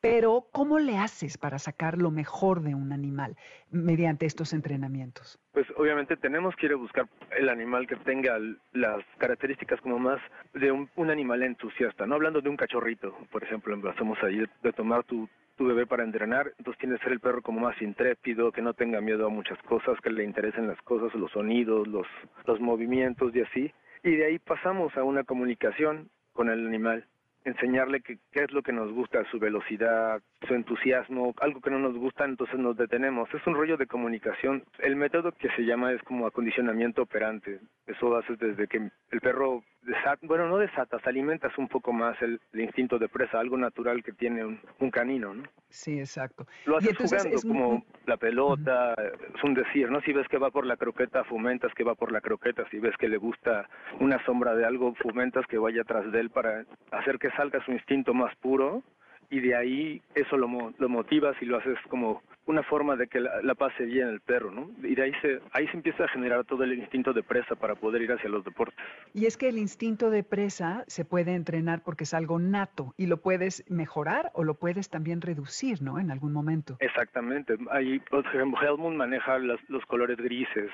Pero, 0.00 0.46
¿cómo 0.52 0.78
le 0.78 0.98
haces 0.98 1.38
para 1.38 1.58
sacar 1.58 1.98
lo 1.98 2.10
mejor 2.10 2.60
de 2.62 2.74
un 2.74 2.92
animal 2.92 3.36
mediante 3.70 4.26
estos 4.26 4.52
entrenamientos? 4.52 5.40
Pues 5.52 5.66
obviamente 5.76 6.16
tenemos 6.16 6.54
que 6.54 6.66
ir 6.66 6.72
a 6.72 6.76
buscar 6.76 7.08
el 7.36 7.48
animal 7.48 7.86
que 7.86 7.96
tenga 7.96 8.38
las 8.72 9.04
características 9.18 9.80
como 9.80 9.98
más 9.98 10.20
de 10.54 10.70
un, 10.70 10.88
animal 11.10 11.42
entusiasta, 11.42 12.06
no 12.06 12.14
hablando 12.14 12.40
de 12.40 12.48
un 12.48 12.56
cachorrito, 12.56 13.16
por 13.32 13.42
ejemplo, 13.42 13.76
hacemos 13.90 14.16
ahí 14.22 14.44
de 14.62 14.72
tomar 14.72 15.02
tu, 15.04 15.28
tu 15.56 15.66
bebé 15.66 15.86
para 15.86 16.04
entrenar, 16.04 16.52
entonces 16.58 16.78
tiene 16.78 16.96
que 16.96 17.04
ser 17.04 17.12
el 17.12 17.20
perro 17.20 17.42
como 17.42 17.60
más 17.60 17.80
intrépido, 17.80 18.52
que 18.52 18.62
no 18.62 18.74
tenga 18.74 19.00
miedo 19.00 19.26
a 19.26 19.30
muchas 19.30 19.58
cosas, 19.62 19.98
que 20.00 20.10
le 20.10 20.24
interesen 20.24 20.68
las 20.68 20.80
cosas, 20.82 21.14
los 21.14 21.32
sonidos, 21.32 21.88
los, 21.88 22.06
los 22.44 22.60
movimientos 22.60 23.34
y 23.34 23.40
así. 23.40 23.72
Y 24.02 24.16
de 24.16 24.26
ahí 24.26 24.38
pasamos 24.38 24.96
a 24.96 25.02
una 25.02 25.24
comunicación 25.24 26.08
con 26.32 26.50
el 26.50 26.66
animal 26.66 27.04
enseñarle 27.46 28.00
qué 28.02 28.18
es 28.32 28.52
lo 28.52 28.62
que 28.62 28.72
nos 28.72 28.92
gusta, 28.92 29.24
su 29.30 29.38
velocidad, 29.38 30.20
su 30.46 30.54
entusiasmo, 30.54 31.34
algo 31.40 31.60
que 31.60 31.70
no 31.70 31.78
nos 31.78 31.96
gusta, 31.96 32.24
entonces 32.24 32.58
nos 32.58 32.76
detenemos. 32.76 33.32
Es 33.32 33.46
un 33.46 33.54
rollo 33.54 33.76
de 33.76 33.86
comunicación. 33.86 34.64
El 34.78 34.96
método 34.96 35.32
que 35.32 35.48
se 35.56 35.62
llama 35.62 35.92
es 35.92 36.02
como 36.02 36.26
acondicionamiento 36.26 37.02
operante. 37.02 37.60
Eso 37.86 38.16
hace 38.16 38.36
desde 38.36 38.66
que 38.66 38.90
el 39.10 39.20
perro 39.20 39.62
desata, 39.82 40.26
bueno, 40.26 40.48
no 40.48 40.58
desatas, 40.58 41.06
alimentas 41.06 41.56
un 41.58 41.68
poco 41.68 41.92
más 41.92 42.20
el, 42.20 42.40
instinto 42.52 42.98
de 42.98 43.08
presa, 43.08 43.38
algo 43.38 43.56
natural 43.56 44.02
que 44.02 44.12
tiene 44.12 44.44
un, 44.44 44.90
canino, 44.90 45.34
¿no? 45.34 45.44
Sí, 45.68 45.98
exacto. 45.98 46.46
Lo 46.64 46.78
haces 46.78 46.96
jugando 46.96 47.40
como 47.42 47.84
la 48.06 48.16
pelota, 48.16 48.94
es 49.34 49.44
un 49.44 49.54
decir, 49.54 49.90
¿no? 49.90 50.00
Si 50.00 50.12
ves 50.12 50.26
que 50.28 50.38
va 50.38 50.50
por 50.50 50.66
la 50.66 50.76
croqueta, 50.76 51.24
fomentas 51.24 51.72
que 51.74 51.84
va 51.84 51.94
por 51.94 52.12
la 52.12 52.20
croqueta. 52.20 52.68
Si 52.70 52.78
ves 52.78 52.96
que 52.96 53.08
le 53.08 53.16
gusta 53.16 53.68
una 54.00 54.22
sombra 54.24 54.54
de 54.54 54.64
algo, 54.64 54.94
fomentas 54.94 55.46
que 55.46 55.58
vaya 55.58 55.84
tras 55.84 56.10
de 56.10 56.20
él 56.20 56.30
para 56.30 56.64
hacer 56.90 57.18
que 57.18 57.30
salga 57.32 57.64
su 57.64 57.72
instinto 57.72 58.14
más 58.14 58.34
puro 58.36 58.82
y 59.30 59.40
de 59.40 59.54
ahí 59.54 60.02
eso 60.14 60.36
lo, 60.36 60.48
lo 60.78 60.88
motivas 60.88 61.36
y 61.40 61.46
lo 61.46 61.58
haces 61.58 61.78
como 61.88 62.22
una 62.46 62.62
forma 62.62 62.94
de 62.96 63.08
que 63.08 63.20
la, 63.20 63.54
pase 63.54 63.84
bien 63.84 64.08
el 64.08 64.20
perro, 64.20 64.50
¿no? 64.52 64.70
Y 64.82 64.94
de 64.94 65.02
ahí 65.02 65.12
se, 65.20 65.40
ahí 65.52 65.66
se 65.68 65.76
empieza 65.76 66.04
a 66.04 66.08
generar 66.08 66.44
todo 66.44 66.62
el 66.62 66.74
instinto 66.74 67.12
de 67.12 67.22
presa 67.22 67.56
para 67.56 67.74
poder 67.74 68.02
ir 68.02 68.12
hacia 68.12 68.30
los 68.30 68.44
deportes. 68.44 68.78
Y 69.14 69.26
es 69.26 69.36
que 69.36 69.48
el 69.48 69.58
instinto 69.58 70.10
de 70.10 70.22
presa 70.22 70.84
se 70.86 71.04
puede 71.04 71.34
entrenar 71.34 71.82
porque 71.82 72.04
es 72.04 72.14
algo 72.14 72.38
nato 72.38 72.94
y 72.96 73.06
lo 73.06 73.16
puedes 73.16 73.68
mejorar 73.68 74.30
o 74.34 74.44
lo 74.44 74.54
puedes 74.54 74.88
también 74.88 75.20
reducir, 75.20 75.82
¿no? 75.82 75.98
En 75.98 76.12
algún 76.12 76.32
momento. 76.32 76.76
Exactamente. 76.78 77.56
Ahí, 77.70 77.98
por 77.98 78.24
ejemplo, 78.24 78.60
Helmut 78.62 78.94
maneja 78.94 79.38
los 79.38 79.86
colores 79.86 80.16
grises 80.16 80.70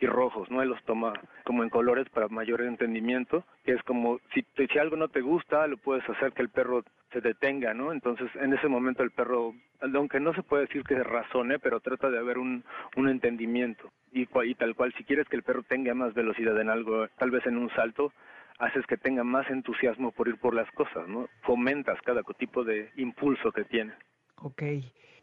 y 0.00 0.06
rojos, 0.06 0.48
¿no? 0.50 0.62
Él 0.62 0.68
los 0.68 0.82
toma 0.84 1.12
como 1.44 1.64
en 1.64 1.70
colores 1.70 2.08
para 2.10 2.28
mayor 2.28 2.62
entendimiento, 2.62 3.44
es 3.72 3.82
como 3.82 4.20
si, 4.34 4.44
si 4.56 4.78
algo 4.78 4.96
no 4.96 5.08
te 5.08 5.20
gusta, 5.20 5.66
lo 5.66 5.76
puedes 5.76 6.08
hacer 6.08 6.32
que 6.32 6.42
el 6.42 6.48
perro 6.48 6.84
se 7.12 7.20
detenga, 7.20 7.74
¿no? 7.74 7.92
Entonces, 7.92 8.28
en 8.36 8.52
ese 8.52 8.68
momento 8.68 9.02
el 9.02 9.10
perro, 9.10 9.54
aunque 9.80 10.20
no 10.20 10.34
se 10.34 10.42
puede 10.42 10.66
decir 10.66 10.82
que 10.82 11.02
razone, 11.02 11.58
pero 11.58 11.80
trata 11.80 12.10
de 12.10 12.18
haber 12.18 12.38
un, 12.38 12.64
un 12.96 13.08
entendimiento. 13.08 13.90
Y, 14.12 14.28
y 14.44 14.54
tal 14.54 14.74
cual, 14.74 14.92
si 14.96 15.04
quieres 15.04 15.28
que 15.28 15.36
el 15.36 15.42
perro 15.42 15.62
tenga 15.62 15.94
más 15.94 16.14
velocidad 16.14 16.60
en 16.60 16.70
algo, 16.70 17.08
tal 17.18 17.30
vez 17.30 17.46
en 17.46 17.56
un 17.56 17.70
salto, 17.70 18.12
haces 18.58 18.86
que 18.86 18.96
tenga 18.96 19.24
más 19.24 19.48
entusiasmo 19.50 20.12
por 20.12 20.28
ir 20.28 20.38
por 20.38 20.54
las 20.54 20.70
cosas, 20.72 21.08
¿no? 21.08 21.28
Fomentas 21.42 22.00
cada 22.02 22.22
tipo 22.38 22.64
de 22.64 22.90
impulso 22.96 23.52
que 23.52 23.64
tiene. 23.64 23.92
Ok. 24.36 24.62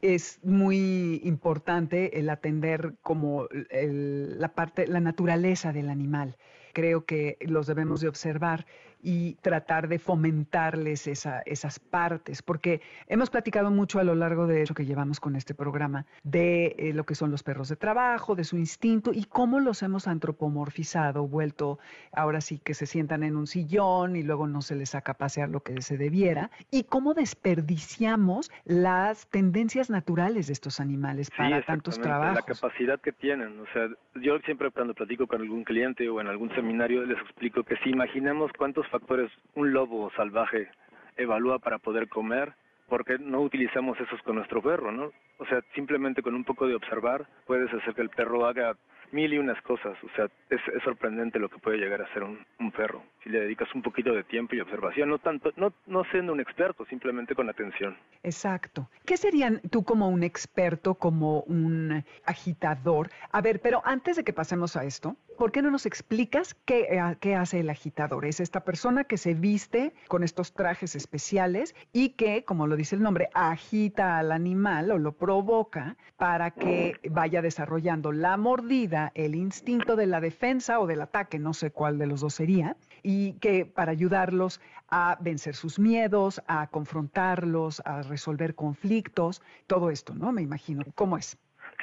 Es 0.02 0.44
muy 0.44 1.22
importante 1.24 2.20
el 2.20 2.30
atender 2.30 2.94
como 3.02 3.48
la 3.52 4.50
parte, 4.50 4.86
la 4.88 5.00
naturaleza 5.00 5.72
del 5.72 5.89
animal. 5.89 6.36
Creo 6.74 7.05
que 7.05 7.38
los 7.41 7.67
debemos 7.67 8.01
de 8.01 8.07
observar 8.09 8.65
y 9.04 9.36
tratar 9.36 9.89
de 9.89 9.99
fomentarles 9.99 11.08
esa, 11.08 11.41
esas 11.45 11.80
partes, 11.80 12.41
porque 12.41 12.82
hemos 13.08 13.30
platicado 13.30 13.70
mucho 13.70 13.99
a 13.99 14.04
lo 14.04 14.16
largo 14.16 14.47
de 14.47 14.62
eso 14.62 14.74
que 14.74 14.86
llevamos 14.86 15.20
con 15.20 15.36
este 15.36 15.54
programa, 15.54 16.06
de 16.24 16.76
eh, 16.78 16.93
lo 16.93 17.04
que 17.04 17.14
son 17.14 17.30
los 17.30 17.43
perros 17.43 17.68
de 17.68 17.76
trabajo, 17.76 18.36
de 18.36 18.45
su 18.45 18.58
instinto 18.58 19.12
y 19.14 19.26
cómo 19.26 19.60
los 19.60 19.84
hemos 19.84 20.08
antropomorfizado, 20.08 21.28
vuelto 21.28 21.80
ahora 22.14 22.39
sí 22.39 22.60
que 22.60 22.74
se 22.74 22.86
sientan 22.86 23.24
en 23.24 23.36
un 23.36 23.45
sillón 23.45 24.16
y 24.16 24.24
luego 24.24 24.47
no 24.47 24.62
se 24.62 24.76
les 24.76 24.91
saca 24.91 25.12
a 25.12 25.18
pasear 25.18 25.49
lo 25.49 25.60
que 25.60 25.82
se 25.82 25.97
debiera, 25.97 26.49
y 26.72 26.84
cómo 26.84 27.14
desperdiciamos 27.14 28.49
las 28.64 29.28
tendencias 29.28 29.89
naturales 29.89 30.47
de 30.47 30.54
estos 30.54 30.80
animales 30.80 31.30
para 31.30 31.62
tantos 31.64 31.99
trabajos. 31.99 32.36
La 32.36 32.54
capacidad 32.54 33.01
que 33.01 33.12
tienen, 33.12 33.60
o 33.60 33.66
sea, 33.74 33.89
yo 34.16 34.39
siempre 34.39 34.72
cuando 34.72 34.93
platico 34.93 35.28
con 35.28 35.41
algún 35.41 35.64
cliente 35.64 36.08
o 36.08 36.22
en 36.22 36.28
algún 36.28 36.54
seminario 36.56 37.06
les 37.06 37.20
explico 37.20 37.64
que 37.64 37.76
si 37.78 37.89
imaginamos 37.89 38.51
cuántos 38.58 38.88
factores 38.94 39.32
un 39.56 39.74
lobo 39.74 40.12
salvaje 40.16 40.70
evalúa 41.18 41.58
para 41.58 41.80
poder 41.80 42.08
comer, 42.08 42.54
porque 42.88 43.18
no 43.18 43.41
utilizamos 43.41 44.00
esos 44.00 44.22
con 44.22 44.36
nuestro 44.36 44.62
perro, 44.62 44.91
¿no? 44.91 45.12
O 45.39 45.46
sea, 45.48 45.62
simplemente 45.74 46.22
con 46.22 46.36
un 46.36 46.44
poco 46.44 46.68
de 46.68 46.76
observar 46.76 47.26
puedes 47.48 47.74
hacer 47.74 47.96
que 47.96 48.04
el 48.04 48.10
perro 48.10 48.46
haga 48.46 48.76
mil 49.12 49.34
y 49.34 49.38
unas 49.38 49.62
cosas. 49.62 49.96
O 50.04 50.10
sea, 50.16 50.28
es, 50.50 50.60
sorprendente 50.84 51.39
lo 51.39 51.50
que 51.50 51.60
puede 51.60 51.78
llegar 51.78 52.02
a 52.02 52.14
ser 52.14 52.24
un, 52.24 52.39
un, 52.60 52.72
perro 52.72 53.04
si 53.24 53.30
le 53.30 53.41
dedicas 53.41 53.74
un 53.74 53.82
poquito 53.82 54.12
de 54.14 54.24
tiempo 54.24 54.56
y 54.56 54.60
observación, 54.60 55.10
no 55.10 55.20
tanto, 55.20 55.52
no, 55.56 55.74
no 55.86 56.04
siendo 56.06 56.34
un 56.34 56.39
experto, 56.39 56.86
simplemente 56.86 57.36
con 57.36 57.50
atención. 57.50 57.96
Exacto. 58.24 58.89
¿Qué 59.06 59.18
serían 59.18 59.62
tú 59.72 59.84
como 59.84 60.10
un 60.10 60.24
experto, 60.24 60.96
como 60.96 61.41
un 61.41 62.04
agitador? 62.26 63.10
A 63.32 63.41
ver, 63.41 63.62
pero 63.62 63.82
antes 63.86 64.18
de 64.18 64.24
que 64.24 64.34
pasemos 64.34 64.76
a 64.76 64.84
esto, 64.84 65.16
¿por 65.38 65.51
qué 65.51 65.61
no 65.61 65.71
nos 65.71 65.86
explicas 65.86 66.55
qué, 66.65 66.88
eh, 66.91 67.17
qué 67.19 67.36
hace 67.36 67.59
el 67.59 67.69
agitador? 67.69 68.25
Es 68.25 68.39
esta 68.39 68.63
persona 68.63 69.03
que 69.03 69.17
se 69.17 69.34
viste 69.34 69.93
con 70.07 70.23
estos 70.23 70.53
trajes 70.53 70.95
especiales 70.95 71.75
y 71.91 72.09
que, 72.09 72.43
como 72.45 72.67
lo 72.67 72.75
dice 72.75 72.95
el 72.95 73.03
nombre, 73.03 73.29
agita 73.34 74.17
al 74.19 74.31
animal 74.31 74.91
o 74.91 74.97
lo 74.97 75.13
provoca 75.13 75.97
para 76.17 76.51
que 76.51 76.99
vaya 77.09 77.41
desarrollando 77.41 78.11
la 78.11 78.38
mordida, 78.38 79.11
el 79.15 79.36
instinto 79.36 79.95
de 79.95 80.07
la 80.07 80.21
defensa 80.21 80.79
o 80.79 80.88
del 80.88 81.01
ataque, 81.01 81.39
no 81.39 81.53
sé 81.53 81.71
cuál 81.71 81.97
de 81.97 82.07
los 82.07 82.21
dos 82.21 82.34
sería, 82.34 82.77
y 83.01 83.34
que 83.34 83.65
para 83.65 83.91
ayudarlos 83.91 84.61
a 84.89 85.17
vencer 85.19 85.55
sus 85.55 85.79
miedos, 85.79 86.41
a 86.47 86.67
confrontarlos, 86.67 87.81
a 87.86 88.03
resolver 88.03 88.55
conflictos, 88.55 89.41
todo 89.67 89.89
esto, 89.89 90.13
¿no? 90.13 90.31
Me 90.31 90.41
imagino. 90.41 90.84
¿Cómo 90.95 91.17
es? 91.17 91.38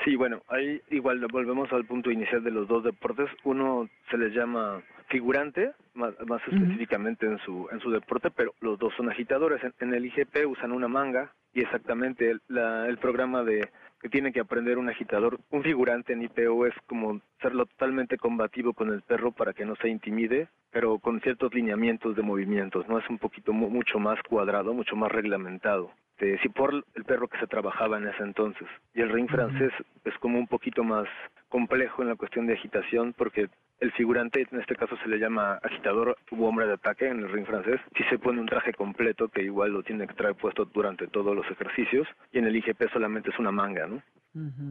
Sí, 0.05 0.17
bueno, 0.17 0.43
ahí 0.49 0.81
igual 0.91 1.25
volvemos 1.31 1.71
al 1.73 1.85
punto 1.85 2.11
inicial 2.11 2.43
de 2.43 2.51
los 2.51 2.67
dos 2.67 2.83
deportes. 2.85 3.29
Uno 3.45 3.89
se 4.11 4.17
les 4.17 4.33
llama 4.33 4.83
figurante, 5.09 5.73
más, 5.95 6.15
específicamente 6.47 7.27
en 7.27 7.39
su 7.41 7.69
en 7.71 7.81
su 7.81 7.91
deporte, 7.91 8.31
pero 8.31 8.55
los 8.61 8.79
dos 8.79 8.95
son 8.97 9.11
agitadores. 9.11 9.61
En, 9.81 9.93
el 9.93 10.07
IGP 10.07 10.47
usan 10.47 10.73
una 10.73 10.89
manga 10.89 11.33
y 11.53 11.61
exactamente 11.61 12.31
el, 12.31 12.41
el 12.89 12.99
programa 12.99 13.43
de 13.43 13.69
que 14.01 14.09
tiene 14.09 14.33
que 14.33 14.41
aprender 14.41 14.79
un 14.79 14.89
agitador, 14.89 15.39
un 15.51 15.63
figurante 15.63 16.15
en 16.15 16.23
IPO 16.23 16.67
es 16.67 16.75
como 16.87 17.21
serlo 17.43 17.67
totalmente 17.67 18.17
combativo 18.17 18.73
con 18.73 18.91
el 18.91 19.03
perro 19.03 19.31
para 19.33 19.53
que 19.53 19.67
no 19.67 19.77
se 19.77 19.89
intimide, 19.89 20.49
pero 20.71 20.99
con 20.99 21.21
ciertos 21.21 21.53
lineamientos 21.53 22.17
de 22.17 22.23
movimientos, 22.23 22.89
¿no? 22.89 22.99
Es 22.99 23.09
un 23.11 23.19
poquito 23.19 23.53
mucho 23.53 23.99
más 23.99 24.19
cuadrado, 24.23 24.73
mucho 24.73 24.97
más 24.97 25.13
reglamentado. 25.13 25.93
De, 26.21 26.39
si 26.41 26.49
por 26.49 26.75
el 26.75 27.05
perro 27.05 27.29
que 27.29 27.39
se 27.39 27.47
trabajaba 27.47 27.99
en 27.99 28.07
ese 28.07 28.23
entonces. 28.23 28.69
Y 28.95 29.01
el 29.01 29.11
ring 29.11 29.29
francés 29.29 29.73
es 30.05 30.15
como 30.19 30.39
un 30.39 30.47
poquito 30.47 30.85
más 30.85 31.09
complejo 31.49 32.03
en 32.03 32.09
la 32.09 32.17
cuestión 32.17 32.47
de 32.47 32.55
agitación 32.55 33.15
porque 33.17 33.49
el 33.81 33.93
figurante, 33.93 34.47
en 34.51 34.61
este 34.61 34.77
caso 34.77 34.97
se 35.03 35.09
le 35.09 35.19
llama 35.19 35.55
agitador 35.63 36.17
u 36.31 36.45
hombre 36.45 36.67
de 36.67 36.75
ataque 36.75 37.09
en 37.09 37.21
el 37.21 37.33
ring 37.33 37.47
francés, 37.47 37.81
si 37.97 38.05
se 38.05 38.19
pone 38.19 38.41
un 38.41 38.47
traje 38.47 38.75
completo 38.75 39.29
que 39.29 39.43
igual 39.43 39.73
lo 39.73 39.83
tiene 39.83 40.07
que 40.07 40.15
traer 40.15 40.35
puesto 40.35 40.67
durante 40.67 41.07
todos 41.07 41.35
los 41.35 41.51
ejercicios 41.51 42.07
y 42.33 42.39
en 42.39 42.47
el 42.47 42.57
IGP 42.57 42.91
solamente 42.93 43.31
es 43.31 43.39
una 43.39 43.51
manga, 43.51 43.87
¿no? 43.87 44.03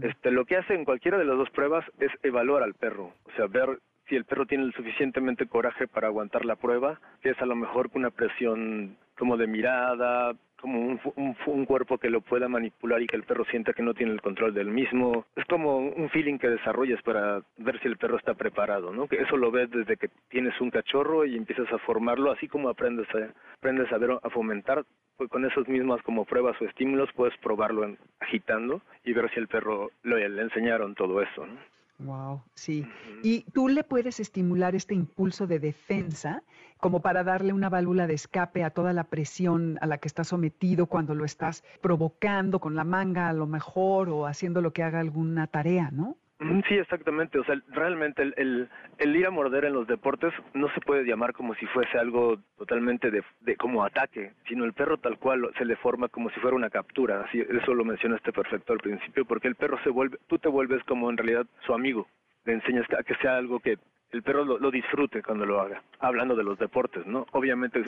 Este, 0.01 0.31
lo 0.31 0.45
que 0.45 0.55
hace 0.55 0.73
en 0.73 0.85
cualquiera 0.85 1.17
de 1.17 1.25
las 1.25 1.35
dos 1.35 1.49
pruebas 1.49 1.83
es 1.99 2.11
evaluar 2.23 2.63
al 2.63 2.75
perro, 2.75 3.11
o 3.25 3.31
sea, 3.35 3.47
ver 3.47 3.79
si 4.07 4.15
el 4.15 4.25
perro 4.25 4.45
tiene 4.45 4.63
el 4.63 4.73
suficientemente 4.73 5.47
coraje 5.47 5.87
para 5.87 6.07
aguantar 6.07 6.45
la 6.45 6.55
prueba, 6.55 6.99
que 7.21 7.31
es 7.31 7.41
a 7.41 7.45
lo 7.45 7.55
mejor 7.55 7.89
una 7.93 8.09
presión 8.09 8.95
como 9.17 9.35
de 9.37 9.47
mirada, 9.47 10.33
como 10.59 10.79
un, 10.79 11.35
un, 11.45 11.65
cuerpo 11.65 11.97
que 11.97 12.09
lo 12.09 12.21
pueda 12.21 12.47
manipular 12.47 13.01
y 13.01 13.07
que 13.07 13.15
el 13.15 13.23
perro 13.23 13.45
sienta 13.45 13.73
que 13.73 13.83
no 13.83 13.93
tiene 13.93 14.13
el 14.13 14.21
control 14.21 14.53
del 14.53 14.69
mismo. 14.69 15.25
Es 15.35 15.45
como 15.45 15.77
un 15.77 16.09
feeling 16.09 16.37
que 16.37 16.49
desarrollas 16.49 17.01
para 17.03 17.41
ver 17.57 17.79
si 17.81 17.87
el 17.87 17.97
perro 17.97 18.17
está 18.17 18.33
preparado, 18.33 18.93
¿no? 18.93 19.07
Que 19.07 19.21
eso 19.21 19.37
lo 19.37 19.51
ves 19.51 19.69
desde 19.69 19.97
que 19.97 20.09
tienes 20.29 20.59
un 20.61 20.71
cachorro 20.71 21.25
y 21.25 21.35
empiezas 21.35 21.71
a 21.71 21.79
formarlo, 21.79 22.31
así 22.31 22.47
como 22.47 22.69
aprendes 22.69 23.07
a, 23.15 23.29
aprendes 23.55 23.91
a 23.91 23.97
ver, 23.97 24.11
a 24.21 24.29
fomentar, 24.29 24.83
pues 25.17 25.29
con 25.29 25.45
esos 25.45 25.67
mismos 25.67 26.01
como 26.03 26.25
pruebas 26.25 26.59
o 26.61 26.65
estímulos 26.65 27.09
puedes 27.13 27.37
probarlo 27.37 27.95
agitando 28.19 28.81
y 29.03 29.13
ver 29.13 29.29
si 29.31 29.39
el 29.39 29.47
perro 29.47 29.91
le 30.03 30.41
enseñaron 30.41 30.95
todo 30.95 31.21
eso, 31.21 31.45
¿no? 31.45 31.57
Wow, 31.99 32.41
sí. 32.53 32.87
Y 33.23 33.41
tú 33.51 33.67
le 33.67 33.83
puedes 33.83 34.21
estimular 34.21 34.73
este 34.73 34.93
impulso 34.95 35.47
de 35.47 35.59
defensa 35.59 36.43
como 36.77 37.01
para 37.01 37.25
darle 37.25 37.51
una 37.51 37.67
válvula 37.67 38.07
de 38.07 38.13
escape 38.13 38.63
a 38.63 38.69
toda 38.69 38.93
la 38.93 39.03
presión 39.03 39.77
a 39.81 39.85
la 39.85 39.97
que 39.97 40.07
está 40.07 40.23
sometido 40.23 40.85
cuando 40.85 41.13
lo 41.13 41.25
estás 41.25 41.63
provocando 41.81 42.59
con 42.59 42.75
la 42.75 42.85
manga 42.85 43.27
a 43.27 43.33
lo 43.33 43.47
mejor 43.47 44.07
o 44.09 44.27
haciendo 44.27 44.61
lo 44.61 44.71
que 44.71 44.83
haga 44.83 45.01
alguna 45.01 45.47
tarea, 45.47 45.91
¿no? 45.91 46.15
Sí, 46.39 46.75
exactamente. 46.75 47.37
O 47.37 47.43
sea, 47.43 47.61
realmente 47.67 48.21
el, 48.21 48.69
el, 48.97 49.15
ir 49.15 49.25
a 49.27 49.29
morder 49.29 49.65
en 49.65 49.73
los 49.73 49.87
deportes 49.87 50.33
no 50.53 50.69
se 50.73 50.79
puede 50.79 51.03
llamar 51.03 51.33
como 51.33 51.53
si 51.55 51.65
fuese 51.67 51.97
algo 51.97 52.39
totalmente 52.57 53.11
de, 53.11 53.23
de, 53.41 53.57
como 53.57 53.83
ataque, 53.83 54.31
sino 54.47 54.63
el 54.63 54.71
perro 54.71 54.97
tal 54.97 55.17
cual 55.17 55.49
se 55.57 55.65
le 55.65 55.75
forma 55.75 56.07
como 56.07 56.29
si 56.29 56.39
fuera 56.39 56.55
una 56.55 56.69
captura. 56.69 57.25
Así, 57.25 57.41
eso 57.41 57.73
lo 57.73 57.83
mencionaste 57.83 58.31
perfecto 58.31 58.71
al 58.71 58.79
principio, 58.79 59.25
porque 59.25 59.49
el 59.49 59.55
perro 59.55 59.77
se 59.83 59.89
vuelve, 59.89 60.17
tú 60.27 60.39
te 60.39 60.47
vuelves 60.47 60.81
como 60.85 61.09
en 61.09 61.17
realidad 61.17 61.45
su 61.65 61.73
amigo. 61.73 62.07
Le 62.45 62.53
enseñas 62.53 62.87
a 62.97 63.03
que 63.03 63.15
sea 63.15 63.35
algo 63.35 63.59
que 63.59 63.77
el 64.11 64.23
perro 64.23 64.43
lo, 64.43 64.71
disfrute 64.71 65.21
cuando 65.21 65.45
lo 65.45 65.61
haga. 65.61 65.81
Hablando 65.99 66.35
de 66.35 66.43
los 66.43 66.57
deportes, 66.57 67.05
¿no? 67.05 67.27
Obviamente 67.31 67.81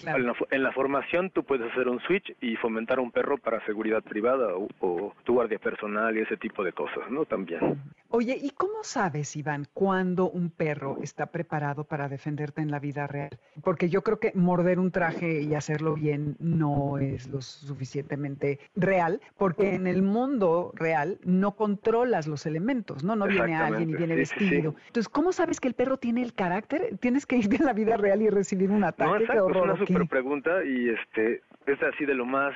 en, 0.51 0.63
la, 0.63 0.71
formación 0.71 1.29
tú 1.31 1.43
puedes 1.43 1.71
hacer 1.71 1.87
un 1.87 1.99
switch 2.01 2.35
y 2.41 2.55
fomentar 2.57 2.99
un 2.99 3.11
perro 3.11 3.37
para 3.37 3.63
seguridad 3.65 4.03
privada 4.03 4.53
o, 4.55 5.13
tu 5.23 5.33
guardia 5.33 5.59
personal 5.59 6.15
y 6.17 6.21
ese 6.21 6.37
tipo 6.37 6.63
de 6.63 6.73
cosas, 6.73 7.09
¿no? 7.09 7.25
También. 7.25 7.81
Oye, 8.09 8.37
¿y 8.41 8.51
cómo 8.51 8.83
sabes, 8.83 9.35
Iván, 9.35 9.67
cuando 9.73 10.29
un 10.29 10.49
perro 10.49 10.97
está 11.01 11.27
preparado 11.27 11.85
para 11.85 12.09
defenderte 12.09 12.61
en 12.61 12.69
la 12.69 12.79
vida 12.79 13.07
real? 13.07 13.37
Porque 13.63 13.89
yo 13.89 14.01
creo 14.01 14.19
que 14.19 14.31
morder 14.35 14.79
un 14.79 14.91
traje 14.91 15.41
y 15.41 15.55
hacerlo 15.55 15.95
bien 15.95 16.35
no 16.39 16.97
es 16.97 17.27
lo 17.29 17.41
suficientemente 17.41 18.59
real, 18.75 19.21
porque 19.37 19.75
en 19.75 19.87
el 19.87 20.01
mundo 20.01 20.71
real 20.75 21.19
no 21.23 21.55
controlas 21.55 22.27
los 22.27 22.45
elementos, 22.45 23.03
¿no? 23.03 23.15
No 23.15 23.27
viene 23.27 23.55
alguien 23.55 23.89
y 23.89 23.95
viene 23.95 24.15
vestido. 24.15 24.75
Entonces, 24.87 25.09
¿cómo 25.09 25.31
sabes 25.31 25.59
que 25.59 25.67
el 25.67 25.73
perro 25.73 25.97
tiene 25.97 26.10
tiene 26.11 26.27
el 26.27 26.33
carácter? 26.33 26.97
¿Tienes 26.99 27.25
que 27.25 27.37
ir 27.37 27.53
en 27.53 27.65
la 27.65 27.73
vida 27.73 27.95
real 27.95 28.21
y 28.21 28.29
recibir 28.29 28.69
un 28.69 28.83
ataque? 28.83 29.09
No, 29.09 29.17
exacto, 29.17 29.49
es 29.49 29.55
una 29.55 29.77
super 29.77 30.07
pregunta 30.07 30.63
y 30.65 30.89
este 30.89 31.41
es 31.65 31.81
así 31.83 32.05
de 32.05 32.13
lo 32.13 32.25
más 32.25 32.53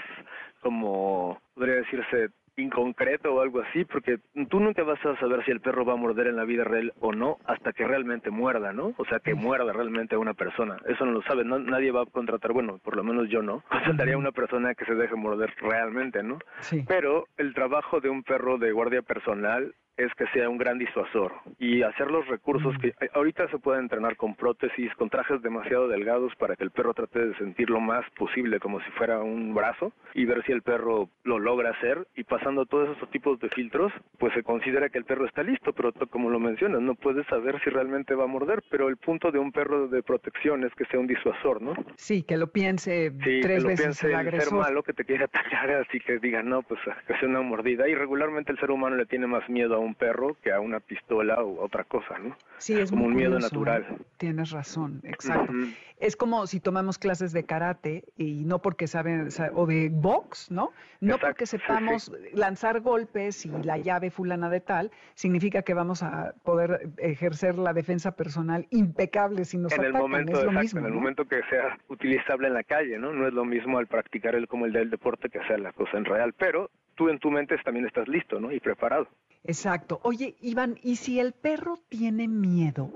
como 0.60 1.40
podría 1.54 1.76
decirse 1.76 2.30
inconcreto 2.58 3.34
o 3.34 3.42
algo 3.42 3.62
así, 3.62 3.86
porque 3.86 4.20
tú 4.50 4.60
nunca 4.60 4.84
vas 4.84 5.00
a 5.06 5.18
saber 5.20 5.44
si 5.46 5.52
el 5.52 5.62
perro 5.62 5.86
va 5.86 5.94
a 5.94 5.98
morder 5.98 6.28
en 6.28 6.38
la 6.38 6.46
vida 6.46 6.64
real 6.64 6.94
o 7.00 7.14
no 7.14 7.38
hasta 7.46 7.72
que 7.72 7.86
realmente 7.86 8.30
muerda, 8.30 8.74
¿no? 8.74 8.94
O 8.98 9.06
sea, 9.06 9.20
que 9.20 9.36
muerda 9.36 9.72
realmente 9.72 10.16
a 10.16 10.20
una 10.20 10.34
persona. 10.34 10.78
Eso 10.88 11.06
no 11.06 11.12
lo 11.12 11.22
sabe, 11.24 11.44
no, 11.44 11.60
nadie 11.60 11.92
va 11.92 12.04
a 12.04 12.06
contratar, 12.06 12.52
bueno, 12.54 12.80
por 12.80 12.96
lo 12.96 13.04
menos 13.04 13.30
yo 13.30 13.42
no, 13.42 13.64
contrataría 13.70 14.16
a 14.16 14.18
una 14.18 14.32
persona 14.32 14.74
que 14.74 14.86
se 14.86 14.96
deje 14.96 15.16
morder 15.16 15.54
realmente, 15.62 16.24
¿no? 16.24 16.40
Sí. 16.60 16.84
Pero 16.88 17.28
el 17.38 17.54
trabajo 17.54 18.02
de 18.02 18.10
un 18.10 18.24
perro 18.24 18.58
de 18.58 18.72
guardia 18.72 19.02
personal 19.02 19.74
es 19.98 20.14
que 20.16 20.26
sea 20.28 20.50
un 20.50 20.58
gran 20.58 20.78
disuasor. 20.78 21.34
Y 21.60 21.82
hacer 21.84 22.12
los 22.12 22.28
recursos 22.28 22.76
que 22.80 22.94
ahorita 23.14 23.50
se 23.50 23.60
puede 23.60 23.80
entrenar 23.80 24.16
con 24.18 24.36
prótesis, 24.36 24.94
con 24.96 25.10
trajes 25.10 25.42
demasiado 25.42 25.88
delgados 25.88 26.34
para 26.36 26.56
que 26.56 26.64
el 26.64 26.72
perro 26.72 26.94
trate 26.94 27.28
de 27.28 27.38
sentir 27.38 27.70
lo 27.70 27.80
más 27.80 28.06
posible 28.18 28.60
como 28.60 28.80
si 28.82 28.92
fuera 28.92 29.20
un 29.20 29.54
brazo 29.54 29.94
y 30.14 30.26
ver 30.26 30.44
si 30.46 30.52
el 30.52 30.62
perro 30.62 31.10
lo 31.24 31.40
logra 31.40 31.72
hacer. 31.72 32.08
Y 32.16 32.24
pasando 32.24 32.66
todos 32.66 32.96
esos 32.96 33.10
tipos 33.12 33.40
de 33.40 33.50
filtros, 33.50 33.92
pues 34.18 34.34
se 34.34 34.44
considera 34.44 34.90
que 34.90 34.98
el 34.98 35.06
perro 35.06 35.26
está 35.26 35.44
listo, 35.44 35.74
pero 35.74 35.94
como 36.10 36.30
lo 36.30 36.40
mencionas, 36.40 36.82
no 36.82 36.96
puedes 36.96 37.26
saber 37.28 37.60
si 37.64 37.70
realmente 37.70 38.16
va 38.16 38.26
a 38.26 38.28
morder, 38.28 38.64
pero 38.70 38.90
el 38.90 38.98
punto 38.98 39.32
de 39.32 39.40
un 39.40 39.52
perro 39.52 39.88
de 39.88 40.04
protección 40.04 40.64
es 40.64 40.74
que 40.76 40.86
sea 40.86 41.00
un 41.00 41.08
disuasor, 41.08 41.62
¿no? 41.62 41.74
Sí, 41.96 42.24
que 42.24 42.38
lo 42.38 42.48
piense 42.48 43.12
tres 43.42 43.64
lo 43.64 43.70
veces 43.70 44.00
piense 44.00 44.14
el 44.14 44.42
ser 44.42 44.54
malo 44.54 44.84
que 44.84 44.94
te 44.94 45.06
quiere 45.06 45.26
atacar, 45.26 45.70
así 45.88 46.00
que 46.00 46.20
diga, 46.20 46.44
no, 46.44 46.62
pues 46.64 46.80
que 47.08 47.18
sea 47.18 47.28
una 47.28 47.42
mordida 47.42 47.88
y 47.88 47.96
regularmente 47.96 48.52
el 48.52 48.60
ser 48.60 48.72
humano 48.72 48.96
le 48.96 49.06
tiene 49.06 49.28
más 49.28 49.48
miedo 49.50 49.76
a 49.76 49.80
un 49.80 49.85
perro 49.94 50.36
que 50.42 50.52
a 50.52 50.60
una 50.60 50.80
pistola 50.80 51.44
o 51.44 51.64
otra 51.64 51.84
cosa, 51.84 52.18
¿no? 52.18 52.36
Sí, 52.58 52.74
es 52.74 52.90
como 52.90 53.06
un 53.06 53.16
miedo 53.16 53.38
natural. 53.38 53.98
Tienes 54.18 54.52
razón, 54.52 55.02
exacto. 55.04 55.54
Es 55.98 56.16
como 56.16 56.46
si 56.48 56.60
tomamos 56.60 56.98
clases 56.98 57.32
de 57.32 57.46
karate 57.46 58.04
y 58.18 58.44
no 58.44 58.62
porque 58.62 58.88
saben, 58.88 59.30
o 59.54 59.66
de 59.66 59.90
box, 59.90 60.52
¿no? 60.52 60.72
No 61.00 61.18
porque 61.18 61.46
sepamos 61.46 62.12
lanzar 62.34 62.82
golpes 62.82 63.46
y 63.46 63.50
la 63.50 63.78
llave 63.78 64.12
fulana 64.12 64.50
de 64.50 64.60
tal, 64.60 64.92
significa 65.14 65.62
que 65.62 65.74
vamos 65.74 66.04
a 66.04 66.34
poder 66.44 66.90
ejercer 66.98 67.58
la 67.58 67.74
defensa 67.74 68.16
personal 68.16 68.68
impecable 68.72 69.46
si 69.46 69.58
nos 69.58 69.72
en 69.74 69.84
El 69.84 69.94
momento, 69.94 70.40
es 70.40 70.46
lo 70.46 70.52
mismo, 70.52 70.80
en 70.80 70.86
el 70.86 70.94
momento 70.94 71.26
que 71.26 71.42
sea 71.50 71.78
utilizable 71.88 72.48
en 72.48 72.54
la 72.54 72.64
calle, 72.64 72.98
¿no? 72.98 73.14
No 73.14 73.28
es 73.28 73.34
lo 73.34 73.46
mismo 73.46 73.78
al 73.78 73.88
practicar 73.88 74.36
el 74.36 74.48
como 74.48 74.66
el 74.66 74.74
del 74.74 74.90
deporte 74.90 75.30
que 75.30 75.40
hacer 75.40 75.60
la 75.60 75.72
cosa 75.72 75.98
en 75.98 76.06
real, 76.06 76.34
pero 76.34 76.70
tú 76.96 77.10
en 77.10 77.20
tu 77.20 77.32
mente 77.32 77.56
también 77.64 77.86
estás 77.86 78.08
listo, 78.08 78.40
¿no? 78.40 78.52
Y 78.52 78.60
preparado. 78.60 79.08
Exacto. 79.44 80.00
Oye, 80.04 80.36
Iván, 80.42 80.78
¿y 80.82 80.96
si 80.96 81.20
el 81.20 81.34
perro 81.34 81.78
tiene 81.90 82.28
miedo? 82.28 82.90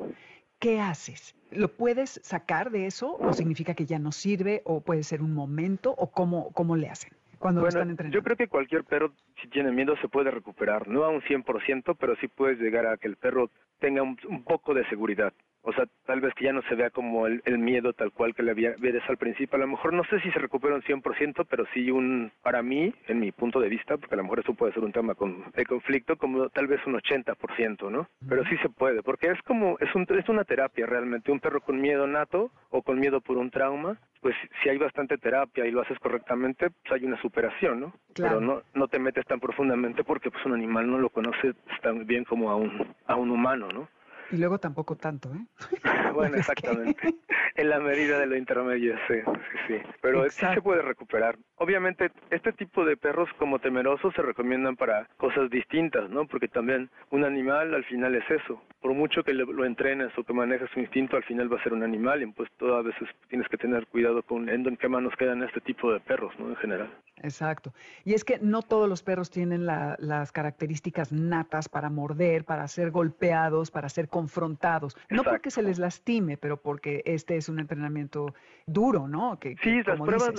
¿Qué 0.60 0.82
haces? 0.82 1.36
¿Lo 1.52 1.70
puedes 1.70 2.20
sacar 2.24 2.70
de 2.70 2.86
eso 2.86 3.16
o 3.16 3.34
significa 3.34 3.74
que 3.74 3.86
ya 3.86 3.98
no 3.98 4.12
sirve 4.12 4.62
o 4.66 4.82
puede 4.82 5.04
ser 5.04 5.22
un 5.22 5.34
momento 5.34 5.96
o 5.98 6.12
cómo, 6.12 6.52
cómo 6.52 6.76
le 6.76 6.90
hacen? 6.90 7.12
Cuando 7.40 7.62
bueno, 7.62 7.80
están 7.80 7.90
entrenando? 7.90 8.18
Yo 8.18 8.24
creo 8.24 8.36
que 8.36 8.50
cualquier 8.50 8.84
perro, 8.84 9.14
si 9.42 9.48
tiene 9.48 9.72
miedo, 9.72 9.96
se 10.02 10.10
puede 10.10 10.30
recuperar. 10.30 10.88
No 10.90 11.06
a 11.06 11.10
un 11.10 11.22
100%, 11.22 11.96
pero 11.98 12.16
sí 12.18 12.28
puedes 12.28 12.60
llegar 12.60 12.86
a 12.86 12.98
que 12.98 13.08
el 13.08 13.16
perro 13.16 13.50
tenga 13.80 14.04
un, 14.04 14.18
poco 14.44 14.74
de 14.74 14.88
seguridad. 14.90 15.34
O 15.62 15.74
sea, 15.74 15.86
tal 16.06 16.22
vez 16.22 16.34
que 16.36 16.46
ya 16.46 16.54
no 16.54 16.62
se 16.64 16.76
vea 16.76 16.90
como 16.90 17.28
el, 17.28 17.42
miedo 17.60 17.94
tal 17.94 18.12
cual 18.12 18.34
que 18.34 18.44
le 18.44 18.52
había 18.52 18.74
ves 18.80 19.04
al 19.10 19.18
principio. 19.18 19.58
A 19.58 19.60
lo 19.60 19.68
mejor 19.68 19.94
no 19.94 20.04
sé 20.06 20.20
si 20.22 20.32
se 20.32 20.40
recupera 20.40 20.76
un 20.76 20.82
100%, 20.82 21.46
pero 21.50 21.66
sí 21.74 21.92
un, 21.92 22.32
para 22.42 22.62
mí, 22.62 22.94
en 23.08 23.20
mi 23.20 23.32
punto 23.32 23.60
de 23.60 23.70
vista, 23.70 23.98
porque 23.98 24.16
a 24.16 24.18
lo 24.18 24.24
mejor 24.24 24.40
eso 24.40 24.54
puede 24.54 24.74
ser 24.74 24.84
un 24.84 24.92
tema 24.92 25.16
con, 25.16 25.44
de 25.52 25.66
conflicto, 25.66 26.16
como 26.16 26.50
tal 26.50 26.68
vez 26.68 26.80
un 26.86 26.94
80%, 26.94 27.92
¿no? 27.92 28.08
Pero 28.28 28.46
sí 28.46 28.58
se 28.58 28.70
puede, 28.70 29.04
porque 29.04 29.28
es 29.32 29.42
como, 29.44 29.78
es, 29.80 29.94
un, 29.96 30.08
es 30.10 30.30
una 30.30 30.46
terapia 30.46 30.86
realmente. 30.86 31.32
Un 31.32 31.40
perro 31.40 31.62
con 31.62 31.80
miedo 31.80 32.08
nato 32.08 32.52
o 32.70 32.82
con 32.82 33.00
miedo 33.00 33.20
por 33.22 33.38
un 33.38 33.52
trauma, 33.52 33.98
pues 34.22 34.36
si 34.62 34.70
hay 34.70 34.78
bastante 34.78 35.18
terapia 35.18 35.66
y 35.66 35.72
lo 35.72 35.82
haces 35.82 36.00
correctamente, 36.00 36.70
pues 36.70 36.94
hay 36.94 37.06
una 37.06 37.22
superación, 37.22 37.80
¿no? 37.80 37.94
Pero 38.16 38.42
no, 38.42 38.62
no 38.74 38.88
te 38.88 39.00
metes 39.00 39.26
tan 39.26 39.40
profundamente 39.40 40.04
porque 40.04 40.32
pues 40.32 40.46
un 40.46 40.54
animal 40.54 40.90
no 40.90 40.98
lo 40.98 41.10
conoce 41.10 41.54
tan 41.82 42.06
bien 42.06 42.24
como 42.24 42.50
a 42.50 42.56
un, 42.56 42.96
a 43.06 43.16
un 43.16 43.32
humano, 43.32 43.70
¿no? 43.74 43.88
Y 44.32 44.38
luego 44.38 44.60
tampoco 44.60 44.96
tanto, 44.96 45.34
¿eh? 45.34 45.46
bueno, 46.14 46.38
exactamente. 46.38 47.16
En 47.60 47.70
la 47.70 47.80
medida 47.82 48.18
de 48.18 48.26
lo 48.26 48.38
intermedio, 48.38 48.96
sí, 49.06 49.16
sí, 49.16 49.58
sí. 49.68 49.74
Pero 50.00 50.30
sí 50.30 50.46
se 50.54 50.62
puede 50.62 50.82
recuperar. 50.82 51.38
Obviamente, 51.58 52.10
este 52.30 52.54
tipo 52.54 52.86
de 52.86 52.96
perros 52.96 53.28
como 53.38 53.60
temerosos 53.60 54.14
se 54.16 54.22
recomiendan 54.22 54.78
para 54.78 55.10
cosas 55.18 55.50
distintas, 55.50 56.10
¿no? 56.10 56.26
Porque 56.26 56.48
también 56.48 56.90
un 57.10 57.26
animal 57.26 57.74
al 57.74 57.84
final 57.84 58.16
es 58.16 58.24
eso. 58.32 58.62
Por 58.80 58.94
mucho 58.94 59.24
que 59.24 59.34
lo, 59.34 59.66
entrenes 59.66 60.18
o 60.18 60.24
que 60.24 60.32
manejes 60.32 60.70
su 60.74 60.80
instinto, 60.80 61.18
al 61.18 61.26
final 61.26 61.52
va 61.52 61.60
a 61.60 61.64
ser 61.64 61.74
un 61.74 61.84
animal 61.84 62.22
y 62.22 62.28
pues 62.28 62.50
todas 62.58 62.86
veces 62.86 63.10
tienes 63.28 63.50
que 63.50 63.58
tener 63.58 63.86
cuidado 63.88 64.24
con 64.24 64.48
en 64.48 64.78
qué 64.78 64.88
manos 64.88 65.14
quedan 65.18 65.44
este 65.44 65.60
tipo 65.60 65.92
de 65.92 66.00
perros, 66.00 66.34
¿no? 66.40 66.48
En 66.48 66.56
general. 66.56 66.90
Exacto. 67.22 67.74
Y 68.06 68.14
es 68.14 68.24
que 68.24 68.40
no 68.40 68.62
todos 68.62 68.88
los 68.88 69.04
perros 69.04 69.30
tienen 69.30 69.66
las 69.66 70.32
características 70.32 71.12
natas 71.12 71.68
para 71.68 71.90
morder, 71.90 72.46
para 72.46 72.66
ser 72.70 72.92
golpeados, 72.92 73.70
para 73.70 73.90
ser 73.90 74.08
confrontados. 74.08 74.96
No 75.10 75.26
porque 75.26 75.52
se 75.52 75.62
les 75.62 75.78
lastime, 75.78 76.38
pero 76.38 76.56
porque 76.56 77.04
este 77.06 77.36
es 77.36 77.49
un 77.50 77.60
entrenamiento 77.60 78.34
duro, 78.66 79.08
¿no? 79.08 79.38
Que, 79.40 79.56
sí, 79.64 79.82
las 79.86 80.00
pruebas, 80.00 80.32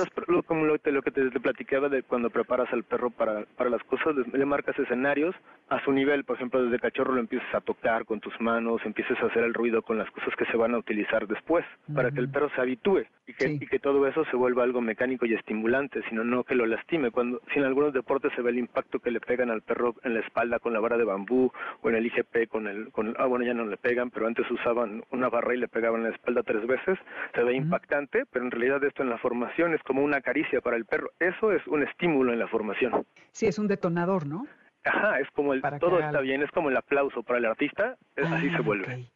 como 0.46 0.64
lo, 0.64 0.78
lo, 0.82 1.02
que 1.02 1.10
te, 1.10 1.30
platicaba 1.40 1.88
de 1.88 2.02
cuando 2.02 2.30
preparas 2.30 2.72
al 2.72 2.84
perro 2.84 3.10
para, 3.10 3.44
para 3.56 3.70
las 3.70 3.82
cosas, 3.84 4.14
le, 4.32 4.44
marcas 4.44 4.78
escenarios 4.78 5.34
a 5.68 5.82
su 5.84 5.92
nivel. 5.92 6.24
Por 6.24 6.36
ejemplo, 6.36 6.62
desde 6.62 6.78
cachorro 6.78 7.14
lo 7.14 7.20
empiezas 7.20 7.52
a 7.54 7.60
tocar 7.60 8.04
con 8.04 8.20
tus 8.20 8.38
manos, 8.40 8.80
empiezas 8.84 9.20
a 9.22 9.26
hacer 9.26 9.44
el 9.44 9.54
ruido 9.54 9.82
con 9.82 9.98
las 9.98 10.10
cosas 10.10 10.34
que 10.36 10.46
se 10.46 10.56
van 10.56 10.74
a 10.74 10.78
utilizar 10.78 11.26
después, 11.26 11.64
para 11.94 12.10
que 12.10 12.20
el 12.20 12.30
perro 12.30 12.50
se 12.54 12.60
habitúe 12.60 13.04
y 13.26 13.34
que, 13.34 13.48
y 13.48 13.66
que 13.66 13.78
todo 13.78 14.06
eso 14.06 14.24
se 14.26 14.36
vuelva 14.36 14.64
algo 14.64 14.80
mecánico 14.80 15.26
y 15.26 15.34
estimulante, 15.34 16.00
sino 16.08 16.24
no 16.24 16.44
que 16.44 16.54
lo 16.54 16.66
lastime. 16.66 17.10
Cuando, 17.10 17.40
si 17.52 17.58
en 17.58 17.64
algunos 17.64 17.92
deportes 17.92 18.32
se 18.34 18.42
ve 18.42 18.50
el 18.50 18.58
impacto 18.58 19.00
que 19.00 19.10
le 19.10 19.20
pegan 19.20 19.50
al 19.50 19.62
perro 19.62 19.94
en 20.02 20.14
la 20.14 20.20
espalda 20.20 20.58
con 20.58 20.72
la 20.72 20.80
vara 20.80 20.96
de 20.96 21.04
bambú 21.04 21.50
o 21.82 21.88
en 21.88 21.96
el 21.96 22.06
IGP 22.06 22.48
con 22.48 22.66
el, 22.66 22.90
con, 22.90 23.14
ah, 23.18 23.26
bueno, 23.26 23.44
ya 23.44 23.54
no 23.54 23.64
le 23.64 23.76
pegan, 23.76 24.10
pero 24.10 24.26
antes 24.26 24.50
usaban 24.50 25.02
una 25.10 25.28
barra 25.28 25.54
y 25.54 25.58
le 25.58 25.68
pegaban 25.68 26.00
en 26.00 26.10
la 26.10 26.16
espalda 26.16 26.42
tres 26.42 26.66
veces, 26.66 26.98
se 27.34 27.42
ve 27.42 27.54
impactante, 27.54 28.24
pero 28.30 28.44
en 28.44 28.50
realidad 28.50 28.82
esto 28.84 29.02
en 29.02 29.10
la 29.10 29.18
formación 29.18 29.74
es 29.74 29.82
como 29.82 30.02
una 30.02 30.20
caricia 30.20 30.60
para 30.60 30.76
el 30.76 30.84
perro. 30.84 31.10
Eso 31.18 31.52
es 31.52 31.66
un 31.66 31.82
estímulo 31.82 32.32
en 32.32 32.38
la 32.38 32.48
formación. 32.48 33.06
Sí, 33.32 33.46
es 33.46 33.58
un 33.58 33.68
detonador, 33.68 34.26
¿no? 34.26 34.46
Ajá, 34.84 35.20
es 35.20 35.30
como 35.32 35.52
el 35.52 35.62
todo 35.78 36.00
está 36.00 36.20
bien, 36.20 36.42
es 36.42 36.50
como 36.52 36.70
el 36.70 36.76
aplauso 36.76 37.22
para 37.22 37.38
el 37.38 37.44
artista, 37.44 37.96
así 38.16 38.48
se 38.48 38.56
ah, 38.56 38.62
vuelve 38.62 39.06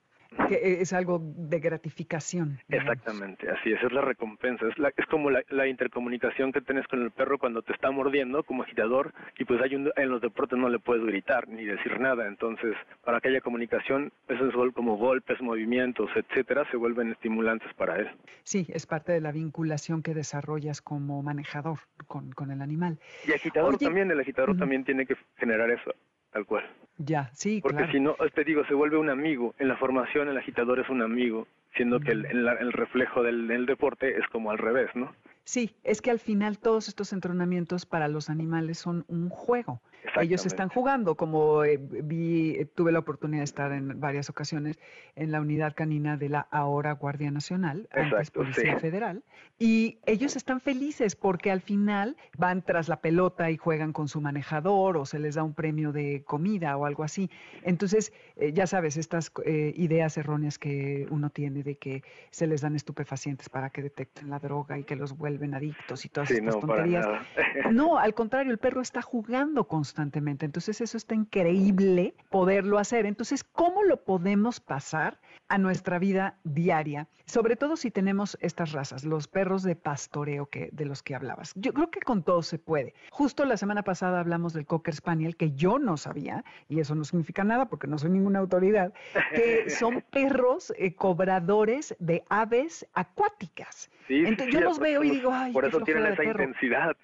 que 0.48 0.80
es 0.80 0.92
algo 0.92 1.20
de 1.22 1.60
gratificación. 1.60 2.58
Exactamente, 2.68 3.50
así 3.50 3.72
es, 3.72 3.82
es 3.82 3.92
la 3.92 4.00
recompensa, 4.00 4.66
es, 4.66 4.78
la, 4.78 4.92
es 4.96 5.06
como 5.06 5.30
la, 5.30 5.66
intercomunicación 5.66 6.52
que 6.52 6.60
tienes 6.60 6.86
con 6.88 7.02
el 7.02 7.10
perro 7.10 7.38
cuando 7.38 7.62
te 7.62 7.72
está 7.72 7.90
mordiendo 7.90 8.42
como 8.42 8.62
agitador 8.62 9.12
y 9.38 9.44
pues 9.44 9.60
hay 9.62 9.74
un, 9.74 9.90
en 9.96 10.10
los 10.10 10.20
deportes 10.20 10.58
no 10.58 10.68
le 10.68 10.78
puedes 10.78 11.04
gritar 11.04 11.48
ni 11.48 11.64
decir 11.64 11.98
nada, 11.98 12.26
entonces 12.26 12.76
para 13.04 13.20
que 13.20 13.28
haya 13.28 13.40
comunicación, 13.40 14.12
esos 14.28 14.54
como 14.74 14.96
golpes, 14.96 15.40
movimientos, 15.40 16.10
etcétera, 16.14 16.64
se 16.70 16.76
vuelven 16.76 17.12
estimulantes 17.12 17.72
para 17.74 17.96
él. 17.96 18.10
Sí, 18.42 18.66
es 18.68 18.86
parte 18.86 19.12
de 19.12 19.20
la 19.20 19.32
vinculación 19.32 20.02
que 20.02 20.14
desarrollas 20.14 20.82
como 20.82 21.22
manejador 21.22 21.78
con, 22.06 22.32
con 22.32 22.50
el 22.50 22.62
animal. 22.62 22.98
Y 23.26 23.32
agitador 23.32 23.78
también, 23.78 24.10
el 24.10 24.20
agitador 24.20 24.56
también 24.56 24.84
tiene 24.84 25.06
que 25.06 25.16
generar 25.36 25.70
eso 25.70 25.92
tal 26.34 26.44
cual. 26.46 26.64
Ya, 26.98 27.30
sí, 27.32 27.60
Porque 27.62 27.90
si 27.90 28.00
no, 28.00 28.16
te 28.34 28.44
digo, 28.44 28.64
se 28.66 28.74
vuelve 28.74 28.96
un 28.98 29.08
amigo. 29.08 29.54
En 29.58 29.68
la 29.68 29.76
formación 29.76 30.28
el 30.28 30.36
agitador 30.36 30.80
es 30.80 30.88
un 30.88 31.00
amigo, 31.00 31.46
siendo 31.76 31.98
que 32.00 32.12
el, 32.12 32.26
el, 32.26 32.72
reflejo 32.72 33.22
del, 33.22 33.48
del, 33.48 33.66
deporte 33.66 34.18
es 34.18 34.26
como 34.28 34.50
al 34.50 34.58
revés, 34.58 34.90
¿no? 34.94 35.12
Sí, 35.44 35.74
es 35.82 36.00
que 36.02 36.10
al 36.10 36.18
final 36.18 36.58
todos 36.58 36.88
estos 36.88 37.12
entrenamientos 37.12 37.86
para 37.86 38.08
los 38.08 38.30
animales 38.30 38.78
son 38.78 39.04
un 39.08 39.28
juego. 39.28 39.80
Ellos 40.20 40.46
están 40.46 40.68
jugando, 40.68 41.14
como 41.14 41.64
eh, 41.64 41.78
vi, 41.78 42.56
eh, 42.56 42.66
tuve 42.66 42.92
la 42.92 42.98
oportunidad 42.98 43.40
de 43.40 43.44
estar 43.44 43.72
en 43.72 44.00
varias 44.00 44.30
ocasiones 44.30 44.78
en 45.16 45.32
la 45.32 45.40
unidad 45.40 45.74
canina 45.74 46.16
de 46.16 46.28
la 46.28 46.46
ahora 46.50 46.92
Guardia 46.92 47.30
Nacional, 47.30 47.88
antes 47.92 48.30
Policía 48.30 48.78
Federal, 48.78 49.22
y 49.58 49.98
ellos 50.06 50.36
están 50.36 50.60
felices 50.60 51.16
porque 51.16 51.50
al 51.50 51.60
final 51.60 52.16
van 52.36 52.62
tras 52.62 52.88
la 52.88 53.00
pelota 53.00 53.50
y 53.50 53.56
juegan 53.56 53.92
con 53.92 54.08
su 54.08 54.20
manejador 54.20 54.96
o 54.96 55.06
se 55.06 55.18
les 55.18 55.36
da 55.36 55.42
un 55.42 55.54
premio 55.54 55.92
de 55.92 56.22
comida 56.24 56.76
o 56.76 56.86
algo 56.86 57.02
así. 57.02 57.30
Entonces, 57.62 58.12
eh, 58.36 58.52
ya 58.52 58.66
sabes, 58.66 58.96
estas 58.96 59.32
ideas 59.44 60.16
erróneas 60.16 60.58
que 60.58 61.06
uno 61.10 61.30
tiene 61.30 61.62
de 61.62 61.76
que 61.76 62.02
se 62.30 62.46
les 62.46 62.60
dan 62.60 62.76
estupefacientes 62.76 63.48
para 63.48 63.70
que 63.70 63.82
detecten 63.82 64.30
la 64.30 64.38
droga 64.38 64.78
y 64.78 64.84
que 64.84 64.96
los 64.96 65.16
vuelven 65.16 65.54
adictos 65.54 66.04
y 66.04 66.08
todas 66.08 66.30
estas 66.30 66.58
tonterías. 66.58 67.06
No, 67.72 67.98
al 67.98 68.14
contrario, 68.14 68.52
el 68.52 68.58
perro 68.58 68.80
está 68.80 69.00
jugando 69.00 69.64
constantemente. 69.94 70.44
Entonces 70.44 70.80
eso 70.80 70.96
está 70.96 71.14
increíble 71.14 72.14
poderlo 72.28 72.78
hacer. 72.78 73.06
Entonces, 73.06 73.44
¿cómo 73.44 73.84
lo 73.84 74.02
podemos 74.02 74.58
pasar 74.58 75.20
a 75.46 75.56
nuestra 75.56 76.00
vida 76.00 76.36
diaria? 76.42 77.06
Sobre 77.26 77.54
todo 77.54 77.76
si 77.76 77.92
tenemos 77.92 78.36
estas 78.40 78.72
razas, 78.72 79.04
los 79.04 79.28
perros 79.28 79.62
de 79.62 79.76
pastoreo 79.76 80.46
que, 80.46 80.68
de 80.72 80.84
los 80.84 81.04
que 81.04 81.14
hablabas. 81.14 81.52
Yo 81.54 81.72
creo 81.72 81.90
que 81.92 82.00
con 82.00 82.24
todo 82.24 82.42
se 82.42 82.58
puede. 82.58 82.92
Justo 83.10 83.44
la 83.44 83.56
semana 83.56 83.84
pasada 83.84 84.18
hablamos 84.18 84.52
del 84.52 84.66
Cocker 84.66 84.94
Spaniel, 84.94 85.36
que 85.36 85.52
yo 85.52 85.78
no 85.78 85.96
sabía, 85.96 86.44
y 86.68 86.80
eso 86.80 86.96
no 86.96 87.04
significa 87.04 87.44
nada 87.44 87.66
porque 87.66 87.86
no 87.86 87.96
soy 87.96 88.10
ninguna 88.10 88.40
autoridad, 88.40 88.92
que 89.32 89.70
son 89.70 90.02
perros 90.10 90.74
eh, 90.76 90.96
cobradores 90.96 91.94
de 92.00 92.24
aves 92.28 92.84
acuáticas. 92.94 93.90
Entonces, 94.08 94.52
yo 94.52 94.60
los 94.60 94.80
veo 94.80 95.04
y 95.04 95.10
digo, 95.10 95.32
ay, 95.32 95.52
por 95.52 95.64
eso 95.64 95.80
tienen 95.80 96.06
esa 96.06 96.24
intensidad. 96.24 96.96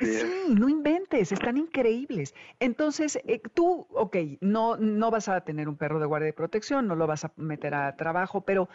Sí, 0.00 0.54
no 0.54 0.68
inventes, 0.68 1.32
están 1.32 1.56
increíbles. 1.56 2.34
Entonces, 2.58 3.20
eh, 3.26 3.40
tú, 3.54 3.86
ok, 3.90 4.16
no, 4.40 4.76
no 4.76 5.10
vas 5.10 5.28
a 5.28 5.40
tener 5.42 5.68
un 5.68 5.76
perro 5.76 6.00
de 6.00 6.06
guardia 6.06 6.26
de 6.26 6.32
protección, 6.32 6.88
no 6.88 6.96
lo 6.96 7.06
vas 7.06 7.24
a 7.24 7.32
meter 7.36 7.74
a 7.74 7.94
trabajo, 7.96 8.40
pero 8.44 8.68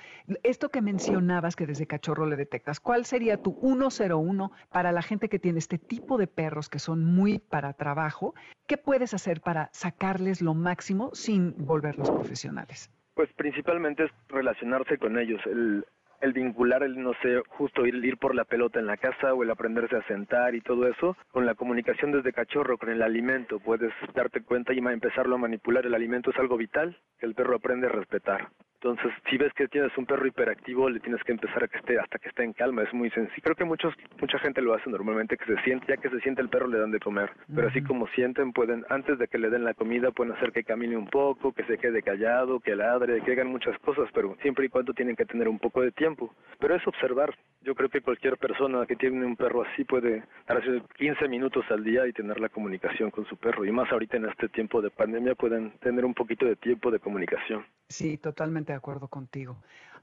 esto 0.43 0.69
que 0.69 0.81
mencionabas 0.81 1.55
que 1.55 1.65
desde 1.65 1.87
cachorro 1.87 2.25
le 2.25 2.35
detectas, 2.35 2.79
¿cuál 2.79 3.05
sería 3.05 3.41
tu 3.41 3.57
101 3.61 4.51
para 4.71 4.91
la 4.91 5.01
gente 5.01 5.29
que 5.29 5.39
tiene 5.39 5.59
este 5.59 5.77
tipo 5.77 6.17
de 6.17 6.27
perros 6.27 6.69
que 6.69 6.79
son 6.79 7.03
muy 7.03 7.39
para 7.39 7.73
trabajo? 7.73 8.33
¿Qué 8.67 8.77
puedes 8.77 9.13
hacer 9.13 9.41
para 9.41 9.69
sacarles 9.73 10.41
lo 10.41 10.53
máximo 10.53 11.11
sin 11.13 11.53
volverlos 11.57 12.09
profesionales? 12.09 12.89
Pues 13.13 13.31
principalmente 13.33 14.05
es 14.05 14.11
relacionarse 14.27 14.97
con 14.97 15.17
ellos. 15.17 15.41
El, 15.45 15.85
el 16.22 16.34
vincular, 16.34 16.84
el 16.84 17.01
no 17.01 17.13
sé, 17.22 17.41
justo 17.49 17.86
ir, 17.86 17.95
ir 18.03 18.18
por 18.18 18.36
la 18.36 18.45
pelota 18.45 18.80
en 18.80 18.88
la 18.88 18.97
casa 18.97 19.34
o 19.34 19.43
el 19.43 19.51
aprenderse 19.51 19.95
a 19.95 20.07
sentar 20.07 20.55
y 20.55 20.61
todo 20.61 20.88
eso, 20.88 21.18
con 21.32 21.45
la 21.45 21.55
comunicación 21.55 22.11
desde 22.11 22.34
cachorro, 22.34 22.78
con 22.78 22.89
el 22.89 23.01
alimento, 23.01 23.59
puedes 23.59 23.93
darte 24.13 24.41
cuenta 24.43 24.74
y 24.74 24.80
empezarlo 24.80 25.36
a 25.36 25.39
manipular. 25.39 25.86
El 25.86 25.93
alimento 25.95 26.32
es 26.32 26.38
algo 26.38 26.57
vital 26.57 26.97
que 27.20 27.26
el 27.26 27.36
perro 27.36 27.55
aprende 27.55 27.88
a 27.88 27.91
respetar. 27.91 28.49
Entonces, 28.76 29.11
si 29.30 29.38
ves 29.38 29.51
que 29.53 29.67
tienes 29.67 29.97
un 29.97 30.05
perro 30.05 30.28
hiperactivo, 30.28 30.89
le 30.89 30.99
tienes 30.99 31.23
que 31.23 31.32
empezar 31.32 31.63
a 31.63 31.67
que 31.67 31.78
esté 31.78 31.99
hasta 31.99 32.19
que 32.19 32.30
esté 32.30 32.43
en 32.43 32.53
calma. 32.53 32.84
Es 32.84 32.93
muy 32.93 33.09
sencillo. 33.09 33.41
Creo 33.41 33.55
que 33.55 33.65
muchos, 33.65 33.93
mucha 34.19 34.38
gente 34.39 34.61
lo 34.61 34.73
hace 34.73 34.89
normalmente, 34.89 35.38
que 35.38 35.45
se 35.45 35.61
siente, 35.63 35.88
ya 35.88 35.97
que 35.97 36.09
se 36.09 36.19
siente 36.19 36.41
el 36.41 36.49
perro 36.49 36.67
le 36.67 36.80
dan 36.80 36.91
de 36.91 36.99
comer. 36.99 37.32
Pero 37.53 37.67
así 37.67 37.82
como 37.82 38.07
sienten, 38.09 38.53
pueden, 38.53 38.86
antes 38.89 39.17
de 39.17 39.28
que 39.28 39.38
le 39.38 39.49
den 39.49 39.63
la 39.63 39.73
comida, 39.73 40.11
pueden 40.11 40.34
hacer 40.34 40.51
que 40.51 40.63
camine 40.63 40.97
un 40.97 41.07
poco, 41.07 41.53
que 41.53 41.63
se 41.63 41.78
quede 41.78 42.01
callado, 42.03 42.59
que 42.59 42.76
ladre, 42.76 43.21
que 43.21 43.32
hagan 43.32 43.47
muchas 43.47 43.78
cosas, 43.80 44.09
pero 44.13 44.36
siempre 44.41 44.65
y 44.65 44.69
cuando 44.69 44.93
tienen 44.93 45.15
que 45.15 45.26
tener 45.26 45.47
un 45.47 45.59
poco 45.59 45.82
de 45.82 45.91
tiempo. 45.91 46.34
Pero 46.59 46.76
es 46.76 46.88
observar. 46.88 47.34
Yo 47.61 47.73
creo 47.73 47.89
que 47.89 48.01
cualquier 48.01 48.38
persona 48.38 48.86
que 48.86 48.95
tiene 48.95 49.26
un 49.26 49.36
perro 49.36 49.63
así 49.63 49.84
puede 49.86 50.23
hacer 50.45 50.84
15 50.97 51.28
minutos 51.28 51.65
al 51.71 51.84
día 51.84 52.05
y 52.07 52.13
tener 52.13 52.39
la 52.39 52.49
comunicación 52.49 53.09
con 53.09 53.26
su 53.26 53.38
perro. 53.38 53.65
Y 53.65 53.71
más 53.71 53.91
ahorita 53.91 54.17
en 54.17 54.26
este 54.26 54.49
tiempo 54.49 54.82
de 54.82 54.91
pandemia 54.91 55.34
pueden 55.34 55.71
tener 55.80 56.05
un 56.05 56.13
poquito 56.13 56.45
de 56.45 56.55
tiempo 56.55 56.91
de 56.91 56.99
comunicación. 56.99 57.65
Sí, 57.88 58.17
totalmente 58.17 58.64
de 58.66 58.74
acuerdo 58.74 59.07
contigo. 59.07 59.57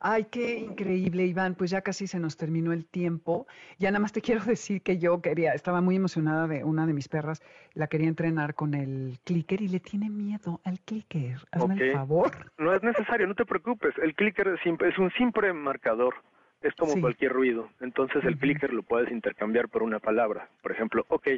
Ay, 0.04 0.24
qué 0.24 0.58
increíble, 0.58 1.24
Iván. 1.24 1.54
Pues 1.54 1.70
ya 1.70 1.80
casi 1.80 2.08
se 2.08 2.18
nos 2.18 2.36
terminó 2.36 2.72
el 2.72 2.86
tiempo. 2.86 3.46
Ya 3.78 3.90
nada 3.90 4.00
más 4.00 4.12
te 4.12 4.20
quiero 4.22 4.44
decir 4.44 4.82
que 4.82 4.98
yo 4.98 5.20
quería, 5.20 5.52
estaba 5.52 5.80
muy 5.80 5.96
emocionada 5.96 6.48
de 6.48 6.64
una 6.64 6.86
de 6.86 6.92
mis 6.92 7.08
perras, 7.08 7.42
la 7.74 7.86
quería 7.86 8.08
entrenar 8.08 8.54
con 8.54 8.74
el 8.74 9.18
clicker 9.24 9.60
y 9.60 9.68
le 9.68 9.80
tiene 9.80 10.10
miedo 10.10 10.60
al 10.64 10.80
clicker. 10.80 11.38
Hazme 11.52 11.74
el 11.74 11.92
favor. 11.92 12.50
No 12.58 12.74
es 12.74 12.82
necesario, 12.82 13.26
no 13.26 13.34
te 13.34 13.44
preocupes. 13.44 13.94
El 14.02 14.14
clicker 14.14 14.48
es 14.48 14.98
un 14.98 15.10
simple 15.12 15.52
marcador. 15.52 16.14
Es 16.62 16.74
como 16.76 17.00
cualquier 17.00 17.32
ruido. 17.32 17.68
Entonces 17.80 18.24
el 18.24 18.38
clicker 18.38 18.72
lo 18.72 18.82
puedes 18.82 19.10
intercambiar 19.10 19.68
por 19.68 19.82
una 19.82 19.98
palabra. 19.98 20.48
Por 20.62 20.70
ejemplo, 20.70 21.04
ok, 21.08 21.28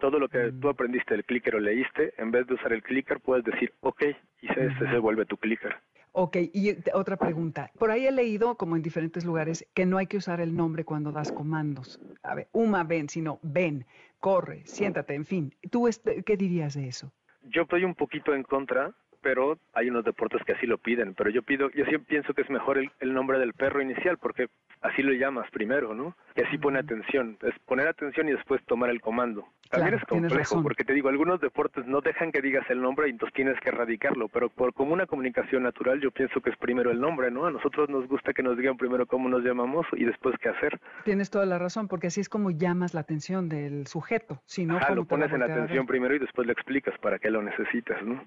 Todo 0.00 0.18
lo 0.18 0.28
que 0.28 0.50
tú 0.60 0.68
aprendiste 0.68 1.14
del 1.14 1.24
clicker 1.24 1.54
o 1.56 1.60
leíste, 1.60 2.14
en 2.18 2.30
vez 2.30 2.46
de 2.46 2.54
usar 2.54 2.72
el 2.72 2.82
clicker, 2.82 3.20
puedes 3.20 3.44
decir 3.44 3.72
OK 3.80 4.02
y 4.42 4.48
se, 4.48 4.76
se 4.78 4.98
vuelve 4.98 5.26
tu 5.26 5.36
clicker. 5.36 5.76
Ok, 6.12 6.36
y 6.52 6.76
otra 6.92 7.16
pregunta. 7.16 7.70
Por 7.78 7.92
ahí 7.92 8.06
he 8.06 8.10
leído, 8.10 8.56
como 8.56 8.74
en 8.74 8.82
diferentes 8.82 9.24
lugares, 9.24 9.64
que 9.74 9.86
no 9.86 9.96
hay 9.98 10.08
que 10.08 10.16
usar 10.16 10.40
el 10.40 10.56
nombre 10.56 10.84
cuando 10.84 11.12
das 11.12 11.30
comandos. 11.30 12.00
A 12.24 12.34
ver, 12.34 12.48
Uma, 12.50 12.82
ven, 12.82 13.08
sino 13.08 13.38
ven, 13.42 13.84
corre, 14.18 14.62
siéntate, 14.66 15.14
en 15.14 15.24
fin. 15.24 15.54
¿Tú 15.70 15.88
qué 16.26 16.36
dirías 16.36 16.74
de 16.74 16.88
eso? 16.88 17.12
Yo 17.42 17.62
estoy 17.62 17.84
un 17.84 17.94
poquito 17.94 18.34
en 18.34 18.42
contra 18.42 18.92
pero 19.20 19.58
hay 19.72 19.90
unos 19.90 20.04
deportes 20.04 20.42
que 20.44 20.52
así 20.52 20.66
lo 20.66 20.78
piden. 20.78 21.14
Pero 21.14 21.30
yo 21.30 21.42
pido, 21.42 21.70
yo 21.70 21.84
siempre 21.84 22.08
pienso 22.08 22.34
que 22.34 22.42
es 22.42 22.50
mejor 22.50 22.78
el, 22.78 23.14
nombre 23.14 23.38
del 23.38 23.52
perro 23.52 23.82
inicial, 23.82 24.18
porque 24.18 24.48
así 24.80 25.02
lo 25.02 25.12
llamas 25.12 25.50
primero, 25.50 25.94
¿no? 25.94 26.16
Y 26.36 26.42
así 26.42 26.58
pone 26.58 26.78
atención. 26.78 27.36
Es 27.42 27.58
poner 27.60 27.88
atención 27.88 28.28
y 28.28 28.32
después 28.32 28.64
tomar 28.66 28.90
el 28.90 29.00
comando. 29.00 29.46
También 29.70 29.94
es 29.94 30.04
complejo, 30.04 30.62
porque 30.64 30.82
te 30.82 30.92
digo, 30.92 31.08
algunos 31.08 31.40
deportes 31.40 31.86
no 31.86 32.00
dejan 32.00 32.32
que 32.32 32.42
digas 32.42 32.68
el 32.70 32.82
nombre 32.82 33.06
y 33.06 33.12
entonces 33.12 33.34
tienes 33.34 33.58
que 33.60 33.68
erradicarlo, 33.68 34.26
pero 34.26 34.48
por 34.48 34.74
como 34.74 34.92
una 34.92 35.06
comunicación 35.06 35.62
natural 35.62 36.00
yo 36.00 36.10
pienso 36.10 36.40
que 36.40 36.50
es 36.50 36.56
primero 36.56 36.90
el 36.90 37.00
nombre, 37.00 37.30
¿no? 37.30 37.46
A 37.46 37.52
nosotros 37.52 37.88
nos 37.88 38.08
gusta 38.08 38.32
que 38.32 38.42
nos 38.42 38.56
digan 38.56 38.76
primero 38.76 39.06
cómo 39.06 39.28
nos 39.28 39.44
llamamos 39.44 39.86
y 39.92 40.04
después 40.04 40.34
qué 40.40 40.48
hacer. 40.48 40.80
Tienes 41.04 41.30
toda 41.30 41.46
la 41.46 41.58
razón, 41.58 41.86
porque 41.86 42.08
así 42.08 42.20
es 42.20 42.28
como 42.28 42.50
llamas 42.50 42.94
la 42.94 43.00
atención 43.00 43.48
del 43.48 43.86
sujeto, 43.86 44.42
si 44.44 44.66
no, 44.66 44.80
lo 44.92 45.04
pones 45.04 45.32
en 45.32 45.42
atención 45.42 45.86
primero 45.86 46.16
y 46.16 46.18
después 46.18 46.48
le 46.48 46.52
explicas 46.52 46.98
para 46.98 47.20
qué 47.20 47.30
lo 47.30 47.40
necesitas, 47.40 48.02
¿no? 48.02 48.26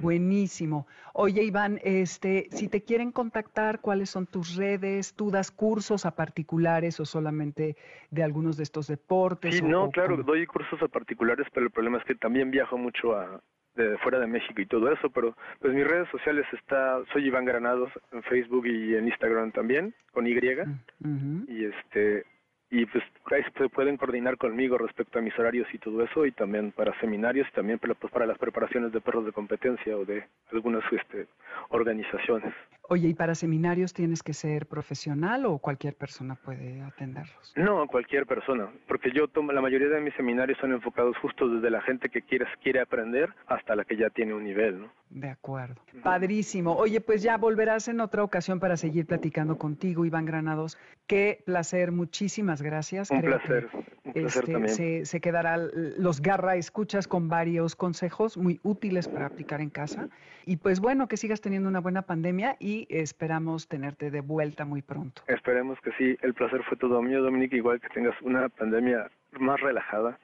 Buenísimo. 0.00 0.86
Oye, 1.12 1.42
Iván, 1.42 1.80
este, 1.82 2.48
si 2.50 2.68
te 2.68 2.82
quieren 2.82 3.12
contactar, 3.12 3.80
¿cuáles 3.80 4.10
son 4.10 4.26
tus 4.26 4.56
redes? 4.56 5.14
¿Tú 5.14 5.30
das 5.30 5.50
cursos 5.50 6.06
a 6.06 6.14
particulares 6.14 7.00
o 7.00 7.04
solamente 7.04 7.76
de 8.10 8.22
algunos 8.22 8.56
de 8.56 8.62
estos 8.62 8.86
deportes? 8.86 9.56
Sí, 9.56 9.62
no, 9.62 9.90
claro, 9.90 10.16
doy 10.22 10.46
cursos 10.46 10.80
a 10.82 10.88
particulares, 10.88 11.46
pero 11.52 11.66
el 11.66 11.72
problema 11.72 11.98
es 11.98 12.04
que 12.04 12.14
también 12.14 12.50
viajo 12.50 12.78
mucho 12.78 13.16
a 13.16 13.40
de 13.76 13.96
fuera 13.98 14.18
de 14.18 14.26
México 14.26 14.60
y 14.60 14.66
todo 14.66 14.90
eso, 14.92 15.10
pero 15.10 15.36
pues 15.60 15.72
mis 15.72 15.86
redes 15.86 16.08
sociales 16.10 16.44
está, 16.52 17.00
soy 17.12 17.26
Iván 17.26 17.44
Granados 17.44 17.90
en 18.12 18.22
Facebook 18.24 18.66
y 18.66 18.94
en 18.96 19.06
Instagram 19.06 19.52
también, 19.52 19.94
con 20.12 20.26
Y, 20.26 20.34
mm, 20.34 21.44
y 21.48 21.64
este, 21.66 22.24
y 22.70 22.86
pues 22.86 23.02
ahí 23.32 23.42
se 23.58 23.68
pueden 23.68 23.96
coordinar 23.96 24.36
conmigo 24.36 24.78
respecto 24.78 25.18
a 25.18 25.22
mis 25.22 25.36
horarios 25.38 25.66
y 25.72 25.78
todo 25.78 26.04
eso 26.04 26.24
y 26.24 26.32
también 26.32 26.70
para 26.70 26.98
seminarios 27.00 27.48
y 27.48 27.52
también 27.52 27.78
para, 27.80 27.94
pues, 27.94 28.12
para 28.12 28.26
las 28.26 28.38
preparaciones 28.38 28.92
de 28.92 29.00
perros 29.00 29.26
de 29.26 29.32
competencia 29.32 29.96
o 29.96 30.04
de 30.04 30.24
algunas 30.52 30.84
este, 30.92 31.26
organizaciones. 31.70 32.54
Oye, 32.88 33.08
¿y 33.08 33.14
para 33.14 33.34
seminarios 33.34 33.92
tienes 33.92 34.22
que 34.22 34.32
ser 34.32 34.66
profesional 34.66 35.46
o 35.46 35.58
cualquier 35.58 35.94
persona 35.94 36.36
puede 36.36 36.80
atenderlos? 36.82 37.52
No, 37.56 37.86
cualquier 37.88 38.26
persona, 38.26 38.68
porque 38.86 39.10
yo 39.12 39.26
tomo, 39.28 39.52
la 39.52 39.60
mayoría 39.60 39.88
de 39.88 40.00
mis 40.00 40.14
seminarios 40.14 40.58
son 40.58 40.72
enfocados 40.72 41.16
justo 41.18 41.48
desde 41.48 41.70
la 41.70 41.82
gente 41.82 42.08
que 42.08 42.22
quiere, 42.22 42.46
quiere 42.62 42.80
aprender 42.80 43.30
hasta 43.46 43.74
la 43.74 43.84
que 43.84 43.96
ya 43.96 44.10
tiene 44.10 44.34
un 44.34 44.44
nivel, 44.44 44.80
¿no? 44.82 44.99
De 45.10 45.28
acuerdo. 45.28 45.74
Padrísimo. 46.04 46.76
Oye, 46.76 47.00
pues 47.00 47.20
ya 47.20 47.36
volverás 47.36 47.88
en 47.88 48.00
otra 48.00 48.22
ocasión 48.22 48.60
para 48.60 48.76
seguir 48.76 49.06
platicando 49.06 49.58
contigo, 49.58 50.04
Iván 50.04 50.24
Granados. 50.24 50.78
Qué 51.08 51.42
placer, 51.44 51.90
muchísimas 51.90 52.62
gracias. 52.62 53.10
Un 53.10 53.22
placer, 53.22 53.68
un 54.04 54.12
placer 54.12 54.42
este, 54.44 54.52
también. 54.52 54.74
Se, 54.74 55.04
se 55.06 55.20
quedará 55.20 55.56
los 55.56 56.20
garra 56.22 56.54
escuchas 56.54 57.08
con 57.08 57.28
varios 57.28 57.74
consejos 57.74 58.36
muy 58.36 58.60
útiles 58.62 59.08
para 59.08 59.26
aplicar 59.26 59.60
en 59.60 59.70
casa. 59.70 60.08
Y 60.46 60.58
pues 60.58 60.78
bueno, 60.78 61.08
que 61.08 61.16
sigas 61.16 61.40
teniendo 61.40 61.68
una 61.68 61.80
buena 61.80 62.02
pandemia 62.02 62.56
y 62.60 62.86
esperamos 62.88 63.66
tenerte 63.66 64.12
de 64.12 64.20
vuelta 64.20 64.64
muy 64.64 64.80
pronto. 64.80 65.22
Esperemos 65.26 65.80
que 65.80 65.90
sí. 65.98 66.16
El 66.22 66.34
placer 66.34 66.62
fue 66.68 66.76
todo 66.76 67.02
mío, 67.02 67.20
Dominique. 67.20 67.56
Igual 67.56 67.80
que 67.80 67.88
tengas 67.88 68.14
una 68.22 68.48
pandemia 68.48 69.10
más 69.40 69.60
relajada. 69.60 70.18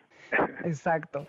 Exacto. 0.64 1.26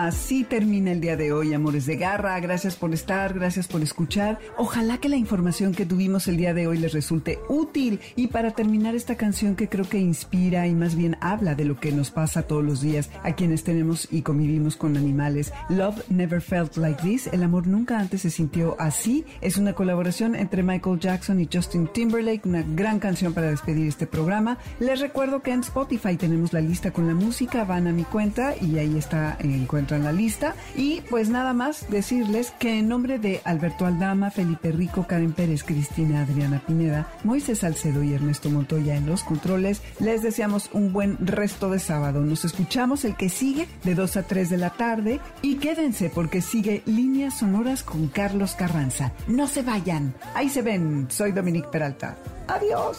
Así 0.00 0.44
termina 0.44 0.92
el 0.92 1.02
día 1.02 1.14
de 1.14 1.30
hoy, 1.30 1.52
amores 1.52 1.84
de 1.84 1.98
garra. 1.98 2.40
Gracias 2.40 2.74
por 2.74 2.94
estar, 2.94 3.34
gracias 3.34 3.68
por 3.68 3.82
escuchar. 3.82 4.38
Ojalá 4.56 4.96
que 4.96 5.10
la 5.10 5.16
información 5.16 5.74
que 5.74 5.84
tuvimos 5.84 6.26
el 6.26 6.38
día 6.38 6.54
de 6.54 6.66
hoy 6.66 6.78
les 6.78 6.94
resulte 6.94 7.38
útil. 7.50 8.00
Y 8.16 8.28
para 8.28 8.52
terminar 8.52 8.94
esta 8.94 9.16
canción 9.16 9.56
que 9.56 9.68
creo 9.68 9.86
que 9.86 9.98
inspira 9.98 10.66
y 10.66 10.74
más 10.74 10.94
bien 10.94 11.18
habla 11.20 11.54
de 11.54 11.66
lo 11.66 11.78
que 11.78 11.92
nos 11.92 12.10
pasa 12.10 12.44
todos 12.44 12.64
los 12.64 12.80
días 12.80 13.10
a 13.22 13.34
quienes 13.34 13.62
tenemos 13.62 14.08
y 14.10 14.22
convivimos 14.22 14.74
con 14.74 14.96
animales. 14.96 15.52
Love 15.68 16.02
Never 16.08 16.40
Felt 16.40 16.78
Like 16.78 17.02
This. 17.02 17.26
El 17.26 17.42
amor 17.42 17.66
nunca 17.66 17.98
antes 17.98 18.22
se 18.22 18.30
sintió 18.30 18.76
así. 18.78 19.26
Es 19.42 19.58
una 19.58 19.74
colaboración 19.74 20.34
entre 20.34 20.62
Michael 20.62 20.98
Jackson 20.98 21.40
y 21.40 21.48
Justin 21.52 21.88
Timberlake. 21.88 22.46
Una 22.46 22.62
gran 22.62 23.00
canción 23.00 23.34
para 23.34 23.50
despedir 23.50 23.86
este 23.86 24.06
programa. 24.06 24.56
Les 24.78 24.98
recuerdo 24.98 25.42
que 25.42 25.52
en 25.52 25.60
Spotify 25.60 26.16
tenemos 26.16 26.54
la 26.54 26.62
lista 26.62 26.90
con 26.90 27.06
la 27.06 27.12
música. 27.12 27.64
Van 27.64 27.86
a 27.86 27.92
mi 27.92 28.04
cuenta 28.04 28.54
y 28.58 28.78
ahí 28.78 28.96
está 28.96 29.36
en 29.40 29.50
en 29.96 30.04
la 30.04 30.12
lista. 30.12 30.54
Y 30.76 31.02
pues 31.02 31.28
nada 31.28 31.52
más 31.52 31.88
decirles 31.90 32.52
que 32.58 32.78
en 32.78 32.88
nombre 32.88 33.18
de 33.18 33.40
Alberto 33.44 33.86
Aldama, 33.86 34.30
Felipe 34.30 34.72
Rico, 34.72 35.06
Karen 35.06 35.32
Pérez, 35.32 35.64
Cristina 35.64 36.22
Adriana 36.22 36.62
Pineda, 36.66 37.08
Moisés 37.24 37.60
Salcedo 37.60 38.02
y 38.02 38.14
Ernesto 38.14 38.50
Montoya 38.50 38.96
en 38.96 39.06
los 39.06 39.22
controles, 39.22 39.82
les 39.98 40.22
deseamos 40.22 40.70
un 40.72 40.92
buen 40.92 41.16
resto 41.20 41.70
de 41.70 41.78
sábado. 41.78 42.20
Nos 42.20 42.44
escuchamos 42.44 43.04
el 43.04 43.16
que 43.16 43.28
sigue 43.28 43.68
de 43.84 43.94
2 43.94 44.16
a 44.16 44.22
3 44.24 44.50
de 44.50 44.56
la 44.56 44.70
tarde 44.70 45.20
y 45.42 45.56
quédense 45.56 46.10
porque 46.10 46.42
sigue 46.42 46.82
Líneas 46.86 47.38
Sonoras 47.38 47.82
con 47.82 48.08
Carlos 48.08 48.54
Carranza. 48.54 49.12
No 49.26 49.46
se 49.46 49.62
vayan. 49.62 50.14
Ahí 50.34 50.48
se 50.48 50.62
ven. 50.62 51.06
Soy 51.10 51.32
Dominique 51.32 51.68
Peralta. 51.68 52.16
Adiós. 52.48 52.98